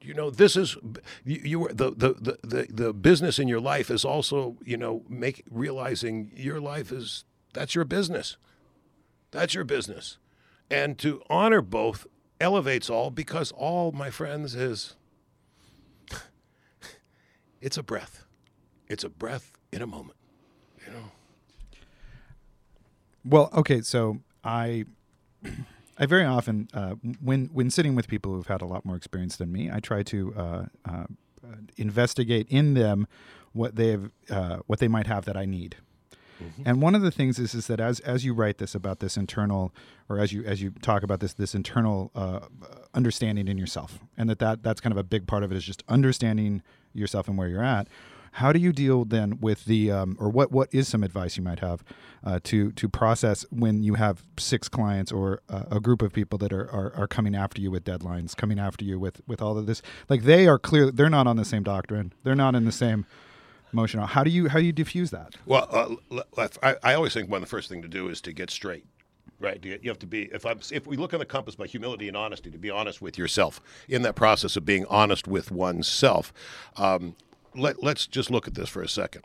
You 0.01 0.13
know, 0.13 0.29
this 0.29 0.57
is 0.57 0.75
you. 1.23 1.39
you 1.43 1.67
the, 1.69 1.91
the, 1.91 2.13
the, 2.13 2.37
the, 2.43 2.67
the 2.69 2.93
business 2.93 3.39
in 3.39 3.47
your 3.47 3.61
life 3.61 3.89
is 3.89 4.03
also, 4.03 4.57
you 4.63 4.75
know, 4.75 5.03
make 5.07 5.43
realizing 5.49 6.31
your 6.35 6.59
life 6.59 6.91
is 6.91 7.23
that's 7.53 7.73
your 7.73 7.85
business. 7.85 8.35
That's 9.31 9.53
your 9.53 9.63
business. 9.63 10.17
and 10.69 10.97
to 10.99 11.21
honor 11.29 11.61
both 11.61 12.05
elevates 12.41 12.89
all 12.89 13.09
because 13.09 13.53
all, 13.53 13.93
my 13.93 14.09
friends, 14.09 14.53
is 14.53 14.95
it's 17.61 17.77
a 17.77 17.83
breath. 17.83 18.25
It's 18.87 19.05
a 19.05 19.09
breath 19.09 19.53
in 19.71 19.81
a 19.81 19.87
moment. 19.87 20.17
You 20.85 20.93
know. 20.93 21.11
Well, 23.29 23.49
okay, 23.53 23.81
so 23.81 24.19
I 24.43 24.85
I 25.97 26.05
very 26.05 26.23
often 26.25 26.69
uh, 26.73 26.95
when 27.21 27.49
when 27.53 27.69
sitting 27.69 27.93
with 27.95 28.07
people 28.07 28.33
who've 28.33 28.47
had 28.47 28.61
a 28.61 28.65
lot 28.65 28.85
more 28.85 28.95
experience 28.95 29.35
than 29.35 29.51
me, 29.51 29.69
I 29.71 29.79
try 29.79 30.03
to 30.03 30.33
uh, 30.35 30.65
uh, 30.85 31.05
investigate 31.75 32.47
in 32.49 32.73
them 32.73 33.07
what 33.51 33.75
they've 33.75 34.09
uh, 34.29 34.57
what 34.67 34.79
they 34.79 34.87
might 34.87 35.07
have 35.07 35.25
that 35.25 35.35
I 35.35 35.45
need. 35.45 35.77
And 36.65 36.83
one 36.83 36.93
of 36.93 37.01
the 37.01 37.09
things 37.09 37.39
is 37.39 37.55
is 37.55 37.65
that 37.67 37.79
as 37.79 37.99
as 38.01 38.23
you 38.23 38.33
write 38.33 38.59
this 38.59 38.75
about 38.75 38.99
this 38.99 39.17
internal, 39.17 39.73
or 40.07 40.19
as 40.19 40.31
you 40.31 40.43
as 40.43 40.61
you 40.61 40.69
talk 40.81 41.01
about 41.01 41.19
this 41.19 41.33
this 41.33 41.55
internal 41.55 42.11
uh, 42.13 42.41
understanding 42.93 43.47
in 43.47 43.57
yourself, 43.57 43.99
and 44.15 44.29
that, 44.29 44.39
that 44.39 44.61
that's 44.61 44.79
kind 44.79 44.91
of 44.91 44.97
a 44.97 45.03
big 45.03 45.25
part 45.25 45.43
of 45.43 45.51
it 45.51 45.55
is 45.57 45.63
just 45.63 45.83
understanding 45.87 46.61
yourself 46.93 47.27
and 47.27 47.37
where 47.39 47.47
you're 47.47 47.63
at. 47.63 47.87
How 48.37 48.53
do 48.53 48.59
you 48.59 48.71
deal 48.71 49.03
then 49.03 49.39
with 49.41 49.65
the, 49.65 49.91
um, 49.91 50.15
or 50.19 50.29
what 50.29 50.51
what 50.51 50.69
is 50.71 50.87
some 50.87 51.03
advice 51.03 51.37
you 51.37 51.43
might 51.43 51.57
have 51.59 51.83
uh, 52.23 52.39
to 52.43 52.71
to 52.73 52.87
process 52.87 53.45
when 53.49 53.81
you 53.81 53.95
have 53.95 54.23
six 54.37 54.69
clients 54.69 55.11
or 55.11 55.41
uh, 55.49 55.63
a 55.71 55.79
group 55.79 56.03
of 56.03 56.13
people 56.13 56.37
that 56.37 56.53
are, 56.53 56.69
are 56.69 56.93
are 56.95 57.07
coming 57.07 57.35
after 57.35 57.59
you 57.59 57.71
with 57.71 57.83
deadlines, 57.83 58.35
coming 58.35 58.59
after 58.59 58.85
you 58.85 58.99
with 58.99 59.21
with 59.25 59.41
all 59.41 59.57
of 59.57 59.65
this? 59.65 59.81
Like 60.07 60.21
they 60.21 60.45
are 60.45 60.59
clear, 60.59 60.91
they're 60.91 61.09
not 61.09 61.25
on 61.25 61.37
the 61.37 61.45
same 61.45 61.63
doctrine, 61.63 62.13
they're 62.23 62.35
not 62.35 62.53
in 62.53 62.65
the 62.65 62.71
same 62.71 63.07
motion. 63.71 63.99
How 64.01 64.23
do 64.23 64.29
you 64.29 64.49
how 64.49 64.59
do 64.59 64.65
you 64.65 64.71
diffuse 64.71 65.09
that? 65.09 65.33
Well, 65.47 65.99
uh, 66.37 66.47
I, 66.61 66.75
I 66.83 66.93
always 66.93 67.15
think 67.15 67.31
one 67.31 67.37
of 67.37 67.49
the 67.49 67.49
first 67.49 67.69
thing 67.69 67.81
to 67.81 67.87
do 67.87 68.07
is 68.07 68.21
to 68.21 68.33
get 68.33 68.51
straight. 68.51 68.85
Right, 69.39 69.63
you 69.65 69.79
you 69.81 69.89
have 69.89 69.99
to 69.99 70.07
be. 70.07 70.29
If 70.31 70.45
I'm, 70.45 70.59
if 70.71 70.85
we 70.85 70.95
look 70.95 71.13
on 71.13 71.19
the 71.19 71.25
compass 71.25 71.55
by 71.55 71.65
humility 71.65 72.07
and 72.07 72.15
honesty, 72.15 72.51
to 72.51 72.57
be 72.59 72.69
honest 72.69 73.01
with 73.01 73.17
yourself 73.17 73.61
in 73.89 74.03
that 74.03 74.15
process 74.15 74.55
of 74.55 74.63
being 74.63 74.85
honest 74.85 75.27
with 75.27 75.49
oneself. 75.51 76.31
Um, 76.75 77.15
let, 77.55 77.83
let's 77.83 78.07
just 78.07 78.31
look 78.31 78.47
at 78.47 78.55
this 78.55 78.69
for 78.69 78.81
a 78.81 78.89
second. 78.89 79.23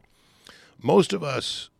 Most 0.83 1.13
of 1.13 1.23
us, 1.23 1.71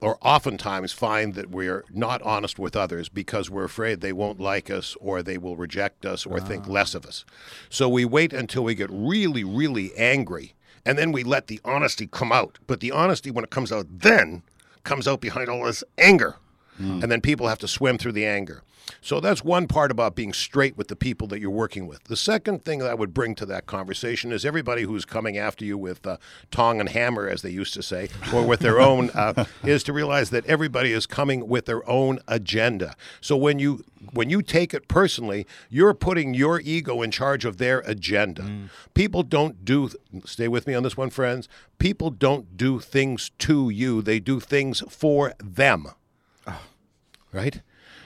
or 0.00 0.18
oftentimes, 0.22 0.92
find 0.92 1.34
that 1.34 1.50
we're 1.50 1.84
not 1.90 2.22
honest 2.22 2.58
with 2.58 2.76
others 2.76 3.08
because 3.08 3.50
we're 3.50 3.64
afraid 3.64 4.00
they 4.00 4.12
won't 4.12 4.40
like 4.40 4.70
us, 4.70 4.96
or 5.00 5.22
they 5.22 5.38
will 5.38 5.56
reject 5.56 6.04
us, 6.04 6.26
or 6.26 6.40
think 6.40 6.64
ah. 6.66 6.70
less 6.70 6.94
of 6.94 7.06
us. 7.06 7.24
So 7.68 7.88
we 7.88 8.04
wait 8.04 8.32
until 8.32 8.64
we 8.64 8.74
get 8.74 8.90
really, 8.90 9.44
really 9.44 9.92
angry, 9.96 10.54
and 10.84 10.98
then 10.98 11.12
we 11.12 11.24
let 11.24 11.46
the 11.46 11.60
honesty 11.64 12.06
come 12.06 12.32
out. 12.32 12.58
But 12.66 12.80
the 12.80 12.92
honesty, 12.92 13.30
when 13.30 13.44
it 13.44 13.50
comes 13.50 13.72
out, 13.72 13.86
then 13.90 14.42
comes 14.84 15.06
out 15.06 15.20
behind 15.20 15.48
all 15.48 15.64
this 15.64 15.84
anger 15.98 16.36
and 16.78 17.10
then 17.10 17.20
people 17.20 17.48
have 17.48 17.58
to 17.58 17.68
swim 17.68 17.98
through 17.98 18.12
the 18.12 18.26
anger. 18.26 18.62
So 19.00 19.20
that's 19.20 19.44
one 19.44 19.66
part 19.66 19.90
about 19.90 20.14
being 20.14 20.32
straight 20.32 20.76
with 20.76 20.88
the 20.88 20.96
people 20.96 21.26
that 21.28 21.40
you're 21.40 21.50
working 21.50 21.86
with. 21.86 22.04
The 22.04 22.16
second 22.16 22.64
thing 22.64 22.78
that 22.80 22.90
I 22.90 22.94
would 22.94 23.14
bring 23.14 23.34
to 23.36 23.46
that 23.46 23.66
conversation 23.66 24.32
is 24.32 24.44
everybody 24.44 24.82
who's 24.82 25.04
coming 25.04 25.36
after 25.36 25.64
you 25.64 25.76
with 25.78 26.06
uh, 26.06 26.16
tong 26.50 26.80
and 26.80 26.88
hammer, 26.88 27.28
as 27.28 27.42
they 27.42 27.50
used 27.50 27.74
to 27.74 27.82
say, 27.82 28.08
or 28.32 28.44
with 28.44 28.60
their 28.60 28.80
own, 28.80 29.10
uh, 29.10 29.44
is 29.62 29.82
to 29.84 29.92
realize 29.92 30.30
that 30.30 30.46
everybody 30.46 30.92
is 30.92 31.06
coming 31.06 31.48
with 31.48 31.66
their 31.66 31.88
own 31.88 32.18
agenda. 32.26 32.94
So 33.20 33.36
when 33.36 33.58
you 33.58 33.84
when 34.12 34.30
you 34.30 34.42
take 34.42 34.72
it 34.72 34.86
personally, 34.86 35.46
you're 35.68 35.94
putting 35.94 36.32
your 36.32 36.60
ego 36.60 37.02
in 37.02 37.10
charge 37.10 37.44
of 37.44 37.56
their 37.58 37.80
agenda. 37.80 38.68
People 38.94 39.22
don't 39.22 39.64
do. 39.64 39.90
Stay 40.24 40.48
with 40.48 40.66
me 40.66 40.74
on 40.74 40.84
this 40.84 40.96
one, 40.96 41.10
friends. 41.10 41.48
People 41.78 42.10
don't 42.10 42.56
do 42.56 42.78
things 42.78 43.30
to 43.38 43.70
you; 43.70 44.00
they 44.02 44.20
do 44.20 44.40
things 44.40 44.82
for 44.88 45.34
them 45.38 45.88
right? 47.32 47.60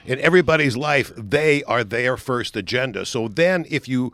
In 0.05 0.19
everybody's 0.19 0.75
life, 0.75 1.11
they 1.15 1.63
are 1.63 1.83
their 1.83 2.17
first 2.17 2.55
agenda. 2.55 3.05
So 3.05 3.27
then, 3.27 3.65
if 3.69 3.87
you 3.87 4.11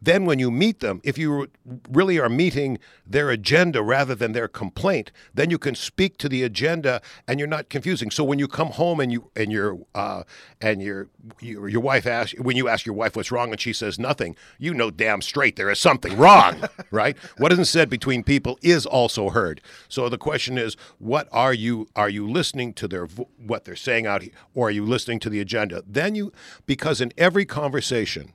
then 0.00 0.24
when 0.24 0.38
you 0.38 0.50
meet 0.50 0.80
them, 0.80 1.00
if 1.02 1.18
you 1.18 1.48
really 1.90 2.18
are 2.18 2.28
meeting 2.28 2.78
their 3.06 3.30
agenda 3.30 3.82
rather 3.82 4.14
than 4.14 4.32
their 4.32 4.48
complaint, 4.48 5.10
then 5.34 5.50
you 5.50 5.58
can 5.58 5.74
speak 5.74 6.18
to 6.18 6.28
the 6.28 6.42
agenda 6.42 7.00
and 7.26 7.38
you're 7.38 7.48
not 7.48 7.68
confusing. 7.68 8.10
So 8.10 8.22
when 8.22 8.38
you 8.38 8.46
come 8.46 8.68
home 8.68 9.00
and 9.00 9.12
you 9.12 9.30
and 9.34 9.50
your 9.50 9.78
uh, 9.94 10.22
and 10.60 10.82
your, 10.82 11.08
your 11.40 11.68
your 11.68 11.80
wife 11.80 12.06
asks 12.06 12.38
when 12.38 12.56
you 12.56 12.68
ask 12.68 12.86
your 12.86 12.94
wife 12.94 13.16
what's 13.16 13.32
wrong 13.32 13.50
and 13.50 13.60
she 13.60 13.72
says 13.72 13.98
nothing, 13.98 14.36
you 14.58 14.72
know 14.72 14.90
damn 14.90 15.20
straight 15.20 15.56
there 15.56 15.70
is 15.70 15.78
something 15.78 16.16
wrong, 16.16 16.62
right? 16.90 17.16
What 17.38 17.52
isn't 17.52 17.64
said 17.64 17.90
between 17.90 18.22
people 18.22 18.58
is 18.62 18.86
also 18.86 19.30
heard. 19.30 19.60
So 19.88 20.08
the 20.08 20.18
question 20.18 20.58
is, 20.58 20.76
what 20.98 21.28
are 21.32 21.54
you 21.54 21.88
are 21.96 22.08
you 22.08 22.28
listening 22.28 22.72
to 22.74 22.88
their 22.88 23.06
what 23.06 23.64
they're 23.64 23.76
saying 23.76 24.06
out 24.06 24.22
here, 24.22 24.32
or 24.54 24.68
are 24.68 24.72
you 24.72 24.84
listening 24.84 25.18
to 25.20 25.30
the 25.30 25.40
agenda? 25.40 25.82
Then 25.86 26.14
you 26.14 26.32
because 26.66 27.00
in 27.00 27.12
every 27.16 27.44
conversation 27.44 28.32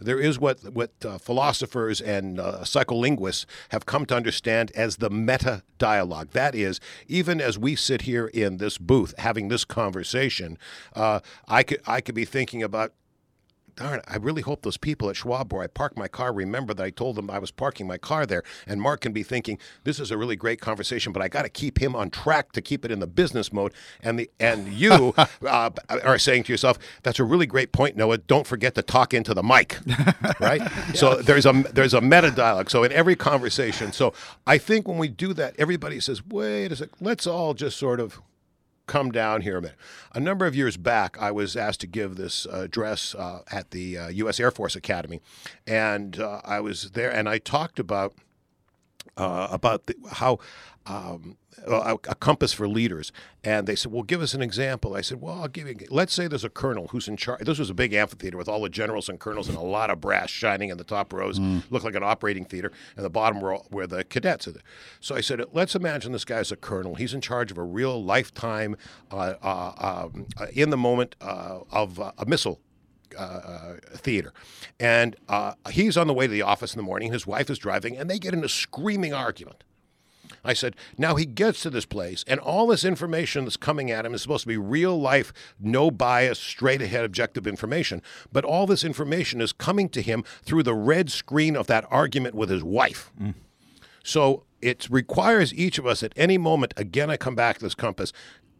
there 0.00 0.20
is 0.20 0.38
what 0.38 0.62
what 0.72 0.92
uh, 1.04 1.18
philosophers 1.18 2.00
and 2.00 2.40
uh, 2.40 2.60
psycholinguists 2.60 3.46
have 3.70 3.86
come 3.86 4.06
to 4.06 4.16
understand 4.16 4.70
as 4.74 4.96
the 4.96 5.10
meta 5.10 5.62
dialogue. 5.78 6.30
That 6.32 6.54
is, 6.54 6.80
even 7.06 7.40
as 7.40 7.58
we 7.58 7.76
sit 7.76 8.02
here 8.02 8.26
in 8.26 8.58
this 8.58 8.78
booth 8.78 9.14
having 9.18 9.48
this 9.48 9.64
conversation, 9.64 10.58
uh, 10.94 11.20
I 11.46 11.62
could 11.62 11.80
I 11.86 12.00
could 12.00 12.14
be 12.14 12.24
thinking 12.24 12.62
about. 12.62 12.92
Darn, 13.78 14.00
I 14.08 14.16
really 14.16 14.42
hope 14.42 14.62
those 14.62 14.76
people 14.76 15.08
at 15.08 15.14
Schwab 15.14 15.52
where 15.52 15.62
I 15.62 15.68
parked 15.68 15.96
my 15.96 16.08
car 16.08 16.32
remember 16.32 16.74
that 16.74 16.82
I 16.82 16.90
told 16.90 17.14
them 17.14 17.30
I 17.30 17.38
was 17.38 17.52
parking 17.52 17.86
my 17.86 17.96
car 17.96 18.26
there. 18.26 18.42
And 18.66 18.82
Mark 18.82 19.02
can 19.02 19.12
be 19.12 19.22
thinking, 19.22 19.56
this 19.84 20.00
is 20.00 20.10
a 20.10 20.18
really 20.18 20.34
great 20.34 20.60
conversation, 20.60 21.12
but 21.12 21.22
I 21.22 21.28
got 21.28 21.42
to 21.42 21.48
keep 21.48 21.80
him 21.80 21.94
on 21.94 22.10
track 22.10 22.50
to 22.52 22.60
keep 22.60 22.84
it 22.84 22.90
in 22.90 22.98
the 22.98 23.06
business 23.06 23.52
mode. 23.52 23.72
And 24.02 24.18
the 24.18 24.28
and 24.40 24.72
you 24.72 25.14
uh, 25.46 25.70
are 25.88 26.18
saying 26.18 26.42
to 26.44 26.52
yourself, 26.52 26.76
that's 27.04 27.20
a 27.20 27.24
really 27.24 27.46
great 27.46 27.70
point, 27.70 27.96
Noah. 27.96 28.18
Don't 28.18 28.48
forget 28.48 28.74
to 28.74 28.82
talk 28.82 29.14
into 29.14 29.32
the 29.32 29.44
mic, 29.44 29.78
right? 30.40 30.60
So 30.94 31.14
there's 31.14 31.46
a 31.46 31.52
there's 31.72 31.94
a 31.94 32.00
meta 32.00 32.32
dialogue. 32.32 32.70
So 32.70 32.82
in 32.82 32.90
every 32.90 33.14
conversation, 33.14 33.92
so 33.92 34.12
I 34.44 34.58
think 34.58 34.88
when 34.88 34.98
we 34.98 35.06
do 35.06 35.32
that, 35.34 35.54
everybody 35.56 36.00
says, 36.00 36.26
wait 36.26 36.72
a 36.72 36.76
sec, 36.76 36.88
let's 37.00 37.28
all 37.28 37.54
just 37.54 37.76
sort 37.76 38.00
of 38.00 38.20
come 38.88 39.12
down 39.12 39.42
here 39.42 39.58
a 39.58 39.62
minute. 39.62 39.76
A 40.12 40.18
number 40.18 40.46
of 40.46 40.56
years 40.56 40.76
back, 40.76 41.16
I 41.20 41.30
was 41.30 41.56
asked 41.56 41.80
to 41.82 41.86
give 41.86 42.16
this 42.16 42.46
address 42.46 43.14
uh, 43.14 43.42
at 43.52 43.70
the 43.70 43.96
uh, 43.96 44.08
U.S. 44.08 44.40
Air 44.40 44.50
Force 44.50 44.74
Academy, 44.74 45.20
and 45.66 46.18
uh, 46.18 46.40
I 46.44 46.58
was 46.58 46.90
there, 46.92 47.12
and 47.12 47.28
I 47.28 47.38
talked 47.38 47.78
about 47.78 48.14
uh, 49.16 49.48
about 49.50 49.86
the, 49.86 49.94
how 50.12 50.38
um, 50.86 51.36
a, 51.66 51.94
a 52.08 52.14
compass 52.14 52.52
for 52.52 52.68
leaders. 52.68 53.12
And 53.44 53.66
they 53.66 53.76
said, 53.76 53.92
"Well, 53.92 54.02
give 54.02 54.20
us 54.20 54.34
an 54.34 54.42
example." 54.42 54.94
I 54.94 55.00
said, 55.00 55.20
"Well, 55.20 55.40
I'll 55.40 55.48
give 55.48 55.68
you. 55.68 55.76
Let's 55.90 56.12
say 56.12 56.26
there's 56.26 56.44
a 56.44 56.50
colonel 56.50 56.88
who's 56.88 57.08
in 57.08 57.16
charge. 57.16 57.44
This 57.44 57.58
was 57.58 57.70
a 57.70 57.74
big 57.74 57.92
amphitheater 57.94 58.36
with 58.36 58.48
all 58.48 58.62
the 58.62 58.68
generals 58.68 59.08
and 59.08 59.18
colonels 59.18 59.48
and 59.48 59.56
a 59.56 59.62
lot 59.62 59.90
of 59.90 60.00
brass 60.00 60.30
shining 60.30 60.70
in 60.70 60.78
the 60.78 60.84
top 60.84 61.12
rows, 61.12 61.38
looked 61.70 61.84
like 61.84 61.94
an 61.94 62.02
operating 62.02 62.44
theater, 62.44 62.72
and 62.96 63.04
the 63.04 63.10
bottom 63.10 63.42
row 63.42 63.64
where 63.70 63.86
the 63.86 64.04
cadets 64.04 64.46
are. 64.48 64.52
There. 64.52 64.62
So 65.00 65.14
I 65.14 65.20
said, 65.20 65.42
let's 65.52 65.74
imagine 65.74 66.12
this 66.12 66.24
guy's 66.24 66.50
a 66.52 66.56
colonel. 66.56 66.94
He's 66.94 67.14
in 67.14 67.20
charge 67.20 67.50
of 67.50 67.58
a 67.58 67.62
real 67.62 68.02
lifetime, 68.02 68.76
uh, 69.10 69.34
uh, 69.42 70.08
um, 70.12 70.26
uh, 70.38 70.46
in 70.52 70.70
the 70.70 70.76
moment 70.76 71.14
uh, 71.20 71.60
of 71.70 72.00
uh, 72.00 72.12
a 72.18 72.26
missile 72.26 72.60
uh, 73.16 73.74
theater. 73.94 74.32
And 74.78 75.16
uh, 75.28 75.54
he's 75.70 75.96
on 75.96 76.06
the 76.06 76.14
way 76.14 76.26
to 76.26 76.32
the 76.32 76.42
office 76.42 76.74
in 76.74 76.78
the 76.78 76.82
morning. 76.82 77.12
His 77.12 77.26
wife 77.26 77.50
is 77.50 77.58
driving, 77.58 77.96
and 77.96 78.08
they 78.10 78.18
get 78.18 78.34
in 78.34 78.44
a 78.44 78.48
screaming 78.48 79.14
argument. 79.14 79.64
I 80.44 80.52
said, 80.52 80.76
now 80.96 81.16
he 81.16 81.26
gets 81.26 81.62
to 81.62 81.70
this 81.70 81.86
place, 81.86 82.24
and 82.26 82.40
all 82.40 82.66
this 82.66 82.84
information 82.84 83.44
that's 83.44 83.56
coming 83.56 83.90
at 83.90 84.06
him 84.06 84.14
is 84.14 84.22
supposed 84.22 84.44
to 84.44 84.48
be 84.48 84.56
real 84.56 85.00
life, 85.00 85.32
no 85.58 85.90
bias, 85.90 86.38
straight 86.38 86.82
ahead, 86.82 87.04
objective 87.04 87.46
information. 87.46 88.02
But 88.32 88.44
all 88.44 88.66
this 88.66 88.84
information 88.84 89.40
is 89.40 89.52
coming 89.52 89.88
to 89.90 90.02
him 90.02 90.24
through 90.42 90.62
the 90.62 90.74
red 90.74 91.10
screen 91.10 91.56
of 91.56 91.66
that 91.66 91.86
argument 91.90 92.34
with 92.34 92.50
his 92.50 92.62
wife. 92.62 93.10
Mm. 93.20 93.34
So 94.02 94.44
it 94.62 94.88
requires 94.90 95.52
each 95.54 95.78
of 95.78 95.86
us 95.86 96.02
at 96.02 96.12
any 96.16 96.38
moment, 96.38 96.74
again, 96.76 97.10
I 97.10 97.16
come 97.16 97.34
back 97.34 97.58
to 97.58 97.64
this 97.64 97.74
compass, 97.74 98.12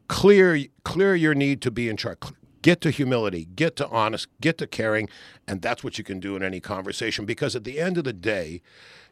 clear, 0.08 0.64
clear 0.84 1.14
your 1.14 1.34
need 1.34 1.62
to 1.62 1.70
be 1.70 1.88
in 1.88 1.96
charge. 1.96 2.18
Get 2.60 2.80
to 2.82 2.90
humility, 2.90 3.46
get 3.54 3.76
to 3.76 3.88
honest, 3.88 4.26
get 4.40 4.58
to 4.58 4.66
caring, 4.66 5.08
and 5.46 5.62
that's 5.62 5.84
what 5.84 5.96
you 5.96 6.02
can 6.02 6.18
do 6.18 6.34
in 6.34 6.42
any 6.42 6.58
conversation. 6.60 7.24
Because 7.24 7.54
at 7.54 7.62
the 7.64 7.78
end 7.78 7.98
of 7.98 8.04
the 8.04 8.12
day, 8.12 8.62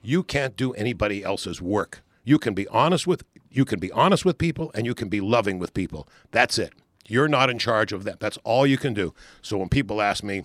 you 0.03 0.23
can't 0.25 0.57
do 0.57 0.73
anybody 0.73 1.23
else's 1.23 1.63
work. 1.63 2.03
You 2.27 2.39
can 2.39 2.55
be 2.55 2.67
honest 2.69 3.07
with 3.07 3.23
you 3.51 3.65
can 3.65 3.79
be 3.79 3.91
honest 3.93 4.25
with 4.25 4.37
people 4.37 4.71
and 4.75 4.85
you 4.85 4.95
can 4.95 5.09
be 5.09 5.21
loving 5.23 5.59
with 5.59 5.73
people. 5.73 6.07
That's 6.33 6.59
it. 6.59 6.75
You're 7.09 7.29
not 7.29 7.49
in 7.49 7.59
charge 7.59 7.93
of 7.93 8.05
that. 8.05 8.21
That's 8.21 8.37
all 8.39 8.67
you 8.67 8.77
can 8.77 8.93
do. 8.93 9.15
So 9.41 9.57
when 9.57 9.69
people 9.69 10.03
ask 10.03 10.25
me, 10.25 10.45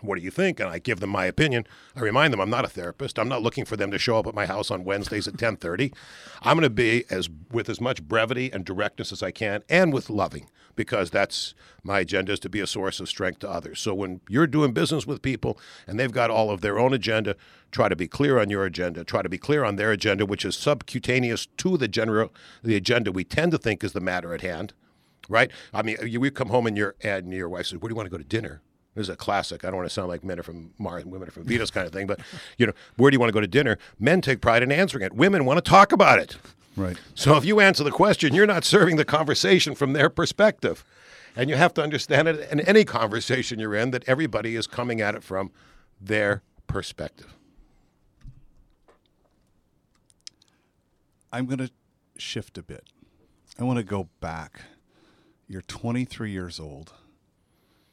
what 0.00 0.18
do 0.18 0.24
you 0.24 0.30
think? 0.30 0.58
And 0.58 0.68
I 0.68 0.78
give 0.78 1.00
them 1.00 1.10
my 1.10 1.26
opinion. 1.26 1.66
I 1.94 2.00
remind 2.00 2.32
them 2.32 2.40
I'm 2.40 2.50
not 2.50 2.64
a 2.64 2.68
therapist. 2.68 3.18
I'm 3.18 3.28
not 3.28 3.42
looking 3.42 3.66
for 3.66 3.76
them 3.76 3.90
to 3.90 3.98
show 3.98 4.18
up 4.18 4.26
at 4.26 4.34
my 4.34 4.46
house 4.46 4.70
on 4.70 4.84
Wednesdays 4.84 5.28
at 5.28 5.34
10:30. 5.34 5.92
I'm 6.42 6.56
going 6.56 6.62
to 6.62 6.70
be 6.70 7.04
as 7.10 7.28
with 7.52 7.68
as 7.68 7.80
much 7.80 8.02
brevity 8.02 8.50
and 8.50 8.64
directness 8.64 9.12
as 9.12 9.22
I 9.22 9.30
can 9.30 9.62
and 9.68 9.92
with 9.92 10.10
loving 10.10 10.48
because 10.76 11.10
that's 11.10 11.54
my 11.82 12.00
agenda 12.00 12.32
is 12.32 12.40
to 12.40 12.48
be 12.48 12.60
a 12.60 12.66
source 12.66 13.00
of 13.00 13.08
strength 13.08 13.40
to 13.40 13.50
others. 13.50 13.80
So 13.80 13.94
when 13.94 14.20
you're 14.28 14.46
doing 14.46 14.72
business 14.72 15.06
with 15.06 15.22
people 15.22 15.58
and 15.86 15.98
they've 15.98 16.12
got 16.12 16.30
all 16.30 16.50
of 16.50 16.60
their 16.60 16.78
own 16.78 16.92
agenda, 16.92 17.36
try 17.70 17.88
to 17.88 17.96
be 17.96 18.08
clear 18.08 18.38
on 18.38 18.50
your 18.50 18.64
agenda. 18.64 19.04
Try 19.04 19.22
to 19.22 19.28
be 19.28 19.38
clear 19.38 19.64
on 19.64 19.76
their 19.76 19.92
agenda 19.92 20.26
which 20.26 20.44
is 20.44 20.56
subcutaneous 20.56 21.46
to 21.58 21.76
the 21.76 21.88
general 21.88 22.32
the 22.62 22.76
agenda 22.76 23.12
we 23.12 23.24
tend 23.24 23.52
to 23.52 23.58
think 23.58 23.84
is 23.84 23.92
the 23.92 24.00
matter 24.00 24.34
at 24.34 24.40
hand 24.40 24.72
right? 25.28 25.50
I 25.72 25.82
mean, 25.82 25.96
you, 26.04 26.20
we 26.20 26.30
come 26.30 26.48
home 26.48 26.66
and 26.66 26.76
your 26.76 26.94
and 27.02 27.32
your 27.32 27.48
wife 27.48 27.66
says, 27.66 27.80
"Where 27.80 27.88
do 27.88 27.92
you 27.92 27.96
want 27.96 28.06
to 28.06 28.10
go 28.10 28.18
to 28.18 28.24
dinner?" 28.24 28.60
This 28.94 29.04
is 29.04 29.08
a 29.08 29.16
classic. 29.16 29.64
I 29.64 29.68
don't 29.68 29.76
want 29.76 29.88
to 29.88 29.94
sound 29.94 30.08
like 30.08 30.22
men 30.22 30.38
are 30.38 30.44
from 30.44 30.72
Mars 30.78 31.02
and 31.02 31.10
women 31.10 31.28
are 31.28 31.32
from 31.32 31.44
Venus 31.44 31.70
kind 31.70 31.86
of 31.86 31.92
thing, 31.92 32.06
but 32.06 32.20
you 32.58 32.66
know, 32.66 32.72
where 32.96 33.10
do 33.10 33.16
you 33.16 33.20
want 33.20 33.28
to 33.28 33.34
go 33.34 33.40
to 33.40 33.46
dinner? 33.46 33.76
Men 33.98 34.20
take 34.20 34.40
pride 34.40 34.62
in 34.62 34.70
answering 34.70 35.04
it. 35.04 35.12
Women 35.12 35.44
want 35.44 35.62
to 35.62 35.68
talk 35.68 35.90
about 35.92 36.18
it. 36.18 36.36
Right. 36.76 36.96
So 37.14 37.36
if 37.36 37.44
you 37.44 37.60
answer 37.60 37.84
the 37.84 37.90
question, 37.90 38.34
you're 38.34 38.46
not 38.46 38.64
serving 38.64 38.96
the 38.96 39.04
conversation 39.04 39.74
from 39.74 39.92
their 39.92 40.10
perspective. 40.10 40.84
And 41.36 41.50
you 41.50 41.56
have 41.56 41.74
to 41.74 41.82
understand 41.82 42.28
it 42.28 42.48
in 42.50 42.60
any 42.60 42.84
conversation 42.84 43.58
you're 43.58 43.74
in 43.74 43.90
that 43.90 44.04
everybody 44.08 44.56
is 44.56 44.66
coming 44.66 45.00
at 45.00 45.14
it 45.14 45.22
from 45.22 45.50
their 46.00 46.42
perspective. 46.66 47.34
I'm 51.32 51.46
going 51.46 51.58
to 51.58 51.70
shift 52.16 52.56
a 52.58 52.62
bit. 52.62 52.84
I 53.58 53.64
want 53.64 53.78
to 53.78 53.84
go 53.84 54.08
back. 54.20 54.62
You're 55.48 55.62
23 55.62 56.30
years 56.30 56.60
old. 56.60 56.92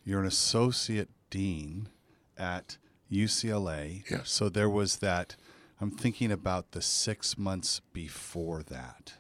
You're 0.03 0.21
an 0.21 0.27
associate 0.27 1.09
dean 1.29 1.89
at 2.37 2.77
UCLA. 3.11 4.03
Yes. 4.09 4.29
So 4.31 4.49
there 4.49 4.69
was 4.69 4.97
that. 4.97 5.35
I'm 5.81 5.89
thinking 5.89 6.31
about 6.31 6.71
the 6.71 6.81
six 6.81 7.39
months 7.39 7.81
before 7.91 8.61
that. 8.63 9.13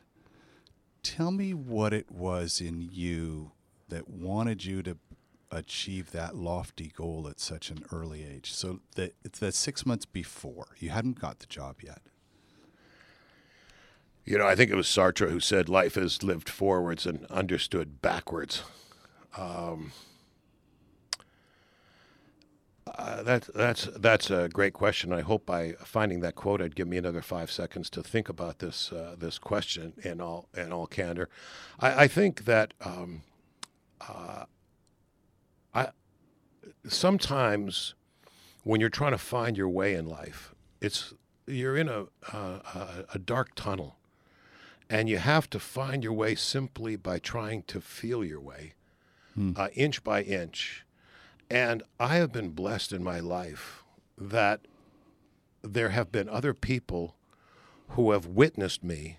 Tell 1.01 1.31
me 1.31 1.55
what 1.55 1.91
it 1.91 2.11
was 2.11 2.61
in 2.61 2.87
you 2.91 3.53
that 3.89 4.07
wanted 4.07 4.63
you 4.63 4.83
to 4.83 4.97
achieve 5.49 6.11
that 6.11 6.35
lofty 6.35 6.93
goal 6.95 7.27
at 7.27 7.39
such 7.39 7.71
an 7.71 7.83
early 7.91 8.23
age. 8.23 8.53
So 8.53 8.79
the 8.95 9.11
it's 9.25 9.39
the 9.39 9.51
six 9.51 9.87
months 9.87 10.05
before 10.05 10.67
you 10.77 10.91
hadn't 10.91 11.19
got 11.19 11.39
the 11.39 11.47
job 11.47 11.77
yet. 11.83 12.01
You 14.23 14.37
know, 14.37 14.45
I 14.45 14.55
think 14.55 14.69
it 14.69 14.75
was 14.75 14.85
Sartre 14.85 15.31
who 15.31 15.39
said 15.39 15.67
life 15.67 15.97
is 15.97 16.21
lived 16.21 16.47
forwards 16.47 17.07
and 17.07 17.25
understood 17.25 18.03
backwards. 18.03 18.61
Um, 19.35 19.93
uh, 22.97 23.23
that, 23.23 23.49
that's 23.55 23.85
that's 23.97 24.29
a 24.29 24.49
great 24.49 24.73
question. 24.73 25.13
I 25.13 25.21
hope 25.21 25.45
by 25.45 25.73
finding 25.83 26.19
that 26.21 26.35
quote, 26.35 26.61
I'd 26.61 26.75
give 26.75 26.87
me 26.87 26.97
another 26.97 27.21
five 27.21 27.49
seconds 27.49 27.89
to 27.91 28.03
think 28.03 28.27
about 28.27 28.59
this 28.59 28.91
uh, 28.91 29.15
this 29.17 29.37
question 29.39 29.93
in 30.03 30.19
all 30.19 30.49
in 30.55 30.73
all 30.73 30.87
candor. 30.87 31.29
I, 31.79 32.03
I 32.03 32.07
think 32.07 32.45
that 32.45 32.73
um, 32.81 33.21
uh, 34.01 34.45
I 35.73 35.89
sometimes 36.87 37.95
when 38.63 38.81
you're 38.81 38.89
trying 38.89 39.11
to 39.11 39.17
find 39.17 39.57
your 39.57 39.69
way 39.69 39.93
in 39.93 40.05
life, 40.05 40.53
it's 40.81 41.13
you're 41.47 41.77
in 41.77 41.87
a 41.87 42.07
a, 42.33 43.05
a 43.13 43.19
dark 43.19 43.55
tunnel, 43.55 43.95
and 44.89 45.07
you 45.07 45.17
have 45.17 45.49
to 45.51 45.59
find 45.59 46.03
your 46.03 46.13
way 46.13 46.35
simply 46.35 46.97
by 46.97 47.19
trying 47.19 47.63
to 47.63 47.79
feel 47.79 48.23
your 48.23 48.41
way, 48.41 48.73
uh, 49.55 49.69
inch 49.75 50.03
by 50.03 50.23
inch. 50.23 50.85
And 51.51 51.83
I 51.99 52.15
have 52.15 52.31
been 52.31 52.51
blessed 52.51 52.93
in 52.93 53.03
my 53.03 53.19
life 53.19 53.83
that 54.17 54.61
there 55.61 55.89
have 55.89 56.09
been 56.09 56.29
other 56.29 56.53
people 56.53 57.15
who 57.89 58.11
have 58.11 58.25
witnessed 58.25 58.85
me 58.85 59.17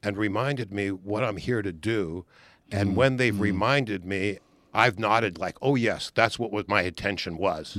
and 0.00 0.16
reminded 0.16 0.72
me 0.72 0.90
what 0.92 1.24
I'm 1.24 1.38
here 1.38 1.60
to 1.60 1.72
do. 1.72 2.24
And 2.70 2.94
when 2.94 3.16
they've 3.16 3.38
reminded 3.38 4.04
me, 4.04 4.38
I've 4.72 5.00
nodded 5.00 5.38
like, 5.38 5.56
"Oh 5.60 5.74
yes, 5.74 6.12
that's 6.14 6.38
what 6.38 6.52
was 6.52 6.68
my 6.68 6.82
intention 6.82 7.36
was," 7.36 7.76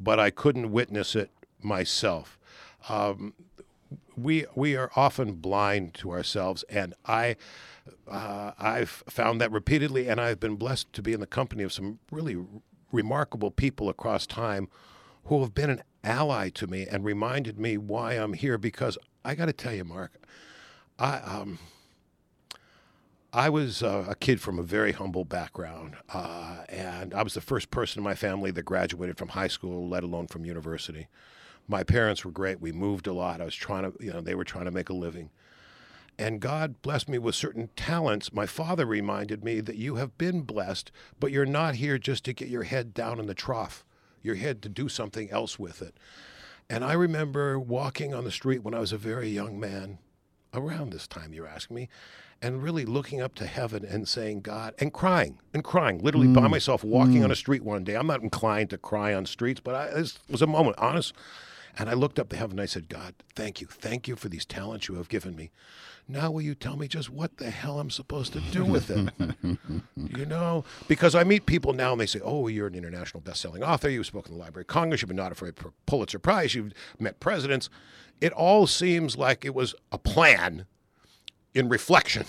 but 0.00 0.18
I 0.18 0.30
couldn't 0.30 0.72
witness 0.72 1.14
it 1.14 1.30
myself. 1.60 2.38
Um, 2.88 3.34
we 4.16 4.46
we 4.54 4.76
are 4.76 4.90
often 4.96 5.34
blind 5.34 5.92
to 5.96 6.10
ourselves, 6.10 6.64
and 6.70 6.94
I 7.04 7.36
uh, 8.10 8.52
I've 8.58 9.04
found 9.10 9.42
that 9.42 9.52
repeatedly, 9.52 10.08
and 10.08 10.20
I've 10.22 10.40
been 10.40 10.56
blessed 10.56 10.92
to 10.94 11.02
be 11.02 11.12
in 11.12 11.20
the 11.20 11.26
company 11.26 11.62
of 11.62 11.72
some 11.72 11.98
really 12.10 12.38
remarkable 12.96 13.50
people 13.50 13.88
across 13.88 14.26
time 14.26 14.68
who 15.26 15.40
have 15.42 15.54
been 15.54 15.70
an 15.70 15.82
ally 16.02 16.48
to 16.50 16.66
me 16.66 16.86
and 16.86 17.04
reminded 17.04 17.58
me 17.58 17.76
why 17.76 18.14
I'm 18.14 18.32
here. 18.32 18.58
Because 18.58 18.98
I 19.24 19.34
got 19.34 19.46
to 19.46 19.52
tell 19.52 19.74
you, 19.74 19.84
Mark, 19.84 20.12
I 20.98 21.18
um, 21.18 21.58
I 23.32 23.50
was 23.50 23.82
uh, 23.82 24.06
a 24.08 24.14
kid 24.14 24.40
from 24.40 24.58
a 24.58 24.62
very 24.62 24.92
humble 24.92 25.24
background, 25.24 25.96
uh, 26.12 26.64
and 26.70 27.12
I 27.12 27.22
was 27.22 27.34
the 27.34 27.40
first 27.42 27.70
person 27.70 28.00
in 28.00 28.04
my 28.04 28.14
family 28.14 28.50
that 28.52 28.62
graduated 28.62 29.18
from 29.18 29.28
high 29.28 29.48
school, 29.48 29.88
let 29.88 30.02
alone 30.02 30.26
from 30.26 30.46
university. 30.46 31.08
My 31.68 31.82
parents 31.82 32.24
were 32.24 32.30
great. 32.30 32.60
We 32.60 32.72
moved 32.72 33.06
a 33.06 33.12
lot. 33.12 33.42
I 33.42 33.44
was 33.44 33.54
trying 33.54 33.82
to, 33.82 33.92
you 34.02 34.12
know, 34.12 34.22
they 34.22 34.34
were 34.34 34.44
trying 34.44 34.64
to 34.64 34.70
make 34.70 34.88
a 34.88 34.94
living. 34.94 35.30
And 36.18 36.40
God 36.40 36.80
blessed 36.82 37.08
me 37.08 37.18
with 37.18 37.34
certain 37.34 37.68
talents. 37.76 38.32
My 38.32 38.46
father 38.46 38.86
reminded 38.86 39.44
me 39.44 39.60
that 39.60 39.76
you 39.76 39.96
have 39.96 40.16
been 40.16 40.42
blessed, 40.42 40.90
but 41.20 41.30
you're 41.30 41.44
not 41.44 41.74
here 41.74 41.98
just 41.98 42.24
to 42.24 42.32
get 42.32 42.48
your 42.48 42.62
head 42.62 42.94
down 42.94 43.20
in 43.20 43.26
the 43.26 43.34
trough. 43.34 43.84
your 44.22 44.34
head 44.34 44.60
to 44.62 44.68
do 44.68 44.88
something 44.88 45.30
else 45.30 45.58
with 45.58 45.80
it. 45.80 45.96
And 46.68 46.84
I 46.84 46.94
remember 46.94 47.58
walking 47.58 48.12
on 48.12 48.24
the 48.24 48.32
street 48.32 48.62
when 48.62 48.74
I 48.74 48.80
was 48.80 48.92
a 48.92 48.98
very 48.98 49.28
young 49.28 49.58
man, 49.58 49.98
around 50.52 50.92
this 50.92 51.06
time, 51.06 51.32
you're 51.32 51.46
asking 51.46 51.76
me, 51.76 51.88
and 52.42 52.62
really 52.62 52.84
looking 52.84 53.20
up 53.20 53.34
to 53.36 53.46
heaven 53.46 53.84
and 53.84 54.08
saying, 54.08 54.40
God, 54.40 54.74
and 54.78 54.92
crying, 54.92 55.38
and 55.54 55.62
crying, 55.62 55.98
literally 56.02 56.28
by 56.28 56.42
mm. 56.42 56.50
myself, 56.50 56.82
walking 56.82 57.22
on 57.22 57.30
mm. 57.30 57.32
a 57.32 57.36
street 57.36 57.62
one 57.62 57.84
day. 57.84 57.94
I'm 57.94 58.06
not 58.06 58.22
inclined 58.22 58.70
to 58.70 58.78
cry 58.78 59.14
on 59.14 59.26
streets, 59.26 59.60
but 59.60 59.74
I, 59.74 59.86
this 59.94 60.18
was 60.28 60.42
a 60.42 60.46
moment, 60.46 60.76
honest. 60.78 61.14
And 61.78 61.90
I 61.90 61.92
looked 61.92 62.18
up 62.18 62.30
to 62.30 62.36
heaven 62.36 62.52
and 62.52 62.60
I 62.60 62.66
said, 62.66 62.88
God, 62.88 63.14
thank 63.34 63.60
you. 63.60 63.66
Thank 63.66 64.08
you 64.08 64.16
for 64.16 64.28
these 64.28 64.46
talents 64.46 64.88
you 64.88 64.94
have 64.94 65.08
given 65.08 65.36
me. 65.36 65.50
Now, 66.08 66.30
will 66.30 66.40
you 66.40 66.54
tell 66.54 66.76
me 66.76 66.86
just 66.86 67.10
what 67.10 67.36
the 67.36 67.50
hell 67.50 67.80
I'm 67.80 67.90
supposed 67.90 68.32
to 68.32 68.40
do 68.40 68.64
with 68.64 68.90
it? 68.90 69.12
you 70.18 70.24
know, 70.24 70.64
because 70.86 71.14
I 71.14 71.24
meet 71.24 71.46
people 71.46 71.72
now 71.72 71.92
and 71.92 72.00
they 72.00 72.06
say, 72.06 72.20
oh, 72.22 72.46
you're 72.48 72.68
an 72.68 72.76
international 72.76 73.20
best-selling 73.20 73.62
author. 73.62 73.90
You've 73.90 74.06
spoken 74.06 74.32
to 74.32 74.38
the 74.38 74.42
Library 74.42 74.62
of 74.62 74.68
Congress. 74.68 75.02
You've 75.02 75.08
been 75.08 75.16
nominated 75.16 75.56
for 75.56 75.68
a 75.68 75.72
Pulitzer 75.86 76.20
Prize. 76.20 76.54
You've 76.54 76.72
met 76.98 77.18
presidents. 77.18 77.68
It 78.20 78.32
all 78.32 78.66
seems 78.66 79.16
like 79.16 79.44
it 79.44 79.54
was 79.54 79.74
a 79.90 79.98
plan 79.98 80.66
in 81.54 81.68
reflection. 81.68 82.26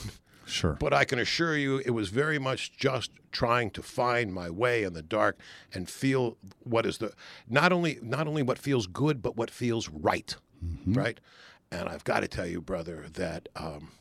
Sure. 0.48 0.78
But 0.80 0.94
I 0.94 1.04
can 1.04 1.20
assure 1.20 1.58
you, 1.58 1.80
it 1.80 1.92
was 1.92 2.10
very 2.10 2.40
much 2.40 2.72
just 2.76 3.12
trying 3.32 3.70
to 3.72 3.82
find 3.82 4.34
my 4.34 4.50
way 4.50 4.84
in 4.84 4.94
the 4.94 5.02
dark 5.02 5.38
and 5.74 5.90
feel 5.90 6.38
what 6.64 6.86
is 6.86 6.98
the 6.98 7.14
not 7.48 7.72
only 7.72 8.00
not 8.02 8.28
only 8.28 8.44
what 8.44 8.58
feels 8.58 8.88
good, 8.88 9.22
but 9.22 9.36
what 9.36 9.52
feels 9.52 9.90
right, 9.90 10.36
right. 10.86 11.20
And 11.72 11.90
I've 11.90 12.04
got 12.04 12.22
to 12.22 12.28
tell 12.28 12.48
you, 12.48 12.62
brother, 12.62 13.08
that 13.14 13.50
um, 13.56 13.92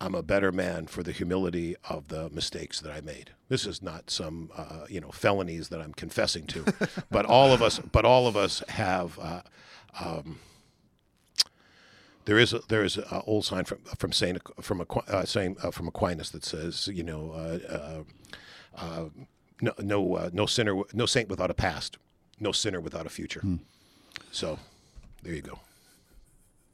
I'm 0.00 0.14
a 0.14 0.22
better 0.22 0.50
man 0.52 0.86
for 0.86 1.02
the 1.02 1.12
humility 1.12 1.76
of 1.88 2.08
the 2.08 2.28
mistakes 2.30 2.80
that 2.80 2.92
I 2.92 3.00
made. 3.00 3.30
This 3.48 3.66
is 3.66 3.80
not 3.82 4.10
some 4.10 4.50
uh, 4.56 4.86
you 4.88 5.00
know 5.00 5.10
felonies 5.10 5.68
that 5.68 5.80
I'm 5.80 5.94
confessing 5.94 6.46
to, 6.48 6.64
but 7.10 7.24
all 7.24 7.52
of 7.52 7.62
us, 7.62 7.78
but 7.78 8.04
all 8.04 8.26
of 8.26 8.36
us 8.36 8.62
have. 8.68 9.18
Uh, 9.18 9.42
um, 10.00 10.40
there 12.28 12.38
is 12.38 12.52
a, 12.52 12.60
there 12.68 12.84
is 12.84 12.98
an 12.98 13.22
old 13.26 13.46
sign 13.46 13.64
from 13.64 13.78
from 13.96 14.12
Saint 14.12 14.38
from 14.60 14.80
Aqu- 14.80 15.08
uh, 15.08 15.24
Saint 15.24 15.64
uh, 15.64 15.70
from 15.70 15.88
Aquinas 15.88 16.30
that 16.32 16.44
says, 16.44 16.86
you 16.92 17.02
know, 17.02 17.32
uh, 17.32 17.58
uh, 17.72 18.02
uh, 18.76 19.04
no 19.62 19.72
no 19.78 20.14
uh, 20.14 20.30
no 20.34 20.44
sinner 20.44 20.74
no 20.92 21.06
saint 21.06 21.30
without 21.30 21.50
a 21.50 21.54
past, 21.54 21.96
no 22.38 22.52
sinner 22.52 22.82
without 22.82 23.06
a 23.06 23.08
future. 23.08 23.42
So, 24.30 24.58
there 25.22 25.32
you 25.32 25.40
go. 25.40 25.60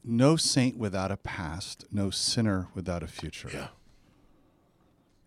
No 0.03 0.35
saint 0.35 0.77
without 0.77 1.09
a 1.09 1.15
past, 1.15 1.85
no 1.89 2.09
sinner 2.09 2.67
without 2.75 3.01
a 3.01 3.07
future. 3.07 3.49
Yeah. 3.53 3.67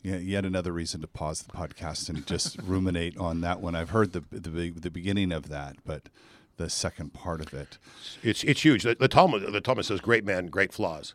Yeah, 0.02 0.18
yet 0.18 0.44
another 0.44 0.72
reason 0.72 1.00
to 1.00 1.06
pause 1.06 1.42
the 1.42 1.52
podcast 1.52 2.10
and 2.10 2.26
just 2.26 2.58
ruminate 2.62 3.16
on 3.16 3.40
that 3.40 3.60
one. 3.60 3.74
I've 3.74 3.90
heard 3.90 4.12
the, 4.12 4.22
the 4.30 4.70
the 4.72 4.90
beginning 4.90 5.32
of 5.32 5.48
that, 5.48 5.76
but 5.86 6.10
the 6.58 6.68
second 6.68 7.14
part 7.14 7.40
of 7.40 7.54
it. 7.54 7.78
It's 8.22 8.44
it's 8.44 8.64
huge. 8.64 8.82
The, 8.82 8.94
the 8.94 9.08
Talmud 9.08 9.50
the 9.50 9.60
Talmud 9.60 9.86
says, 9.86 10.00
"Great 10.00 10.24
man, 10.24 10.46
great 10.46 10.72
flaws." 10.72 11.14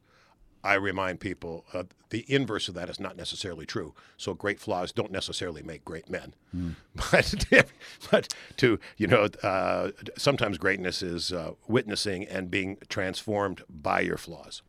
I 0.66 0.76
remind 0.76 1.20
people 1.20 1.66
uh, 1.74 1.84
the 2.10 2.26
inverse 2.34 2.70
of 2.70 2.76
that 2.76 2.90
is 2.90 2.98
not 2.98 3.18
necessarily 3.18 3.66
true. 3.66 3.94
So 4.16 4.34
great 4.34 4.62
flaws 4.62 4.94
don't 4.94 5.12
necessarily 5.12 5.62
make 5.62 5.84
great 5.86 6.10
men. 6.10 6.34
But 7.12 7.46
but 8.12 8.34
to 8.58 8.80
you 8.98 9.08
know, 9.08 9.28
uh, 9.44 9.92
sometimes 10.18 10.58
greatness 10.58 11.04
is 11.04 11.32
uh, 11.32 11.54
witnessing 11.68 12.26
and 12.26 12.50
being 12.50 12.78
transformed 12.88 13.64
by 13.70 14.02
your 14.02 14.18
flaws. 14.18 14.62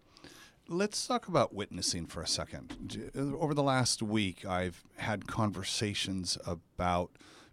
Let's 0.67 1.07
talk 1.07 1.29
about 1.29 1.55
witnessing 1.55 2.07
for 2.07 2.23
a 2.23 2.27
second. 2.27 3.13
Over 3.15 3.53
the 3.53 3.63
last 3.63 4.03
week, 4.03 4.47
I've 4.47 4.83
had 4.97 5.27
conversations 5.27 6.39
about 6.47 7.11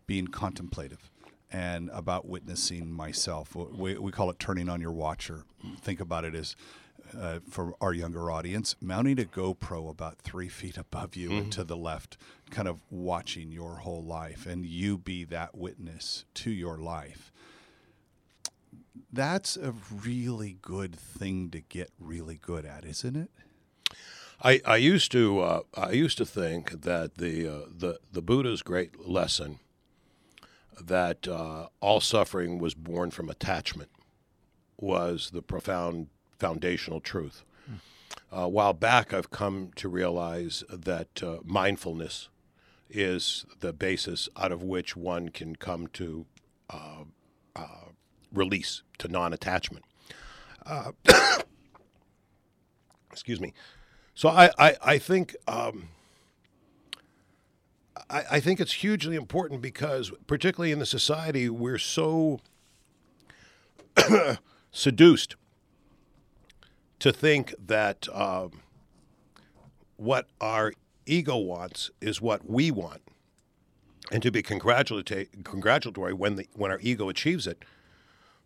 being 0.08 0.28
contemplative 0.28 1.11
and 1.52 1.90
about 1.92 2.28
witnessing 2.28 2.92
myself. 2.92 3.56
We, 3.56 3.98
we 3.98 4.12
call 4.12 4.30
it 4.30 4.40
turning 4.40 4.70
on 4.70 4.82
your 4.82 4.92
watcher. 4.92 5.44
Think 5.82 6.00
about 6.00 6.26
it 6.26 6.34
as, 6.34 6.56
uh, 7.18 7.40
for 7.50 7.74
our 7.82 7.94
younger 7.94 8.32
audience, 8.32 8.76
mounting 8.82 9.20
a 9.20 9.24
GoPro 9.26 9.90
about 9.90 10.18
three 10.20 10.50
feet 10.60 10.78
above 10.78 11.16
you 11.16 11.32
and 11.32 11.52
to 11.52 11.64
the 11.64 11.78
left, 11.78 12.18
kind 12.50 12.68
of 12.68 12.80
watching 12.90 13.52
your 13.52 13.78
whole 13.78 14.04
life, 14.04 14.46
and 14.46 14.66
you 14.66 14.98
be 14.98 15.24
that 15.26 15.56
witness 15.56 16.26
to 16.36 16.52
your 16.52 16.78
life 16.78 17.32
that's 19.14 19.58
a 19.58 19.74
really 20.04 20.58
good 20.62 20.96
thing 20.96 21.50
to 21.52 21.60
get 21.60 21.92
really 22.00 22.40
good 22.42 22.66
at, 22.66 22.86
isn't 22.86 23.16
it? 23.16 23.30
I, 24.44 24.62
I 24.66 24.78
used 24.78 25.12
to 25.12 25.40
uh, 25.40 25.62
I 25.76 25.92
used 25.92 26.18
to 26.18 26.26
think 26.26 26.82
that 26.82 27.16
the 27.16 27.48
uh, 27.48 27.60
the 27.70 28.00
the 28.12 28.22
Buddha's 28.22 28.64
great 28.64 29.08
lesson 29.08 29.60
that 30.80 31.28
uh, 31.28 31.68
all 31.80 32.00
suffering 32.00 32.60
was 32.60 32.74
born 32.74 33.12
from 33.12 33.30
attachment 33.30 33.90
was 34.78 35.30
the 35.32 35.42
profound 35.42 36.08
foundational 36.38 37.00
truth. 37.00 37.44
A 38.32 38.48
while 38.48 38.74
back, 38.74 39.14
I've 39.14 39.30
come 39.30 39.72
to 39.76 39.88
realize 39.88 40.64
that 40.70 41.22
uh, 41.22 41.38
mindfulness 41.44 42.30
is 42.90 43.46
the 43.60 43.74
basis 43.74 44.28
out 44.38 44.52
of 44.52 44.64
which 44.64 44.96
one 44.96 45.30
can 45.30 45.56
come 45.56 45.88
to 45.88 46.26
uh, 46.70 47.04
uh, 47.56 47.90
release, 48.34 48.84
to 49.00 49.08
non 49.08 49.34
attachment. 49.34 49.86
Uh, 50.66 50.92
excuse 53.12 53.40
me. 53.40 53.54
So 54.16 54.30
I, 54.30 54.50
I, 54.58 54.76
I 54.82 54.98
think. 54.98 55.36
Um, 55.48 55.90
I, 58.12 58.24
I 58.32 58.40
think 58.40 58.60
it's 58.60 58.74
hugely 58.74 59.16
important 59.16 59.62
because, 59.62 60.12
particularly 60.28 60.72
in 60.72 60.80
the 60.80 60.86
society, 60.86 61.50
we're 61.50 61.78
so 61.78 62.42
seduced 64.72 65.36
to 67.00 67.12
think 67.12 67.56
that 67.58 68.08
um, 68.14 68.62
what 69.96 70.28
our 70.40 70.74
ego 71.06 71.38
wants 71.38 71.90
is 72.02 72.22
what 72.22 72.48
we 72.50 72.70
want, 72.70 73.02
and 74.12 74.22
to 74.22 74.32
be 74.32 74.44
congratulatory, 74.44 76.14
when 76.14 76.36
the 76.36 76.48
when 76.54 76.70
our 76.70 76.80
ego 76.82 77.10
achieves 77.10 77.48
it. 77.48 77.64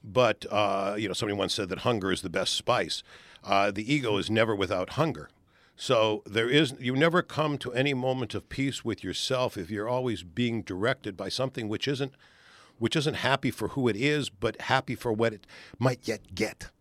But 0.04 0.46
uh, 0.52 0.96
you 0.98 1.08
know, 1.08 1.14
somebody 1.14 1.38
once 1.38 1.54
said 1.54 1.70
that 1.70 1.80
hunger 1.80 2.12
is 2.12 2.22
the 2.22 2.30
best 2.30 2.54
spice. 2.54 3.04
Uh, 3.44 3.72
the 3.72 3.92
ego 3.92 4.18
is 4.18 4.30
never 4.30 4.56
without 4.56 4.92
hunger. 4.92 5.30
So 5.76 6.24
there 6.26 6.50
is 6.50 6.74
you 6.80 6.96
never 6.96 7.22
come 7.22 7.58
to 7.60 7.74
any 7.74 7.94
moment 7.94 8.34
of 8.34 8.48
peace 8.50 8.86
with 8.86 9.04
yourself 9.04 9.58
if 9.58 9.70
you're 9.70 9.90
always 9.90 10.24
being 10.24 10.62
directed 10.62 11.18
by 11.18 11.30
something 11.30 11.68
which 11.68 11.88
isn't 11.88 12.14
which 12.78 12.96
isn't 12.96 13.16
happy 13.16 13.52
for 13.52 13.70
who 13.70 13.88
it 13.88 13.96
is, 13.96 14.30
but 14.30 14.62
happy 14.62 14.96
for 14.96 15.14
what 15.14 15.34
it 15.34 15.48
might 15.80 16.08
yet 16.08 16.36
get, 16.36 16.72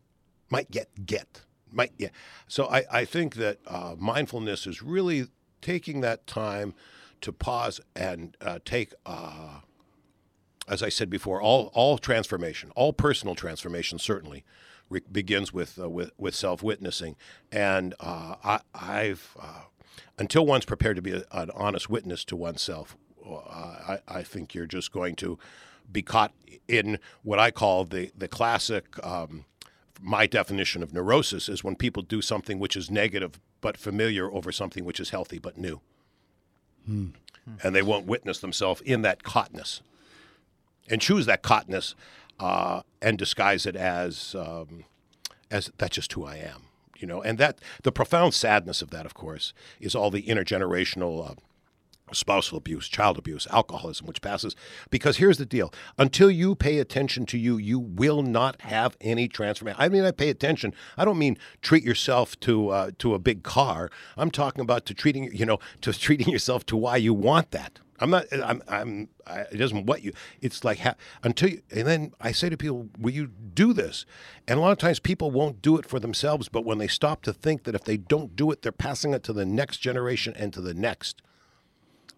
might 0.51 0.67
yet 0.71 0.89
get, 1.07 1.43
might 1.71 1.93
yet. 1.97 2.13
So 2.49 2.67
I, 2.67 2.85
I 2.91 3.05
think 3.05 3.37
that 3.37 3.59
uh, 3.67 3.95
mindfulness 3.97 4.67
is 4.67 4.83
really 4.83 5.29
taking 5.63 6.01
that 6.01 6.27
time 6.27 6.75
to 7.21 7.33
pause 7.33 7.81
and 7.95 8.37
uh, 8.41 8.59
take. 8.65 8.93
Uh, 9.07 9.61
as 10.67 10.83
I 10.83 10.89
said 10.89 11.11
before, 11.11 11.43
all 11.43 11.71
all 11.75 11.99
transformation, 11.99 12.71
all 12.75 12.93
personal 12.93 13.35
transformation, 13.35 13.99
certainly 13.99 14.45
re- 14.89 15.03
begins 15.11 15.53
with 15.53 15.79
uh, 15.79 15.89
with, 15.89 16.11
with 16.19 16.35
self 16.35 16.63
witnessing, 16.63 17.17
and 17.53 17.95
uh, 18.01 18.37
I, 18.43 18.61
I've 18.75 19.37
uh, 19.41 19.63
until 20.19 20.47
one's 20.47 20.65
prepared 20.65 20.97
to 20.97 21.03
be 21.03 21.13
a, 21.13 21.25
an 21.33 21.51
honest 21.55 21.89
witness 21.91 22.25
to 22.27 22.37
oneself, 22.37 22.97
uh, 23.27 23.37
I, 23.37 23.99
I 24.09 24.23
think 24.23 24.55
you're 24.55 24.67
just 24.67 24.93
going 24.93 25.17
to 25.17 25.39
be 25.91 26.03
caught 26.03 26.33
in 26.69 26.99
what 27.23 27.39
I 27.39 27.51
call 27.51 27.85
the 27.85 28.11
the 28.17 28.29
classic. 28.29 28.85
Um, 29.05 29.45
my 30.01 30.27
definition 30.27 30.83
of 30.83 30.93
neurosis 30.93 31.49
is 31.49 31.65
when 31.65 31.77
people 31.77 32.03
do 32.03 32.21
something 32.21 32.59
which 32.59 32.77
is 32.77 32.91
negative 32.91 33.41
but 33.61 33.79
familiar 33.79 34.31
over 34.31 34.53
something 34.53 34.85
which 34.85 35.01
is 35.01 35.11
healthy 35.11 35.39
but 35.39 35.57
new. 35.57 35.81
Hmm. 36.85 37.09
And 37.63 37.75
they 37.75 37.81
won't 37.81 38.07
witness 38.07 38.39
themselves 38.39 38.81
in 38.83 39.03
that 39.03 39.23
caughtness 39.23 39.81
and 40.89 41.01
choose 41.01 41.27
that 41.27 41.43
caughtness 41.43 41.95
uh, 42.41 42.83
and 43.01 43.19
disguise 43.19 43.67
it 43.67 43.77
as 43.77 44.35
um, 44.35 44.85
as 45.51 45.71
that's 45.79 45.97
just 45.97 46.13
who 46.13 46.25
I 46.25 46.37
am, 46.37 46.69
you 46.99 47.07
know. 47.07 47.23
And 47.23 47.39
that 47.39 47.59
the 47.83 47.93
profound 47.93 48.35
sadness 48.35 48.83
of 48.83 48.91
that, 48.91 49.07
of 49.07 49.15
course, 49.15 49.53
is 49.81 49.95
all 49.95 50.11
the 50.11 50.23
intergenerational. 50.23 51.31
Uh, 51.31 51.35
spousal 52.13 52.59
abuse, 52.59 52.87
child 52.87 53.19
abuse, 53.19 53.47
alcoholism, 53.51 54.07
which 54.07 54.21
passes. 54.21 54.55
Because 54.91 55.17
here's 55.17 55.39
the 55.39 55.47
deal 55.47 55.73
until 55.99 56.31
you 56.31 56.55
pay 56.55 56.79
attention 56.79 57.27
to 57.27 57.39
you, 57.39 57.57
you 57.57 57.79
will 57.79 58.23
not 58.23 58.61
have 58.61 58.97
any 59.01 59.27
transformation. 59.27 59.81
I 59.81 59.89
mean, 59.89 60.05
I 60.05 60.11
pay 60.11 60.29
attention. 60.29 60.75
I 60.97 61.05
don't 61.05 61.19
mean 61.19 61.39
treat 61.63 61.83
yourself 61.83 62.39
to 62.41 62.69
uh, 62.69 62.91
to 62.99 63.15
a 63.15 63.19
big 63.19 63.43
car. 63.43 63.91
I'm 64.17 64.31
talking 64.31 64.61
about 64.61 64.87
to 64.87 64.95
treating, 64.95 65.35
you 65.35 65.47
know, 65.47 65.59
to 65.81 65.93
treating 65.99 66.29
yourself 66.29 66.67
to 66.67 66.77
why 66.77 66.97
you 66.99 67.15
want 67.15 67.51
that. 67.53 67.81
I'm 68.05 68.11
not. 68.11 68.27
I'm. 68.33 68.63
I'm. 68.69 69.09
I, 69.27 69.41
it 69.51 69.57
doesn't 69.57 69.87
what 69.87 70.03
you. 70.03 70.13
It's 70.43 70.63
like 70.63 70.81
ha, 70.81 70.95
until 71.23 71.49
you. 71.49 71.63
And 71.75 71.87
then 71.87 72.13
I 72.21 72.33
say 72.33 72.51
to 72.51 72.57
people, 72.59 72.91
"Will 72.99 73.15
you 73.15 73.29
do 73.29 73.73
this?" 73.73 74.05
And 74.47 74.59
a 74.59 74.61
lot 74.61 74.73
of 74.73 74.79
times 74.79 75.01
people 75.01 75.31
won't 75.31 75.63
do 75.63 75.79
it 75.79 75.87
for 75.87 75.99
themselves. 75.99 76.51
But 76.51 76.67
when 76.67 76.77
they 76.77 76.87
stop 76.87 77.23
to 77.23 77.33
think 77.33 77.65
that 77.65 77.75
if 77.75 77.85
they 77.85 77.97
don't 77.97 78.37
do 78.37 78.51
it, 78.51 78.61
they're 78.61 78.73
passing 78.73 79.15
it 79.15 79.23
to 79.23 79.33
the 79.33 79.47
next 79.47 79.79
generation 79.79 80.35
and 80.37 80.53
to 80.53 80.61
the 80.61 80.75
next. 80.75 81.23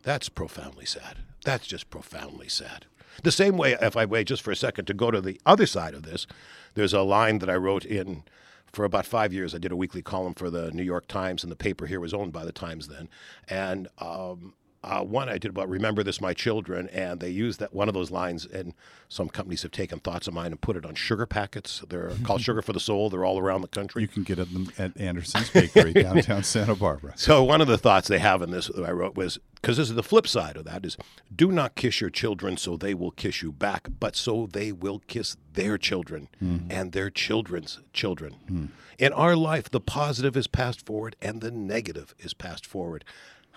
That's 0.03 0.29
profoundly 0.29 0.87
sad. 0.87 1.19
That's 1.45 1.69
just 1.69 1.89
profoundly 1.89 2.49
sad. 2.49 2.87
The 3.23 3.31
same 3.31 3.57
way, 3.57 3.77
if 3.81 3.97
I 3.97 4.07
wait 4.07 4.27
just 4.27 4.43
for 4.43 4.51
a 4.51 4.57
second 4.57 4.87
to 4.87 4.95
go 4.95 5.13
to 5.13 5.21
the 5.21 5.41
other 5.47 5.67
side 5.67 5.95
of 5.95 6.03
this, 6.03 6.27
there's 6.75 6.93
a 6.93 7.03
line 7.03 7.39
that 7.39 7.49
I 7.49 7.55
wrote 7.55 7.85
in 7.85 8.25
for 8.73 8.85
about 8.85 9.07
five 9.07 9.33
years. 9.33 9.55
I 9.55 9.59
did 9.59 9.71
a 9.71 9.77
weekly 9.77 10.03
column 10.03 10.35
for 10.35 10.51
the 10.51 10.73
New 10.73 10.83
York 10.83 11.07
Times, 11.07 11.45
and 11.45 11.53
the 11.53 11.57
paper 11.57 11.87
here 11.87 12.01
was 12.01 12.13
owned 12.13 12.33
by 12.33 12.45
the 12.45 12.51
Times 12.51 12.89
then. 12.89 13.09
And 13.49 13.87
um, 13.99 14.55
uh, 14.83 15.03
one 15.03 15.29
I 15.29 15.39
did 15.39 15.51
about 15.51 15.69
"Remember 15.69 16.03
this, 16.03 16.21
my 16.21 16.33
children," 16.33 16.89
and 16.91 17.21
they 17.21 17.31
used 17.31 17.61
that 17.61 17.75
one 17.75 17.89
of 17.89 17.95
those 17.95 18.11
lines. 18.11 18.47
And 18.47 18.75
some 19.09 19.29
companies 19.29 19.63
have 19.63 19.71
taken 19.71 20.01
thoughts 20.01 20.29
of 20.29 20.35
mine 20.35 20.53
and 20.53 20.61
put 20.61 20.77
it 20.77 20.85
on 20.85 20.95
sugar 20.95 21.27
packets. 21.27 21.83
They're 21.89 22.13
called 22.25 22.41
"Sugar 22.41 22.63
for 22.63 22.73
the 22.73 22.81
Soul." 22.81 23.11
They're 23.11 23.25
all 23.25 23.39
around 23.39 23.63
the 23.63 23.69
country. 23.69 24.03
You 24.03 24.09
can 24.09 24.23
get 24.23 24.37
them 24.37 24.71
at 24.79 24.99
Andersen's 24.99 25.51
Bakery 25.51 25.93
downtown 25.95 26.43
Santa 26.43 26.75
Barbara. 26.75 27.15
So 27.17 27.43
one 27.43 27.61
of 27.61 27.67
the 27.67 27.79
thoughts 27.79 28.09
they 28.09 28.19
have 28.19 28.43
in 28.43 28.51
this 28.51 28.69
that 28.69 28.85
I 28.85 28.93
wrote 28.93 29.17
was 29.17 29.39
because 29.55 29.79
this 29.79 29.89
is 29.89 29.97
the 29.97 30.03
flip 30.03 30.29
side 30.29 30.57
of 30.57 30.65
that 30.65 30.85
is 30.85 30.97
do 31.35 31.51
not 31.51 31.75
kiss 31.75 32.01
your 32.01 32.11
children 32.11 32.57
so 32.57 32.77
they 32.77 32.95
will 32.95 33.11
kiss 33.11 33.43
you 33.43 33.51
back, 33.51 33.89
but 33.99 34.15
so 34.15 34.47
they 34.47 34.71
will 34.71 35.01
kiss 35.09 35.37
their 35.55 35.77
children 35.79 36.29
mm. 36.43 36.67
and 36.71 36.93
their 36.93 37.11
children's 37.11 37.81
children. 37.93 38.37
Mm. 38.49 38.69
In 38.99 39.13
our 39.13 39.37
life, 39.37 39.69
the 39.69 39.81
positive 39.81 40.37
is 40.37 40.47
passed 40.47 40.87
forward 40.87 41.17
and 41.21 41.41
the 41.41 41.51
negative 41.51 42.15
is 42.19 42.33
passed 42.33 42.65
forward 42.65 43.05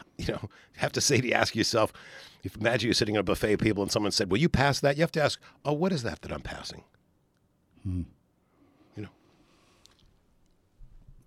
you 0.18 0.28
know, 0.28 0.50
have 0.78 0.92
to 0.94 1.02
say 1.02 1.22
to 1.22 1.32
ask 1.32 1.56
yourself, 1.56 1.94
if 2.44 2.56
imagine 2.56 2.88
you're 2.88 2.94
sitting 2.94 3.16
at 3.16 3.22
a 3.22 3.24
buffet 3.24 3.54
of 3.54 3.60
people 3.60 3.84
and 3.84 3.92
someone 3.92 4.12
said, 4.12 4.32
"Will 4.32 4.38
you 4.38 4.50
pass 4.50 4.80
that?" 4.80 4.98
You 4.98 5.02
have 5.02 5.12
to 5.14 5.24
ask, 5.24 5.40
"Oh, 5.66 5.74
what 5.74 5.92
is 5.92 6.04
that 6.04 6.22
that 6.22 6.32
I'm 6.32 6.42
passing?" 6.42 6.84
Hmm. 7.84 8.04
You 8.96 9.04
know, 9.04 9.10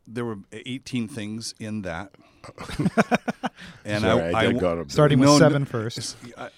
there 0.07 0.25
were 0.25 0.39
18 0.53 1.09
things 1.09 1.55
in 1.59 1.83
that, 1.83 2.13
and 3.85 4.03
Sorry, 4.03 4.35
I, 4.35 4.45
I, 4.45 4.49
I 4.49 4.85
starting 4.89 5.19
with 5.19 5.29
no, 5.29 5.39
seven 5.39 5.63
no, 5.63 5.67
first. 5.67 6.17
I, 6.37 6.49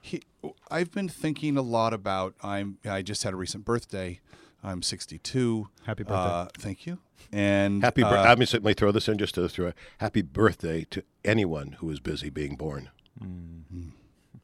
he, 0.00 0.22
I've 0.70 0.92
been 0.92 1.08
thinking 1.08 1.56
a 1.56 1.62
lot 1.62 1.92
about. 1.92 2.34
I'm. 2.42 2.78
I 2.84 3.02
just 3.02 3.22
had 3.22 3.32
a 3.32 3.36
recent 3.36 3.64
birthday. 3.64 4.20
I'm 4.62 4.82
62. 4.82 5.68
Happy 5.84 6.02
birthday! 6.02 6.14
Uh, 6.16 6.46
thank 6.58 6.86
you. 6.86 6.98
And 7.32 7.82
happy. 7.82 8.02
Uh, 8.02 8.10
Let 8.10 8.38
me 8.38 8.46
certainly 8.46 8.74
throw 8.74 8.92
this 8.92 9.08
in 9.08 9.18
just 9.18 9.34
to 9.34 9.48
throw 9.48 9.68
a 9.68 9.74
happy 9.98 10.22
birthday 10.22 10.86
to 10.90 11.02
anyone 11.24 11.72
who 11.80 11.90
is 11.90 12.00
busy 12.00 12.30
being 12.30 12.56
born. 12.56 12.90
Mm-hmm. 13.22 13.88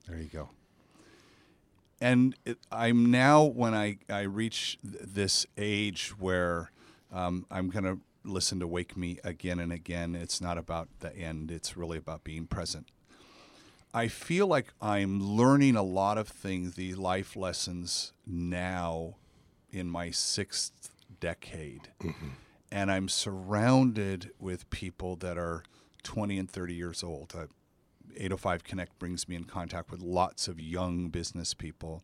There 0.09 0.19
you 0.19 0.29
go. 0.29 0.51
And 2.01 2.35
it, 2.45 2.59
I'm 2.71 3.11
now 3.11 3.45
when 3.45 3.75
I 3.75 3.99
I 4.11 4.23
reach 4.23 4.79
th- 4.83 5.05
this 5.05 5.47
age 5.57 6.11
where 6.19 6.73
um, 7.13 7.47
I'm 7.51 7.71
going 7.71 7.85
to 7.85 8.01
listen 8.25 8.59
to 8.61 8.67
"Wake 8.67 8.97
Me" 8.97 9.19
again 9.23 9.61
and 9.61 9.73
again. 9.73 10.15
It's 10.15 10.41
not 10.41 10.59
about 10.59 10.89
the 10.99 11.17
end. 11.17 11.51
It's 11.51 11.77
really 11.77 11.99
about 11.99 12.25
being 12.25 12.47
present. 12.47 12.89
I 13.95 14.09
feel 14.09 14.47
like 14.47 14.73
I'm 14.81 15.23
learning 15.23 15.77
a 15.77 15.83
lot 15.83 16.19
of 16.19 16.27
things, 16.27 16.75
the 16.75 16.95
life 16.95 17.37
lessons 17.37 18.13
now 18.27 19.17
in 19.71 19.89
my 19.89 20.11
sixth 20.11 20.91
decade. 21.21 21.89
Mm-hmm 22.03 22.29
and 22.73 22.91
I'm 22.91 23.09
surrounded 23.09 24.31
with 24.41 24.69
people 24.71 25.15
that 25.17 25.37
are 25.37 25.63
20 26.03 26.39
and 26.39 26.51
30 26.51 26.75
years 26.75 27.03
old. 27.03 27.35
Uh, 27.37 27.47
805 28.17 28.65
Connect 28.65 28.99
brings 28.99 29.29
me 29.29 29.37
in 29.37 29.45
contact 29.45 29.91
with 29.91 30.01
lots 30.01 30.49
of 30.49 30.59
young 30.59 31.09
business 31.09 31.55
people, 31.55 32.03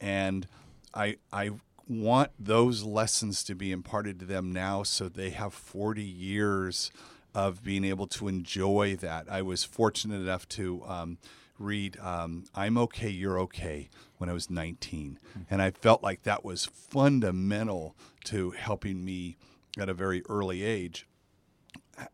and 0.00 0.46
I 0.94 1.16
I 1.32 1.50
want 1.86 2.30
those 2.38 2.84
lessons 2.84 3.42
to 3.44 3.54
be 3.54 3.72
imparted 3.72 4.20
to 4.20 4.26
them 4.26 4.52
now, 4.52 4.82
so 4.82 5.08
they 5.08 5.30
have 5.30 5.54
40 5.54 6.02
years 6.02 6.90
of 7.34 7.62
being 7.62 7.84
able 7.84 8.06
to 8.08 8.28
enjoy 8.28 8.96
that. 8.96 9.26
I 9.30 9.42
was 9.42 9.64
fortunate 9.64 10.20
enough 10.20 10.48
to. 10.50 10.82
Um, 10.86 11.18
read 11.58 11.98
um, 11.98 12.44
I'm 12.54 12.78
Okay, 12.78 13.08
You're 13.08 13.40
Okay 13.40 13.90
when 14.18 14.30
I 14.30 14.32
was 14.32 14.48
19. 14.48 15.18
Mm-hmm. 15.18 15.40
And 15.50 15.60
I 15.60 15.72
felt 15.72 16.04
like 16.04 16.22
that 16.22 16.44
was 16.44 16.66
fundamental 16.66 17.96
to 18.26 18.52
helping 18.52 19.04
me 19.04 19.36
at 19.78 19.88
a 19.88 19.94
very 19.94 20.22
early 20.28 20.64
age. 20.64 21.06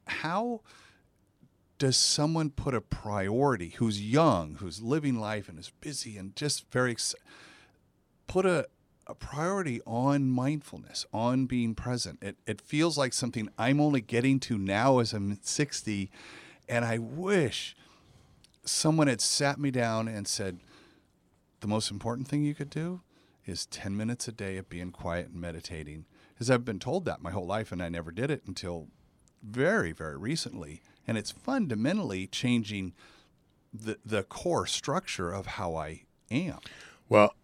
How 0.07 0.61
does 1.78 1.96
someone 1.96 2.50
put 2.50 2.74
a 2.74 2.80
priority 2.80 3.70
who's 3.76 4.00
young, 4.00 4.57
who's 4.57 4.80
living 4.80 5.18
life 5.18 5.48
and 5.48 5.59
is 5.59 5.70
busy 5.80 6.16
and 6.16 6.34
just 6.34 6.70
very 6.70 6.96
put 8.26 8.46
a 8.46 8.66
a 9.07 9.14
priority 9.14 9.80
on 9.86 10.30
mindfulness, 10.30 11.05
on 11.12 11.46
being 11.46 11.74
present. 11.74 12.18
It, 12.22 12.36
it 12.46 12.61
feels 12.61 12.96
like 12.96 13.12
something 13.12 13.48
I'm 13.59 13.80
only 13.80 14.00
getting 14.00 14.40
to 14.40 14.59
now 14.59 14.98
as 14.98 15.12
I'm 15.12 15.38
60. 15.42 16.11
And 16.68 16.84
I 16.84 16.98
wish 16.98 17.76
someone 18.64 19.09
had 19.09 19.20
sat 19.20 19.59
me 19.59 19.70
down 19.70 20.09
and 20.09 20.26
said, 20.26 20.61
the 21.61 21.66
most 21.66 21.90
important 21.90 22.28
thing 22.28 22.44
you 22.44 22.55
could 22.55 22.70
do 22.70 23.02
is 23.46 23.66
10 23.66 23.96
minutes 23.96 24.26
a 24.26 24.32
day 24.32 24.57
of 24.57 24.68
being 24.68 24.90
quiet 24.90 25.28
and 25.28 25.40
meditating. 25.40 26.07
Because 26.35 26.51
I've 26.51 26.64
been 26.64 26.80
told 26.80 27.05
that 27.05 27.22
my 27.22 27.30
whole 27.30 27.47
life, 27.47 27.72
and 27.72 27.82
I 27.82 27.89
never 27.89 28.11
did 28.11 28.30
it 28.30 28.43
until 28.47 28.89
very, 29.43 29.93
very 29.93 30.16
recently. 30.16 30.82
And 31.07 31.16
it's 31.16 31.30
fundamentally 31.30 32.26
changing 32.26 32.93
the, 33.72 33.99
the 34.05 34.22
core 34.22 34.66
structure 34.66 35.32
of 35.32 35.47
how 35.47 35.76
I 35.76 36.03
am. 36.30 36.59
Well, 37.09 37.35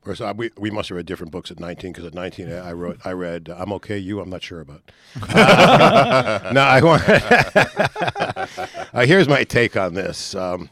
of 0.00 0.04
course, 0.04 0.20
I, 0.22 0.32
we, 0.32 0.50
we 0.56 0.70
must 0.70 0.88
have 0.88 0.96
read 0.96 1.04
different 1.04 1.30
books 1.30 1.50
at 1.50 1.60
19 1.60 1.92
because 1.92 2.06
at 2.06 2.14
19 2.14 2.50
I 2.50 2.72
wrote 2.72 2.98
I 3.04 3.12
read 3.12 3.50
uh, 3.50 3.56
I'm 3.58 3.70
okay 3.74 3.98
you 3.98 4.20
I'm 4.20 4.30
not 4.30 4.42
sure 4.42 4.60
about. 4.60 4.90
Uh, 5.22 6.52
no, 6.54 6.62
I 6.62 6.80
want. 6.80 7.02
uh, 8.94 9.04
here's 9.04 9.28
my 9.28 9.44
take 9.44 9.76
on 9.76 9.92
this. 9.92 10.34
Um, 10.34 10.70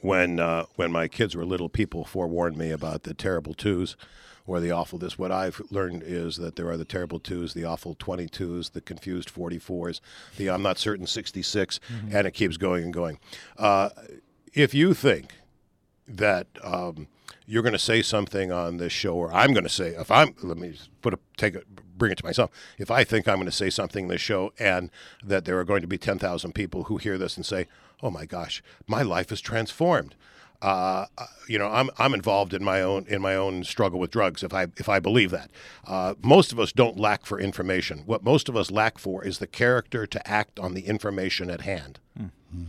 when 0.00 0.40
uh, 0.40 0.66
when 0.76 0.92
my 0.92 1.08
kids 1.08 1.36
were 1.36 1.44
little, 1.44 1.68
people 1.68 2.04
forewarned 2.04 2.56
me 2.56 2.70
about 2.70 3.02
the 3.02 3.14
terrible 3.14 3.54
twos 3.54 3.96
or 4.46 4.60
the 4.60 4.70
awful 4.70 4.98
this. 4.98 5.18
What 5.18 5.32
I've 5.32 5.60
learned 5.70 6.02
is 6.04 6.36
that 6.36 6.56
there 6.56 6.68
are 6.68 6.76
the 6.76 6.84
terrible 6.84 7.18
twos, 7.18 7.54
the 7.54 7.64
awful 7.64 7.94
22s, 7.94 8.72
the 8.72 8.80
confused 8.80 9.34
44s, 9.34 10.00
the 10.36 10.50
I'm 10.50 10.62
not 10.62 10.78
certain 10.78 11.06
66, 11.06 11.78
mm-hmm. 11.78 12.16
and 12.16 12.26
it 12.26 12.32
keeps 12.32 12.56
going 12.56 12.84
and 12.84 12.92
going. 12.92 13.18
Uh, 13.56 13.90
if 14.52 14.74
you 14.74 14.92
think 14.94 15.34
that 16.06 16.46
um, 16.62 17.08
you're 17.46 17.62
going 17.62 17.72
to 17.72 17.78
say 17.78 18.02
something 18.02 18.52
on 18.52 18.76
this 18.76 18.92
show, 18.92 19.14
or 19.14 19.32
I'm 19.32 19.52
going 19.52 19.64
to 19.64 19.70
say, 19.70 19.88
if 19.90 20.10
I'm, 20.10 20.34
let 20.42 20.58
me 20.58 20.78
put 21.00 21.14
a, 21.14 21.18
take 21.36 21.54
it, 21.54 21.66
bring 21.96 22.12
it 22.12 22.18
to 22.18 22.24
myself. 22.24 22.50
If 22.78 22.90
I 22.90 23.04
think 23.04 23.26
I'm 23.26 23.36
going 23.36 23.46
to 23.46 23.52
say 23.52 23.70
something 23.70 24.04
in 24.04 24.08
this 24.08 24.20
show 24.20 24.52
and 24.58 24.90
that 25.22 25.44
there 25.44 25.58
are 25.58 25.64
going 25.64 25.80
to 25.80 25.86
be 25.86 25.98
10,000 25.98 26.52
people 26.52 26.84
who 26.84 26.98
hear 26.98 27.16
this 27.16 27.36
and 27.36 27.46
say, 27.46 27.66
oh 28.02 28.10
my 28.10 28.26
gosh, 28.26 28.62
my 28.86 29.02
life 29.02 29.32
is 29.32 29.40
transformed. 29.40 30.14
Uh, 30.62 31.06
uh, 31.18 31.26
you 31.46 31.58
know, 31.58 31.68
I'm 31.68 31.90
I'm 31.98 32.14
involved 32.14 32.54
in 32.54 32.64
my 32.64 32.80
own 32.80 33.04
in 33.06 33.20
my 33.20 33.34
own 33.34 33.64
struggle 33.64 33.98
with 33.98 34.10
drugs. 34.10 34.42
If 34.42 34.54
I 34.54 34.68
if 34.76 34.88
I 34.88 34.98
believe 34.98 35.30
that, 35.30 35.50
uh, 35.86 36.14
most 36.22 36.52
of 36.52 36.58
us 36.58 36.72
don't 36.72 36.98
lack 36.98 37.26
for 37.26 37.38
information. 37.38 38.04
What 38.06 38.24
most 38.24 38.48
of 38.48 38.56
us 38.56 38.70
lack 38.70 38.98
for 38.98 39.22
is 39.22 39.38
the 39.38 39.46
character 39.46 40.06
to 40.06 40.28
act 40.28 40.58
on 40.58 40.72
the 40.72 40.86
information 40.86 41.50
at 41.50 41.62
hand. 41.62 41.98
Mm-hmm. 42.18 42.64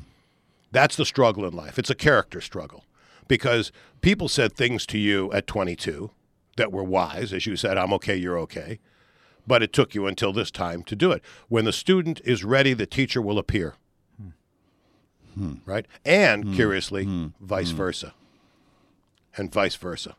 That's 0.72 0.98
the 0.98 1.06
struggle 1.06 1.46
in 1.46 1.56
life. 1.56 1.80
It's 1.80 1.90
a 1.90 1.96
character 1.96 2.42
struggle 2.42 2.84
because 3.30 3.72
people 4.02 4.28
said 4.28 4.54
things 4.54 4.86
to 4.88 4.98
you 4.98 5.32
at 5.32 5.48
22 5.48 6.12
that 6.58 6.72
were 6.72 6.84
wise, 6.84 7.34
as 7.34 7.46
you 7.46 7.56
said, 7.56 7.78
I'm 7.78 7.94
okay, 7.94 8.16
you're 8.16 8.40
okay. 8.40 8.80
But 9.48 9.62
it 9.62 9.72
took 9.72 9.94
you 9.94 10.08
until 10.08 10.34
this 10.34 10.52
time 10.52 10.84
to 10.84 10.96
do 10.96 11.12
it. 11.12 11.24
When 11.48 11.66
the 11.66 11.74
student 11.74 12.20
is 12.26 12.44
ready, 12.44 12.74
the 12.74 12.86
teacher 12.86 13.22
will 13.22 13.38
appear. 13.38 13.76
Hmm. 15.36 15.54
Right? 15.66 15.86
And 16.04 16.44
hmm. 16.44 16.56
curiously, 16.56 17.06
hmm. 17.06 17.28
vice 17.40 17.72
hmm. 17.72 17.78
versa. 17.78 18.14
And 19.38 19.52
vice 19.52 19.76
versa. 19.76 20.16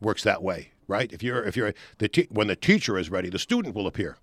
Works 0.00 0.22
that 0.24 0.42
way, 0.42 0.72
right? 0.88 1.12
If 1.12 1.22
you're 1.22 1.44
if 1.44 1.56
you're 1.56 1.74
the 1.98 2.08
te- 2.08 2.28
when 2.30 2.48
the 2.48 2.56
teacher 2.56 2.98
is 2.98 3.10
ready, 3.10 3.28
the 3.28 3.38
student 3.38 3.74
will 3.74 3.86
appear. 3.86 4.16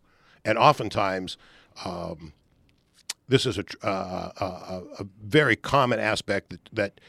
And 0.43 0.57
oftentimes 0.57 1.37
um, 1.85 2.33
this 3.27 3.45
is 3.45 3.57
a, 3.57 3.63
uh, 3.85 4.31
a, 4.39 5.03
a, 5.03 5.07
very 5.23 5.55
common 5.55 5.99
aspect 5.99 6.49
that, 6.49 6.69
that 6.73 6.99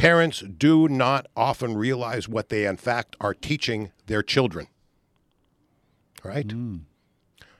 Parents 0.00 0.40
do 0.40 0.88
not 0.88 1.26
often 1.36 1.76
realize 1.76 2.26
what 2.26 2.48
they, 2.48 2.64
in 2.64 2.78
fact, 2.78 3.16
are 3.20 3.34
teaching 3.34 3.92
their 4.06 4.22
children. 4.22 4.68
Right? 6.24 6.48
Mm. 6.48 6.84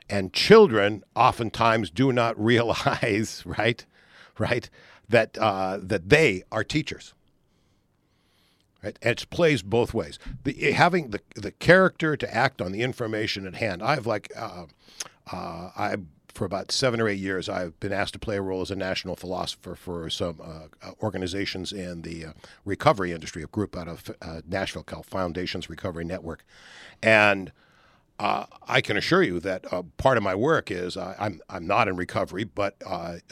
And 0.08 0.32
children 0.32 1.04
oftentimes 1.14 1.90
do 1.90 2.14
not 2.14 2.40
realize, 2.42 3.42
right, 3.44 3.84
right, 4.38 4.70
that 5.10 5.36
uh, 5.38 5.78
that 5.82 6.08
they 6.08 6.42
are 6.50 6.64
teachers. 6.64 7.14
Right? 8.82 8.98
And 9.02 9.20
it 9.20 9.28
plays 9.28 9.60
both 9.62 9.92
ways. 9.92 10.18
The, 10.44 10.72
having 10.72 11.10
the 11.10 11.20
the 11.34 11.50
character 11.50 12.16
to 12.16 12.34
act 12.34 12.62
on 12.62 12.72
the 12.72 12.80
information 12.80 13.46
at 13.46 13.56
hand. 13.56 13.82
I've 13.82 14.06
like 14.06 14.32
uh, 14.36 14.66
uh, 15.30 15.70
I 15.76 15.96
for 16.32 16.44
about 16.44 16.70
seven 16.70 17.00
or 17.00 17.08
eight 17.08 17.18
years, 17.18 17.48
I've 17.48 17.78
been 17.80 17.92
asked 17.92 18.12
to 18.14 18.18
play 18.18 18.36
a 18.36 18.42
role 18.42 18.62
as 18.62 18.70
a 18.70 18.76
national 18.76 19.16
philosopher 19.16 19.74
for 19.74 20.08
some 20.08 20.40
uh, 20.40 20.68
uh 20.80 20.92
organizations 21.02 21.72
in 21.72 22.02
the 22.02 22.26
uh, 22.26 22.32
recovery 22.64 23.12
industry, 23.12 23.42
a 23.42 23.46
group 23.46 23.76
out 23.76 23.88
of 23.88 24.10
uh, 24.22 24.40
Nashville 24.48 24.84
called 24.84 25.06
Foundations 25.06 25.68
Recovery 25.68 26.04
Network. 26.04 26.44
And 27.02 27.52
uh, 28.20 28.44
I 28.68 28.82
can 28.82 28.98
assure 28.98 29.22
you 29.22 29.40
that 29.40 29.64
uh, 29.72 29.82
part 29.96 30.18
of 30.18 30.22
my 30.22 30.34
work 30.34 30.70
is 30.70 30.94
I'm, 30.94 31.40
I'm 31.48 31.66
not 31.66 31.88
in 31.88 31.96
recovery, 31.96 32.44
but 32.44 32.76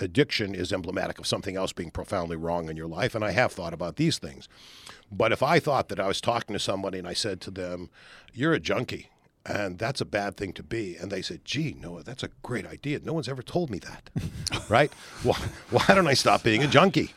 addiction 0.01 0.55
is 0.55 0.73
emblematic 0.73 1.19
of 1.19 1.27
something 1.27 1.57
else 1.57 1.75
being 1.75 1.91
profoundly 1.91 2.37
wrong 2.37 2.71
in 2.71 2.77
your 2.79 2.87
life. 2.87 3.15
And 3.15 3.23
I 3.23 3.33
have 3.33 3.53
thought 3.53 3.75
about 3.75 3.97
these 3.97 4.17
things. 4.17 4.49
But 5.13 5.31
if 5.31 5.43
I 5.43 5.61
thought 5.61 5.91
that 5.91 6.01
I 6.01 6.09
was 6.09 6.23
talking 6.23 6.55
to 6.55 6.59
somebody 6.59 6.99
and 6.99 7.07
I 7.07 7.13
said 7.13 7.43
to 7.43 7.51
them, 7.51 7.91
You're 8.33 8.55
a 8.55 8.61
junkie, 8.61 9.11
and 9.45 9.79
that's 9.79 10.01
a 10.01 10.07
bad 10.07 10.39
thing 10.39 10.55
to 10.55 10.63
be. 10.63 10.97
And 10.97 11.11
they 11.11 11.23
said, 11.23 11.45
gee, 11.45 11.77
Noah, 11.79 12.03
that's 12.03 12.23
a 12.23 12.29
great 12.43 12.67
idea. 12.67 13.01
No 13.03 13.15
one's 13.15 13.29
ever 13.29 13.43
told 13.43 13.71
me 13.71 13.79
that. 13.81 14.11
right? 14.69 14.93
Well, 15.25 15.39
why 15.71 15.95
don't 15.95 16.07
I 16.07 16.15
stop 16.15 16.43
being 16.43 16.63
a 16.63 16.67
junkie? 16.67 17.13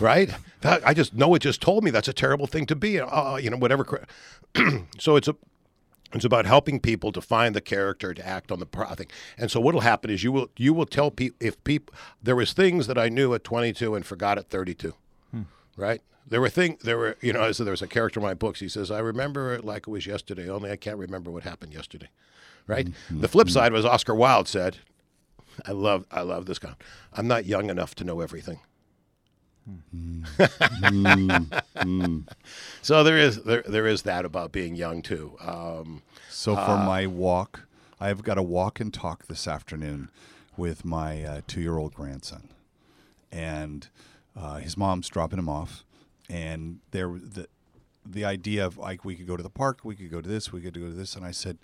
Right? 0.00 0.30
That, 0.62 0.86
I 0.86 0.94
just, 0.94 1.14
Noah 1.14 1.38
just 1.38 1.60
told 1.60 1.84
me 1.84 1.90
that's 1.90 2.08
a 2.08 2.14
terrible 2.14 2.46
thing 2.46 2.64
to 2.66 2.76
be. 2.76 3.00
Uh, 3.00 3.36
you 3.36 3.50
know, 3.50 3.58
whatever. 3.58 4.06
so 4.98 5.16
it's 5.16 5.28
a, 5.28 5.36
it's 6.14 6.24
about 6.24 6.46
helping 6.46 6.80
people 6.80 7.12
to 7.12 7.20
find 7.20 7.54
the 7.54 7.60
character 7.60 8.14
to 8.14 8.26
act 8.26 8.52
on 8.52 8.58
the 8.58 8.66
pro 8.66 8.86
thing. 8.94 9.08
And 9.36 9.50
so 9.50 9.60
what'll 9.60 9.80
happen 9.80 10.10
is 10.10 10.22
you 10.22 10.32
will 10.32 10.50
you 10.56 10.72
will 10.72 10.86
tell 10.86 11.10
people 11.10 11.36
if 11.40 11.62
people 11.64 11.94
there 12.22 12.36
was 12.36 12.52
things 12.52 12.86
that 12.86 12.98
I 12.98 13.08
knew 13.08 13.34
at 13.34 13.44
22 13.44 13.94
and 13.94 14.06
forgot 14.06 14.38
at 14.38 14.48
32. 14.48 14.94
Hmm. 15.30 15.42
Right? 15.76 16.02
There 16.26 16.40
were 16.40 16.48
things, 16.48 16.82
there 16.82 16.96
were, 16.96 17.16
you 17.20 17.34
know, 17.34 17.52
so 17.52 17.64
there 17.64 17.70
was 17.72 17.82
a 17.82 17.86
character 17.86 18.18
in 18.18 18.24
my 18.24 18.32
books. 18.32 18.60
He 18.60 18.68
says, 18.68 18.90
I 18.90 19.00
remember 19.00 19.52
it 19.52 19.64
like 19.64 19.86
it 19.86 19.90
was 19.90 20.06
yesterday, 20.06 20.48
only 20.48 20.70
I 20.70 20.76
can't 20.76 20.96
remember 20.96 21.30
what 21.30 21.42
happened 21.42 21.74
yesterday. 21.74 22.08
Right? 22.66 22.86
Mm-hmm. 22.86 23.20
The 23.20 23.28
flip 23.28 23.50
side 23.50 23.72
was 23.72 23.84
Oscar 23.84 24.14
Wilde 24.14 24.48
said, 24.48 24.78
I 25.66 25.72
love, 25.72 26.06
I 26.10 26.22
love 26.22 26.46
this 26.46 26.58
guy. 26.58 26.74
I'm 27.12 27.28
not 27.28 27.44
young 27.44 27.68
enough 27.68 27.94
to 27.96 28.04
know 28.04 28.20
everything. 28.20 28.60
Mm-hmm. 29.68 30.24
so 32.82 33.04
there 33.04 33.18
is 33.18 33.42
there 33.44 33.62
there 33.66 33.86
is 33.86 34.02
that 34.02 34.24
about 34.24 34.52
being 34.52 34.74
young 34.74 35.02
too. 35.02 35.36
Um, 35.40 36.02
so 36.30 36.54
for 36.54 36.60
uh, 36.60 36.84
my 36.84 37.06
walk, 37.06 37.66
I've 38.00 38.22
got 38.22 38.38
a 38.38 38.42
walk 38.42 38.80
and 38.80 38.92
talk 38.92 39.26
this 39.26 39.48
afternoon 39.48 40.10
with 40.56 40.84
my 40.84 41.24
uh, 41.24 41.40
two 41.46 41.60
year 41.60 41.78
old 41.78 41.94
grandson, 41.94 42.48
and 43.32 43.88
uh, 44.36 44.56
his 44.56 44.76
mom's 44.76 45.08
dropping 45.08 45.38
him 45.38 45.48
off, 45.48 45.84
and 46.28 46.80
there 46.90 47.08
the 47.08 47.48
the 48.06 48.24
idea 48.24 48.66
of 48.66 48.76
like 48.76 49.04
we 49.04 49.14
could 49.14 49.26
go 49.26 49.36
to 49.36 49.42
the 49.42 49.50
park, 49.50 49.80
we 49.84 49.94
could 49.94 50.10
go 50.10 50.20
to 50.20 50.28
this, 50.28 50.52
we 50.52 50.60
could 50.60 50.74
go 50.74 50.86
to 50.86 50.92
this, 50.92 51.16
and 51.16 51.24
I 51.24 51.30
said, 51.30 51.58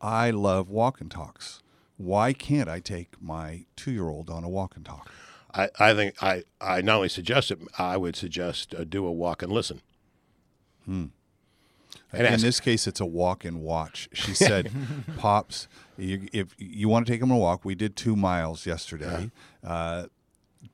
I 0.00 0.30
love 0.30 0.68
walk 0.68 1.00
and 1.00 1.10
talks. 1.10 1.62
Why 1.96 2.32
can't 2.32 2.68
I 2.68 2.80
take 2.80 3.22
my 3.22 3.66
two 3.76 3.92
year 3.92 4.08
old 4.08 4.28
on 4.28 4.42
a 4.42 4.48
walk 4.48 4.76
and 4.76 4.84
talk? 4.84 5.10
I, 5.54 5.68
I 5.78 5.94
think 5.94 6.22
I, 6.22 6.42
I 6.60 6.80
not 6.82 6.96
only 6.96 7.08
suggest 7.08 7.50
it, 7.50 7.58
I 7.78 7.96
would 7.96 8.16
suggest 8.16 8.74
uh, 8.74 8.84
do 8.84 9.06
a 9.06 9.12
walk 9.12 9.42
and 9.42 9.52
listen. 9.52 9.80
Hmm. 10.84 11.06
And 12.12 12.26
in 12.26 12.34
ask, 12.34 12.42
this 12.42 12.60
case, 12.60 12.86
it's 12.86 13.00
a 13.00 13.06
walk 13.06 13.44
and 13.44 13.62
watch. 13.62 14.08
She 14.12 14.34
said, 14.34 14.70
"Pops, 15.16 15.68
you, 15.96 16.28
if 16.32 16.54
you 16.58 16.88
want 16.88 17.06
to 17.06 17.12
take 17.12 17.22
him 17.22 17.30
on 17.30 17.38
a 17.38 17.40
walk, 17.40 17.64
we 17.64 17.74
did 17.74 17.96
two 17.96 18.16
miles 18.16 18.66
yesterday. 18.66 19.30
Yeah. 19.62 19.70
Uh, 19.70 20.06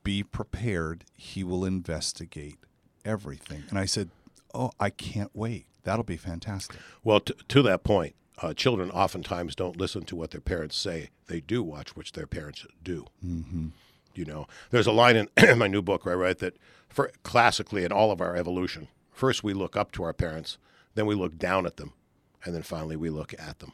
be 0.02 0.22
prepared. 0.22 1.04
He 1.16 1.44
will 1.44 1.64
investigate 1.64 2.58
everything. 3.04 3.64
And 3.70 3.78
I 3.78 3.84
said, 3.84 4.10
Oh, 4.52 4.72
I 4.80 4.90
can't 4.90 5.30
wait. 5.34 5.66
That'll 5.84 6.04
be 6.04 6.16
fantastic. 6.16 6.76
Well, 7.04 7.20
t- 7.20 7.34
to 7.48 7.62
that 7.62 7.84
point, 7.84 8.14
uh, 8.42 8.54
children 8.54 8.90
oftentimes 8.90 9.54
don't 9.54 9.76
listen 9.76 10.02
to 10.04 10.16
what 10.16 10.30
their 10.32 10.40
parents 10.40 10.76
say. 10.76 11.10
They 11.26 11.40
do 11.40 11.62
watch 11.62 11.96
what 11.96 12.10
their 12.12 12.26
parents 12.26 12.66
do. 12.82 13.06
Mm-hmm. 13.24 13.68
You 14.14 14.24
know, 14.24 14.46
there's 14.70 14.86
a 14.86 14.92
line 14.92 15.28
in 15.36 15.58
my 15.58 15.68
new 15.68 15.82
book 15.82 16.04
where 16.04 16.14
I 16.14 16.18
write 16.18 16.38
that 16.38 16.56
for 16.88 17.10
classically 17.22 17.84
in 17.84 17.92
all 17.92 18.10
of 18.10 18.20
our 18.20 18.36
evolution, 18.36 18.88
first 19.12 19.44
we 19.44 19.52
look 19.52 19.76
up 19.76 19.92
to 19.92 20.02
our 20.02 20.12
parents, 20.12 20.58
then 20.94 21.06
we 21.06 21.14
look 21.14 21.38
down 21.38 21.66
at 21.66 21.76
them, 21.76 21.92
and 22.44 22.54
then 22.54 22.62
finally 22.62 22.96
we 22.96 23.10
look 23.10 23.34
at 23.38 23.60
them. 23.60 23.72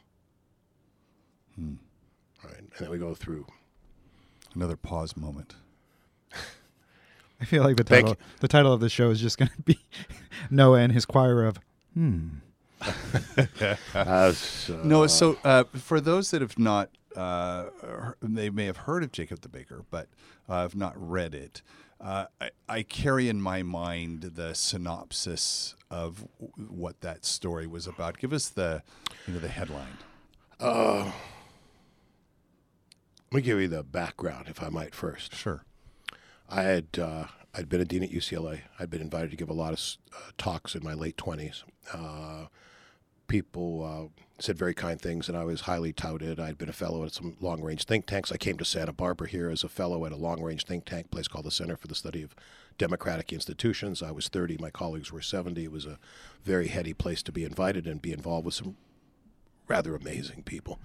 Hmm. 1.55 1.73
Right, 2.43 2.59
and 2.59 2.71
then 2.79 2.89
we 2.89 2.99
go 2.99 3.15
through. 3.15 3.47
Another 4.53 4.75
pause 4.75 5.17
moment. 5.17 5.55
I 7.41 7.45
feel 7.45 7.63
like 7.63 7.77
the 7.77 7.83
title 7.83 8.17
the 8.39 8.47
title 8.47 8.73
of 8.73 8.79
the 8.79 8.89
show 8.89 9.09
is 9.09 9.19
just 9.19 9.37
going 9.37 9.49
to 9.49 9.61
be 9.61 9.79
Noah 10.49 10.79
and 10.79 10.93
his 10.93 11.05
choir 11.05 11.43
of 11.43 11.59
hmm. 11.93 12.27
uh, 13.95 14.33
no, 14.83 15.07
so 15.07 15.37
uh, 15.43 15.63
for 15.73 15.99
those 15.99 16.29
that 16.31 16.41
have 16.41 16.59
not, 16.59 16.89
uh, 17.17 17.69
they 18.21 18.49
may 18.49 18.65
have 18.65 18.77
heard 18.77 19.03
of 19.03 19.11
Jacob 19.11 19.41
the 19.41 19.49
Baker, 19.49 19.83
but 19.89 20.07
uh, 20.47 20.61
have 20.61 20.75
not 20.75 20.93
read 20.95 21.33
it. 21.33 21.61
uh, 21.99 22.25
I, 22.39 22.51
I 22.69 22.83
carry 22.83 23.27
in 23.27 23.41
my 23.41 23.63
mind 23.63 24.21
the 24.35 24.53
synopsis 24.53 25.75
of 25.89 26.27
w- 26.39 26.51
what 26.69 27.01
that 27.01 27.25
story 27.25 27.65
was 27.67 27.87
about. 27.87 28.17
Give 28.19 28.31
us 28.33 28.49
the, 28.49 28.83
you 29.27 29.33
know, 29.33 29.39
the 29.39 29.47
headline. 29.47 29.97
Let 30.59 31.11
me 33.33 33.41
give 33.41 33.59
you 33.59 33.67
the 33.67 33.83
background, 33.83 34.47
if 34.47 34.61
I 34.63 34.69
might, 34.69 34.95
first. 34.95 35.35
Sure. 35.35 35.63
I 36.49 36.61
had 36.61 36.87
uh, 36.97 37.25
I'd 37.53 37.67
been 37.67 37.81
a 37.81 37.85
dean 37.85 38.03
at 38.03 38.11
UCLA. 38.11 38.61
I'd 38.79 38.89
been 38.89 39.01
invited 39.01 39.31
to 39.31 39.37
give 39.37 39.49
a 39.49 39.53
lot 39.53 39.73
of 39.73 39.81
uh, 40.15 40.31
talks 40.37 40.75
in 40.75 40.83
my 40.83 40.93
late 40.93 41.17
twenties. 41.17 41.63
People 43.27 43.83
uh, 43.83 44.21
said 44.39 44.57
very 44.57 44.73
kind 44.73 45.01
things, 45.01 45.27
and 45.27 45.37
I 45.37 45.43
was 45.43 45.61
highly 45.61 45.91
touted. 45.91 46.39
I'd 46.39 46.57
been 46.57 46.69
a 46.69 46.73
fellow 46.73 47.03
at 47.03 47.13
some 47.13 47.35
long 47.41 47.61
range 47.61 47.85
think 47.85 48.05
tanks. 48.05 48.31
I 48.31 48.37
came 48.37 48.57
to 48.57 48.65
Santa 48.65 48.93
Barbara 48.93 49.27
here 49.27 49.49
as 49.49 49.63
a 49.63 49.69
fellow 49.69 50.05
at 50.05 50.11
a 50.11 50.17
long 50.17 50.41
range 50.41 50.65
think 50.65 50.85
tank 50.85 51.11
place 51.11 51.27
called 51.27 51.45
the 51.45 51.51
Center 51.51 51.75
for 51.75 51.87
the 51.87 51.95
Study 51.95 52.21
of 52.21 52.35
Democratic 52.77 53.33
Institutions. 53.33 54.01
I 54.01 54.11
was 54.11 54.29
30, 54.29 54.57
my 54.59 54.69
colleagues 54.69 55.11
were 55.11 55.21
70. 55.21 55.63
It 55.63 55.71
was 55.71 55.85
a 55.85 55.99
very 56.43 56.67
heady 56.67 56.93
place 56.93 57.21
to 57.23 57.31
be 57.31 57.43
invited 57.43 57.87
and 57.87 58.01
be 58.01 58.13
involved 58.13 58.45
with 58.45 58.55
some 58.55 58.77
rather 59.67 59.95
amazing 59.95 60.43
people. 60.43 60.79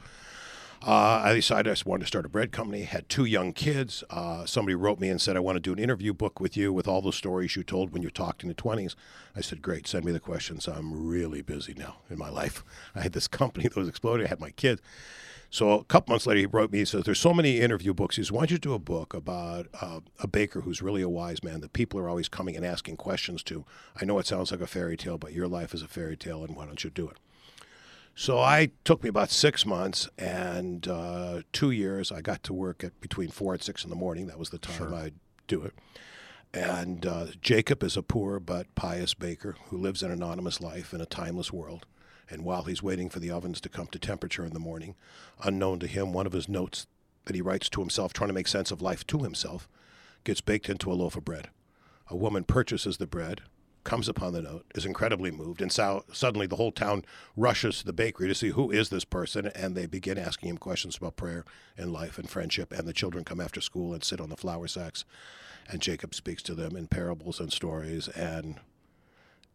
Uh, 0.85 1.23
I 1.25 1.35
decided 1.35 1.71
I 1.71 1.89
wanted 1.89 2.03
to 2.03 2.07
start 2.09 2.27
a 2.27 2.29
bread 2.29 2.51
company. 2.51 2.83
Had 2.83 3.09
two 3.09 3.25
young 3.25 3.53
kids. 3.53 4.03
Uh, 4.11 4.45
somebody 4.47 4.75
wrote 4.75 4.99
me 4.99 5.09
and 5.09 5.21
said, 5.21 5.37
"I 5.37 5.41
want 5.41 5.55
to 5.55 5.61
do 5.61 5.73
an 5.73 5.79
interview 5.79 6.13
book 6.13 6.41
with 6.41 6.57
you 6.57 6.73
with 6.73 6.89
all 6.89 7.01
the 7.01 7.13
stories 7.13 7.55
you 7.55 7.63
told 7.63 7.93
when 7.93 8.03
you 8.03 8.11
talked 8.11 8.43
in 8.43 8.49
the 8.49 8.55
20s." 8.55 8.97
I 9.37 9.43
said, 9.43 9.63
"Great, 9.63 9.87
send 9.87 10.05
me 10.05 10.11
the 10.11 10.19
questions. 10.19 10.67
I'm 10.67 11.07
really 11.07 11.41
busy 11.41 11.73
now 11.75 11.99
in 12.11 12.19
my 12.19 12.31
life. 12.31 12.65
I 12.97 13.03
had 13.03 13.13
this 13.13 13.29
company 13.29 13.63
that 13.69 13.77
was 13.77 13.89
exploding. 13.89 14.27
I 14.27 14.31
had 14.31 14.41
my 14.41 14.51
kids." 14.51 14.83
So 15.51 15.71
a 15.71 15.85
couple 15.85 16.15
months 16.15 16.27
later, 16.27 16.41
he 16.41 16.47
wrote 16.47 16.73
me. 16.73 16.79
He 16.79 16.85
says, 16.85 17.05
"There's 17.05 17.21
so 17.21 17.33
many 17.33 17.61
interview 17.61 17.95
books. 17.95 18.17
He 18.17 18.23
says, 18.23 18.33
why 18.33 18.41
don't 18.41 18.51
you 18.51 18.59
do 18.59 18.75
a 18.75 18.81
book 18.81 19.15
about 19.15 19.69
uh, 19.81 20.01
a 20.19 20.27
baker 20.27 20.63
who's 20.63 20.83
really 20.83 21.03
a 21.03 21.09
wise 21.09 21.45
man 21.45 21.61
that 21.61 21.75
people 21.75 22.01
are 22.01 22.09
always 22.09 22.29
coming 22.29 22.57
and 22.57 22.67
asking 22.67 22.97
questions 22.97 23.45
to? 23.45 23.65
I 24.01 24.05
know 24.05 24.19
it 24.19 24.27
sounds 24.27 24.51
like 24.51 24.61
a 24.61 24.67
fairy 24.67 24.97
tale, 24.97 25.19
but 25.19 25.33
your 25.33 25.47
life 25.47 25.75
is 25.75 25.83
a 25.83 25.89
fairy 25.89 26.17
tale, 26.17 26.43
and 26.43 26.57
why 26.57 26.67
don't 26.67 26.83
you 26.83 26.91
do 26.91 27.09
it?" 27.09 27.19
So 28.15 28.39
I 28.39 28.71
took 28.85 29.03
me 29.03 29.09
about 29.09 29.31
six 29.31 29.65
months 29.65 30.09
and 30.19 30.87
uh, 30.87 31.43
two 31.53 31.71
years. 31.71 32.13
I 32.13 32.21
got 32.21 32.43
to 32.45 32.53
work 32.53 32.85
at 32.85 33.01
between 33.01 33.29
four 33.29 33.55
and 33.55 33.63
six 33.63 33.85
in 33.85 33.91
the 33.91 33.97
morning. 33.97 34.27
That 34.27 34.39
was 34.39 34.51
the 34.51 34.59
time 34.59 34.93
I'd 34.93 35.15
do 35.47 35.63
it. 35.63 35.73
And 36.55 37.07
uh, 37.07 37.27
Jacob 37.41 37.83
is 37.83 37.97
a 37.97 38.03
poor 38.03 38.39
but 38.39 38.73
pious 38.75 39.15
baker 39.15 39.57
who 39.69 39.79
lives 39.79 40.03
an 40.03 40.11
anonymous 40.11 40.61
life 40.61 40.93
in 40.93 41.01
a 41.01 41.07
timeless 41.07 41.53
world. 41.53 41.87
And 42.29 42.45
while 42.45 42.65
he's 42.65 42.83
waiting 42.83 43.09
for 43.09 43.19
the 43.19 43.31
ovens 43.31 43.61
to 43.63 43.69
come 43.69 43.87
to 43.89 43.99
temperature 43.99 44.45
in 44.45 44.53
the 44.53 44.61
morning, 44.61 44.95
unknown 45.43 45.79
to 45.81 45.87
him, 45.87 46.13
one 46.13 46.27
of 46.27 46.33
his 46.33 46.49
notes 46.49 46.87
that 47.25 47.35
he 47.35 47.43
writes 47.43 47.69
to 47.71 47.81
himself, 47.81 48.13
trying 48.13 48.29
to 48.29 48.35
make 48.35 48.49
sense 48.49 48.71
of 48.71 48.83
life 48.83 49.07
to 49.07 49.19
himself, 49.21 49.69
gets 50.25 50.41
baked 50.41 50.69
into 50.69 50.93
a 50.93 50.95
loaf 50.95 51.17
of 51.17 51.25
bread. 51.25 51.49
A 52.09 52.17
woman 52.17 52.45
purchases 52.45 52.99
the 52.99 53.07
bread, 53.07 53.41
comes 53.85 54.09
upon 54.09 54.33
the 54.33 54.43
note, 54.43 54.67
is 54.75 54.87
incredibly 54.87 55.31
moved, 55.31 55.61
and 55.61 55.73
so, 55.73 56.05
suddenly 56.13 56.47
the 56.47 56.57
whole 56.57 56.73
town 56.73 57.05
rushes 57.37 57.79
to 57.79 57.87
the 57.87 57.93
bakery 57.93 58.29
to 58.29 58.35
see 58.35 58.51
who 58.51 58.71
is 58.71 58.89
this 58.89 59.05
person, 59.05 59.47
and 59.55 59.75
they 59.75 59.87
begin 59.87 60.19
asking 60.19 60.49
him 60.51 60.59
questions 60.59 60.97
about 60.97 61.17
prayer 61.17 61.45
and 61.77 61.93
life 61.93 62.19
and 62.19 62.31
friendship. 62.31 62.73
And 62.73 62.87
the 62.87 62.93
children 62.93 63.25
come 63.25 63.41
after 63.41 63.61
school 63.61 63.93
and 63.93 64.05
sit 64.05 64.21
on 64.21 64.29
the 64.29 64.37
flour 64.37 64.69
sacks, 64.69 65.05
and 65.69 65.81
Jacob 65.81 66.15
speaks 66.15 66.43
to 66.45 66.55
them 66.55 66.77
in 66.77 66.87
parables 66.87 67.41
and 67.41 67.53
stories 67.53 68.09
and 68.09 68.61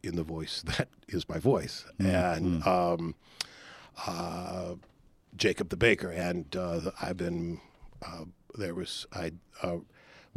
in 0.03 0.15
the 0.15 0.23
voice 0.23 0.61
that 0.77 0.89
is 1.07 1.27
my 1.27 1.39
voice. 1.39 1.85
And 1.99 2.65
um, 2.67 3.15
uh, 4.05 4.75
Jacob 5.35 5.69
the 5.69 5.77
baker, 5.77 6.09
and 6.09 6.55
uh, 6.55 6.91
I've 7.01 7.17
been 7.17 7.61
uh, 8.05 8.25
there 8.57 8.73
was 8.73 9.05
I. 9.13 9.31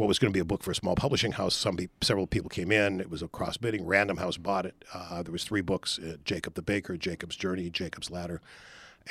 What 0.00 0.08
was 0.08 0.18
going 0.18 0.32
to 0.32 0.34
be 0.34 0.40
a 0.40 0.46
book 0.46 0.62
for 0.62 0.70
a 0.70 0.74
small 0.74 0.94
publishing 0.94 1.32
house. 1.32 1.54
Some 1.54 1.76
pe- 1.76 1.88
several 2.00 2.26
people 2.26 2.48
came 2.48 2.72
in. 2.72 3.02
It 3.02 3.10
was 3.10 3.20
a 3.20 3.28
cross 3.28 3.58
bidding. 3.58 3.84
Random 3.84 4.16
House 4.16 4.38
bought 4.38 4.64
it. 4.64 4.82
Uh, 4.94 5.22
there 5.22 5.30
was 5.30 5.44
three 5.44 5.60
books: 5.60 5.98
uh, 5.98 6.16
Jacob 6.24 6.54
the 6.54 6.62
Baker, 6.62 6.96
Jacob's 6.96 7.36
Journey, 7.36 7.68
Jacob's 7.68 8.10
Ladder, 8.10 8.40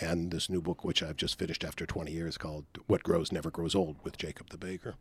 and 0.02 0.32
this 0.32 0.50
new 0.50 0.64
book, 0.64 0.84
which 0.84 1.04
I've 1.04 1.16
just 1.16 1.38
finished 1.38 1.64
after 1.64 1.86
20 1.86 2.12
years, 2.12 2.40
called 2.40 2.66
"What 2.88 3.04
Grows 3.04 3.32
Never 3.32 3.52
Grows 3.52 3.76
Old" 3.76 3.98
with 4.04 4.18
Jacob 4.18 4.50
the 4.50 4.58
Baker. 4.58 4.96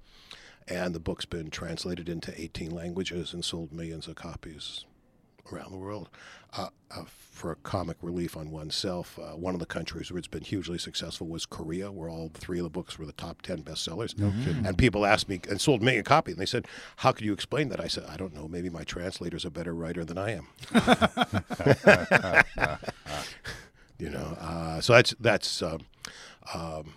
And 0.66 0.94
the 0.94 1.00
book's 1.00 1.24
been 1.24 1.48
translated 1.48 2.06
into 2.06 2.38
18 2.38 2.70
languages 2.70 3.32
and 3.32 3.42
sold 3.42 3.72
millions 3.72 4.08
of 4.08 4.14
copies 4.14 4.84
around 5.52 5.72
the 5.72 5.78
world. 5.78 6.08
Uh, 6.56 6.68
uh, 6.90 7.04
for 7.06 7.54
comic 7.56 7.98
relief 8.00 8.36
on 8.36 8.50
oneself, 8.50 9.18
uh, 9.18 9.36
one 9.36 9.54
of 9.54 9.60
the 9.60 9.66
countries 9.66 10.10
where 10.10 10.18
it's 10.18 10.26
been 10.26 10.42
hugely 10.42 10.78
successful 10.78 11.26
was 11.26 11.44
Korea, 11.44 11.92
where 11.92 12.08
all 12.08 12.30
three 12.32 12.58
of 12.58 12.64
the 12.64 12.70
books 12.70 12.98
were 12.98 13.04
the 13.04 13.12
top 13.12 13.42
10 13.42 13.62
bestsellers. 13.62 14.18
No 14.18 14.32
kidding. 14.44 14.66
And 14.66 14.78
people 14.78 15.04
asked 15.04 15.28
me, 15.28 15.40
and 15.48 15.60
sold 15.60 15.82
me 15.82 15.98
a 15.98 16.02
copy, 16.02 16.32
and 16.32 16.40
they 16.40 16.46
said, 16.46 16.66
How 16.96 17.12
could 17.12 17.26
you 17.26 17.32
explain 17.32 17.68
that? 17.68 17.80
I 17.80 17.86
said, 17.86 18.04
I 18.08 18.16
don't 18.16 18.34
know. 18.34 18.48
Maybe 18.48 18.70
my 18.70 18.82
translator's 18.82 19.44
a 19.44 19.50
better 19.50 19.74
writer 19.74 20.04
than 20.04 20.18
I 20.18 20.32
am. 20.32 20.48
you 23.98 24.08
know, 24.08 24.36
uh, 24.40 24.80
so 24.80 24.94
that's, 24.94 25.14
that's 25.20 25.62
um, 25.62 25.80
um, 26.54 26.94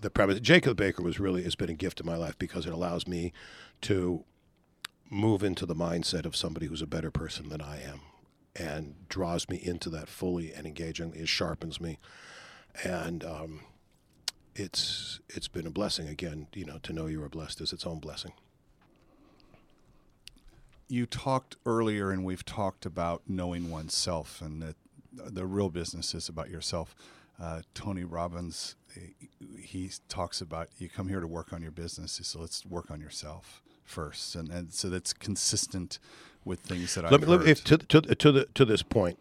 the 0.00 0.10
premise. 0.10 0.38
Jacob 0.40 0.76
Baker 0.76 1.02
was 1.02 1.18
really, 1.18 1.42
has 1.42 1.56
been 1.56 1.70
a 1.70 1.74
gift 1.74 2.00
in 2.00 2.06
my 2.06 2.16
life 2.16 2.38
because 2.38 2.66
it 2.66 2.72
allows 2.72 3.08
me 3.08 3.32
to 3.82 4.24
move 5.12 5.42
into 5.42 5.66
the 5.66 5.74
mindset 5.74 6.24
of 6.24 6.34
somebody 6.34 6.66
who's 6.66 6.80
a 6.80 6.86
better 6.86 7.10
person 7.10 7.50
than 7.50 7.60
I 7.60 7.82
am 7.82 8.00
and 8.56 8.94
draws 9.08 9.46
me 9.48 9.60
into 9.62 9.90
that 9.90 10.08
fully 10.08 10.52
and 10.52 10.66
engagingly. 10.66 11.18
It 11.18 11.28
sharpens 11.28 11.80
me. 11.80 11.98
And 12.82 13.22
um, 13.22 13.60
it's 14.54 15.20
it's 15.28 15.48
been 15.48 15.66
a 15.66 15.70
blessing 15.70 16.08
again, 16.08 16.48
you 16.54 16.64
know, 16.64 16.78
to 16.82 16.92
know 16.94 17.06
you 17.06 17.22
are 17.22 17.28
blessed 17.28 17.60
is 17.60 17.72
its 17.72 17.86
own 17.86 17.98
blessing. 17.98 18.32
You 20.88 21.04
talked 21.06 21.56
earlier, 21.64 22.10
and 22.10 22.24
we've 22.24 22.44
talked 22.44 22.84
about 22.84 23.22
knowing 23.26 23.70
oneself, 23.70 24.40
and 24.42 24.62
that 24.62 24.76
the 25.12 25.46
real 25.46 25.68
business 25.68 26.14
is 26.14 26.28
about 26.28 26.50
yourself. 26.50 26.94
Uh, 27.40 27.62
Tony 27.74 28.04
Robbins, 28.04 28.76
he 29.58 29.90
talks 30.08 30.40
about 30.40 30.68
you 30.78 30.88
come 30.88 31.08
here 31.08 31.20
to 31.20 31.26
work 31.26 31.52
on 31.52 31.62
your 31.62 31.70
business, 31.70 32.20
so 32.22 32.40
let's 32.40 32.64
work 32.64 32.90
on 32.90 33.00
yourself 33.00 33.62
first, 33.84 34.34
and, 34.34 34.50
and 34.50 34.72
so 34.72 34.88
that's 34.88 35.12
consistent 35.12 35.98
with 36.44 36.60
things 36.60 36.94
that 36.94 37.04
I've 37.04 37.10
me, 37.12 37.26
let 37.26 37.38
heard. 37.38 37.44
me 37.46 37.50
if, 37.52 37.64
to, 37.64 37.78
to, 37.78 38.00
to, 38.00 38.32
the, 38.32 38.46
to 38.54 38.64
this 38.64 38.82
point. 38.82 39.20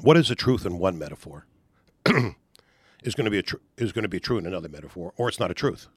What 0.00 0.16
is 0.16 0.28
the 0.28 0.34
truth 0.34 0.66
in 0.66 0.78
one 0.78 0.98
metaphor 0.98 1.46
is 2.06 3.14
going 3.14 3.24
to 3.24 3.30
be 3.30 3.38
a 3.38 3.42
tr- 3.42 3.56
is 3.76 3.92
going 3.92 4.02
to 4.02 4.08
be 4.08 4.18
true 4.18 4.38
in 4.38 4.46
another 4.46 4.68
metaphor, 4.68 5.12
or 5.16 5.28
it's 5.28 5.38
not 5.38 5.50
a 5.50 5.54
truth. 5.54 5.88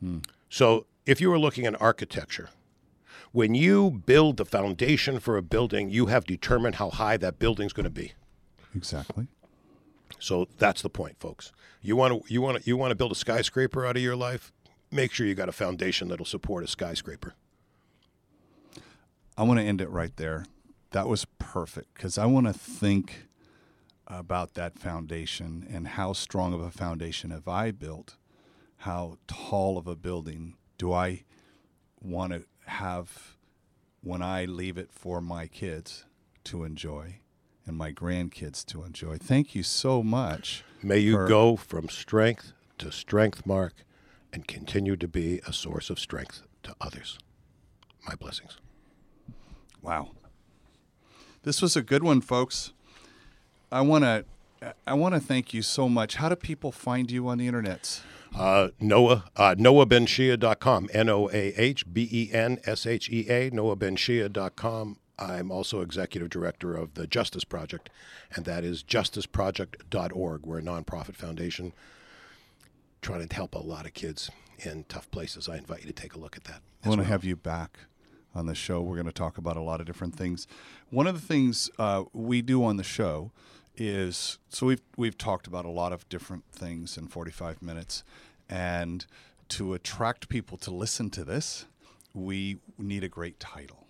Hmm. 0.00 0.18
So, 0.48 0.86
if 1.04 1.20
you 1.20 1.28
were 1.28 1.38
looking 1.38 1.66
at 1.66 1.80
architecture, 1.82 2.50
when 3.32 3.54
you 3.54 3.90
build 3.90 4.36
the 4.36 4.44
foundation 4.44 5.18
for 5.18 5.36
a 5.36 5.42
building, 5.42 5.90
you 5.90 6.06
have 6.06 6.24
determined 6.24 6.76
how 6.76 6.90
high 6.90 7.16
that 7.16 7.40
building's 7.40 7.72
going 7.72 7.84
to 7.84 7.90
be. 7.90 8.12
exactly. 8.76 9.26
So 10.20 10.46
that's 10.58 10.82
the 10.82 10.88
point, 10.88 11.18
folks. 11.18 11.52
You 11.82 11.96
want 11.96 12.24
to 12.26 12.32
you 12.32 12.40
want 12.40 12.62
to 12.62 12.66
you 12.66 12.76
want 12.76 12.92
to 12.92 12.94
build 12.94 13.12
a 13.12 13.16
skyscraper 13.16 13.84
out 13.84 13.96
of 13.96 14.02
your 14.02 14.16
life. 14.16 14.52
Make 14.94 15.12
sure 15.12 15.26
you 15.26 15.34
got 15.34 15.48
a 15.48 15.52
foundation 15.52 16.06
that'll 16.06 16.24
support 16.24 16.62
a 16.62 16.68
skyscraper. 16.68 17.34
I 19.36 19.42
want 19.42 19.58
to 19.58 19.66
end 19.66 19.80
it 19.80 19.90
right 19.90 20.16
there. 20.16 20.46
That 20.92 21.08
was 21.08 21.26
perfect 21.40 21.94
because 21.94 22.16
I 22.16 22.26
want 22.26 22.46
to 22.46 22.52
think 22.52 23.26
about 24.06 24.54
that 24.54 24.78
foundation 24.78 25.66
and 25.68 25.88
how 25.88 26.12
strong 26.12 26.54
of 26.54 26.60
a 26.60 26.70
foundation 26.70 27.30
have 27.30 27.48
I 27.48 27.72
built? 27.72 28.16
How 28.78 29.18
tall 29.26 29.78
of 29.78 29.88
a 29.88 29.96
building 29.96 30.54
do 30.78 30.92
I 30.92 31.24
want 32.00 32.32
to 32.32 32.44
have 32.66 33.36
when 34.00 34.22
I 34.22 34.44
leave 34.44 34.78
it 34.78 34.92
for 34.92 35.20
my 35.20 35.48
kids 35.48 36.04
to 36.44 36.62
enjoy 36.62 37.16
and 37.66 37.76
my 37.76 37.90
grandkids 37.92 38.64
to 38.66 38.84
enjoy? 38.84 39.18
Thank 39.18 39.56
you 39.56 39.64
so 39.64 40.04
much. 40.04 40.62
May 40.84 40.98
you 40.98 41.14
for- 41.14 41.26
go 41.26 41.56
from 41.56 41.88
strength 41.88 42.52
to 42.78 42.92
strength, 42.92 43.44
Mark, 43.44 43.74
and 44.34 44.48
continue 44.48 44.96
to 44.96 45.06
be 45.06 45.40
a 45.46 45.52
source 45.52 45.90
of 45.90 46.00
strength 46.00 46.42
to 46.64 46.74
others. 46.80 47.18
My 48.06 48.16
blessings. 48.16 48.58
Wow. 49.80 50.10
This 51.44 51.62
was 51.62 51.76
a 51.76 51.82
good 51.82 52.02
one, 52.02 52.20
folks. 52.20 52.72
I 53.70 53.80
want 53.82 54.02
to 54.02 54.24
I 54.86 54.94
want 54.94 55.14
to 55.14 55.20
thank 55.20 55.54
you 55.54 55.62
so 55.62 55.88
much. 55.88 56.16
How 56.16 56.28
do 56.28 56.36
people 56.36 56.72
find 56.72 57.10
you 57.10 57.28
on 57.28 57.38
the 57.38 57.46
internet? 57.46 58.00
Uh, 58.34 58.70
Noah, 58.80 59.24
uh, 59.36 59.54
NoahbenShea.com, 59.56 60.88
N 60.92 61.08
O 61.08 61.28
A 61.30 61.54
H 61.56 61.84
B 61.92 62.08
E 62.10 62.30
N 62.32 62.58
S 62.64 62.86
H 62.86 63.08
E 63.10 63.28
A, 63.28 63.50
NoahbenShea.com. 63.50 64.98
I'm 65.16 65.52
also 65.52 65.80
executive 65.80 66.30
director 66.30 66.74
of 66.74 66.94
the 66.94 67.06
Justice 67.06 67.44
Project, 67.44 67.88
and 68.34 68.44
that 68.46 68.64
is 68.64 68.82
justiceproject.org. 68.82 70.46
We're 70.46 70.58
a 70.58 70.62
nonprofit 70.62 71.14
foundation 71.14 71.72
trying 73.04 73.28
to 73.28 73.36
help 73.36 73.54
a 73.54 73.58
lot 73.58 73.84
of 73.84 73.92
kids 73.92 74.30
in 74.58 74.82
tough 74.88 75.10
places. 75.10 75.46
I 75.46 75.58
invite 75.58 75.80
you 75.80 75.86
to 75.86 75.92
take 75.92 76.14
a 76.14 76.18
look 76.18 76.38
at 76.38 76.44
that. 76.44 76.62
I 76.82 76.88
want 76.88 77.02
to 77.02 77.06
have 77.06 77.22
you 77.22 77.36
back 77.36 77.78
on 78.34 78.46
the 78.46 78.54
show. 78.54 78.80
We're 78.80 78.94
going 78.96 79.06
to 79.06 79.12
talk 79.12 79.36
about 79.36 79.58
a 79.58 79.60
lot 79.60 79.80
of 79.80 79.86
different 79.86 80.16
things. 80.16 80.46
One 80.88 81.06
of 81.06 81.14
the 81.14 81.26
things 81.26 81.70
uh, 81.78 82.04
we 82.14 82.40
do 82.40 82.64
on 82.64 82.78
the 82.78 82.82
show 82.82 83.30
is 83.76 84.38
so 84.48 84.66
we've 84.66 84.80
we've 84.96 85.18
talked 85.18 85.46
about 85.46 85.66
a 85.66 85.70
lot 85.70 85.92
of 85.92 86.08
different 86.08 86.44
things 86.50 86.96
in 86.96 87.08
45 87.08 87.60
minutes, 87.60 88.04
and 88.48 89.04
to 89.50 89.74
attract 89.74 90.28
people 90.28 90.56
to 90.58 90.70
listen 90.70 91.10
to 91.10 91.24
this, 91.24 91.66
we 92.14 92.58
need 92.78 93.04
a 93.04 93.08
great 93.08 93.38
title. 93.38 93.86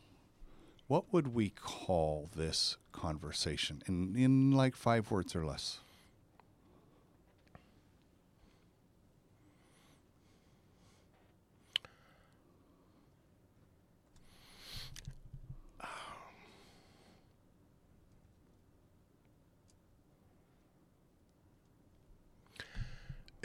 What 0.88 1.12
would 1.12 1.34
we 1.34 1.50
call 1.50 2.30
this 2.34 2.78
conversation 2.92 3.82
in, 3.86 4.16
in 4.16 4.50
like 4.52 4.74
five 4.74 5.10
words 5.10 5.36
or 5.36 5.44
less? 5.44 5.80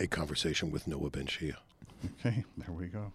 A 0.02 0.08
conversation 0.08 0.72
with 0.72 0.88
Noah 0.88 1.10
benShea. 1.10 1.56
Okay, 2.22 2.45
there 2.58 2.74
we 2.74 2.88
go. 2.88 3.12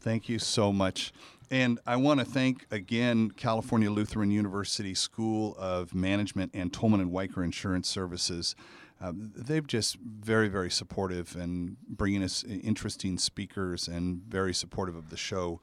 Thank 0.00 0.30
you 0.30 0.38
so 0.38 0.72
much. 0.72 1.12
And 1.50 1.78
I 1.86 1.96
want 1.96 2.20
to 2.20 2.26
thank 2.26 2.66
again 2.70 3.30
California 3.32 3.90
Lutheran 3.90 4.30
University 4.30 4.94
School 4.94 5.54
of 5.58 5.94
Management 5.94 6.52
and 6.54 6.72
Tolman 6.72 7.00
and 7.00 7.12
Wiker 7.12 7.44
Insurance 7.44 7.86
Services. 7.86 8.56
Um, 8.98 9.32
they've 9.36 9.66
just 9.66 9.96
very, 9.96 10.48
very 10.48 10.70
supportive 10.70 11.36
and 11.36 11.76
bringing 11.86 12.22
us 12.22 12.42
interesting 12.44 13.18
speakers 13.18 13.88
and 13.88 14.22
very 14.22 14.54
supportive 14.54 14.96
of 14.96 15.10
the 15.10 15.18
show. 15.18 15.60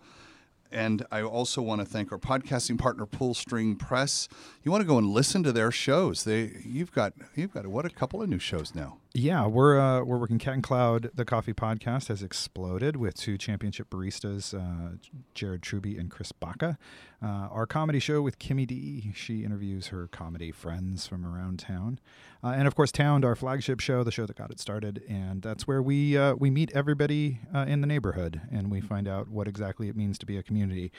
And 0.72 1.06
I 1.12 1.22
also 1.22 1.62
want 1.62 1.82
to 1.82 1.86
thank 1.86 2.12
our 2.12 2.18
podcasting 2.18 2.78
partner, 2.78 3.06
Pull 3.06 3.34
String 3.34 3.76
Press. 3.76 4.28
You 4.64 4.72
want 4.72 4.82
to 4.82 4.88
go 4.88 4.98
and 4.98 5.08
listen 5.08 5.44
to 5.44 5.52
their 5.52 5.72
shows. 5.72 6.24
They, 6.24 6.62
you've 6.66 6.92
got, 6.92 7.14
you've 7.36 7.54
got 7.54 7.68
what 7.68 7.86
a 7.86 7.90
couple 7.90 8.22
of 8.22 8.30
new 8.30 8.40
shows 8.40 8.76
now. 8.76 8.98
Yeah, 9.14 9.48
we're 9.48 9.80
uh, 9.80 10.04
we're 10.04 10.18
working 10.18 10.38
Cat 10.38 10.54
and 10.54 10.64
Cloud. 10.64 11.10
The 11.16 11.26
coffee 11.26 11.54
podcast 11.54 12.10
has 12.10 12.22
exploded 12.22 12.98
with 12.98 13.16
two 13.16 13.38
championship 13.38 13.90
baristas, 13.90 14.54
uh, 14.54 14.98
Jared 15.34 15.64
Truby 15.64 15.98
and 15.98 16.12
Chris 16.12 16.32
Baca. 16.32 16.78
Uh, 17.20 17.48
our 17.50 17.66
comedy 17.66 17.98
show 18.00 18.22
with 18.22 18.38
Kimmy 18.38 18.68
D. 18.68 19.12
She 19.16 19.44
interviews 19.44 19.88
her 19.88 20.08
comedy 20.08 20.52
friends 20.52 21.08
from 21.08 21.26
around 21.26 21.58
town, 21.58 22.00
uh, 22.44 22.50
and 22.50 22.68
of 22.68 22.76
course, 22.76 22.92
Town, 22.92 23.24
our 23.24 23.36
flagship 23.36 23.80
show, 23.80 24.04
the 24.04 24.12
show 24.12 24.28
that 24.28 24.36
got 24.36 24.52
it 24.52 24.60
started, 24.60 25.02
and 25.10 25.42
that's 25.42 25.66
where 25.66 25.82
we 25.82 26.16
uh, 26.16 26.36
we 26.36 26.52
meet 26.52 26.72
everybody 26.76 27.40
uh, 27.56 27.66
in 27.68 27.82
the 27.82 27.88
neighborhood 27.88 28.42
and 28.52 28.70
we 28.70 28.82
find 28.82 29.08
out 29.08 29.30
what 29.30 29.48
exactly 29.48 29.90
it 29.90 29.96
means 29.96 30.20
to 30.20 30.28
be 30.28 30.38
a 30.38 30.44
community. 30.44 30.92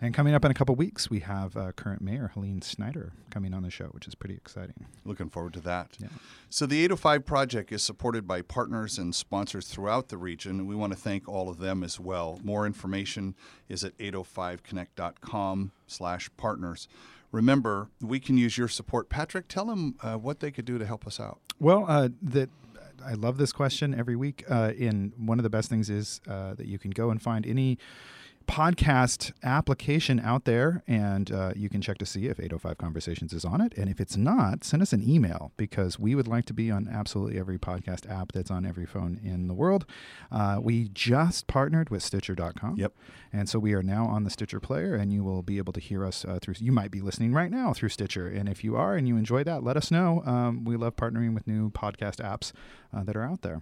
And 0.00 0.14
coming 0.14 0.34
up 0.34 0.46
in 0.46 0.50
a 0.50 0.54
couple 0.54 0.74
weeks, 0.76 1.10
we 1.10 1.20
have 1.20 1.54
current 1.76 2.00
mayor 2.00 2.30
Helene 2.32 2.62
Schneider 2.62 3.12
coming 3.28 3.52
on 3.52 3.62
the 3.62 3.70
show, 3.70 3.86
which 3.86 4.08
is 4.08 4.14
pretty 4.14 4.34
exciting. 4.34 4.86
Looking 5.04 5.28
forward 5.28 5.52
to 5.54 5.60
that. 5.60 5.96
Yeah. 5.98 6.08
So 6.48 6.64
the 6.64 6.82
805 6.84 7.26
project 7.26 7.55
is 7.56 7.82
supported 7.82 8.26
by 8.26 8.42
partners 8.42 8.98
and 8.98 9.14
sponsors 9.14 9.68
throughout 9.68 10.08
the 10.08 10.18
region. 10.18 10.66
We 10.66 10.74
want 10.74 10.92
to 10.92 10.98
thank 10.98 11.28
all 11.28 11.48
of 11.48 11.58
them 11.58 11.82
as 11.82 11.98
well. 11.98 12.38
More 12.44 12.66
information 12.66 13.34
is 13.68 13.82
at 13.84 13.96
805connect.com 13.98 15.72
slash 15.86 16.30
partners. 16.36 16.88
Remember, 17.32 17.88
we 18.00 18.20
can 18.20 18.36
use 18.36 18.56
your 18.56 18.68
support. 18.68 19.08
Patrick, 19.08 19.48
tell 19.48 19.64
them 19.64 19.96
uh, 20.02 20.16
what 20.16 20.40
they 20.40 20.50
could 20.50 20.64
do 20.64 20.78
to 20.78 20.86
help 20.86 21.06
us 21.06 21.18
out. 21.18 21.40
Well, 21.58 21.84
uh, 21.88 22.10
that 22.22 22.50
I 23.04 23.14
love 23.14 23.38
this 23.38 23.52
question 23.52 23.94
every 23.94 24.16
week. 24.16 24.44
Uh, 24.48 24.72
in 24.76 25.12
one 25.16 25.38
of 25.38 25.42
the 25.42 25.50
best 25.50 25.68
things 25.68 25.90
is 25.90 26.20
uh, 26.28 26.54
that 26.54 26.66
you 26.66 26.78
can 26.78 26.90
go 26.90 27.10
and 27.10 27.20
find 27.20 27.46
any 27.46 27.78
podcast 28.46 29.32
application 29.42 30.20
out 30.20 30.44
there, 30.44 30.82
and 30.86 31.30
uh, 31.30 31.52
you 31.54 31.68
can 31.68 31.80
check 31.80 31.98
to 31.98 32.06
see 32.06 32.26
if 32.26 32.38
805 32.38 32.78
Conversations 32.78 33.32
is 33.32 33.44
on 33.44 33.60
it. 33.60 33.74
And 33.76 33.88
if 33.88 34.00
it's 34.00 34.16
not, 34.16 34.64
send 34.64 34.82
us 34.82 34.92
an 34.92 35.08
email 35.08 35.52
because 35.56 35.98
we 35.98 36.14
would 36.14 36.28
like 36.28 36.44
to 36.46 36.54
be 36.54 36.70
on 36.70 36.88
absolutely 36.88 37.38
every 37.38 37.58
podcast 37.58 38.10
app 38.10 38.32
that's 38.32 38.50
on 38.50 38.64
every 38.64 38.86
phone 38.86 39.20
in 39.22 39.48
the 39.48 39.54
world. 39.54 39.84
Uh, 40.30 40.58
we 40.60 40.88
just 40.88 41.46
partnered 41.46 41.90
with 41.90 42.02
Stitcher.com. 42.02 42.76
Yep. 42.76 42.92
And 43.32 43.48
so 43.48 43.58
we 43.58 43.74
are 43.74 43.82
now 43.82 44.06
on 44.06 44.24
the 44.24 44.30
Stitcher 44.30 44.60
player, 44.60 44.94
and 44.94 45.12
you 45.12 45.22
will 45.24 45.42
be 45.42 45.58
able 45.58 45.72
to 45.72 45.80
hear 45.80 46.04
us 46.04 46.24
uh, 46.24 46.38
through. 46.40 46.54
You 46.58 46.72
might 46.72 46.90
be 46.90 47.00
listening 47.00 47.32
right 47.32 47.50
now 47.50 47.72
through 47.72 47.90
Stitcher. 47.90 48.28
And 48.28 48.48
if 48.48 48.64
you 48.64 48.76
are 48.76 48.94
and 48.96 49.06
you 49.06 49.16
enjoy 49.16 49.44
that, 49.44 49.62
let 49.62 49.76
us 49.76 49.90
know. 49.90 50.22
Um, 50.24 50.64
we 50.64 50.76
love 50.76 50.96
partnering 50.96 51.34
with 51.34 51.46
new 51.46 51.70
podcast 51.70 52.16
apps 52.16 52.52
uh, 52.96 53.02
that 53.04 53.16
are 53.16 53.24
out 53.24 53.42
there. 53.42 53.60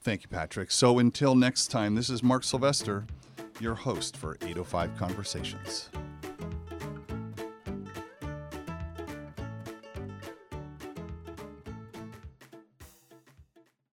Thank 0.00 0.22
you, 0.22 0.28
Patrick. 0.28 0.70
So 0.70 0.98
until 0.98 1.34
next 1.34 1.68
time, 1.68 1.94
this 1.94 2.08
is 2.08 2.22
Mark 2.22 2.44
Sylvester 2.44 3.04
your 3.62 3.74
host 3.76 4.16
for 4.16 4.36
805 4.42 4.96
Conversations. 4.96 5.88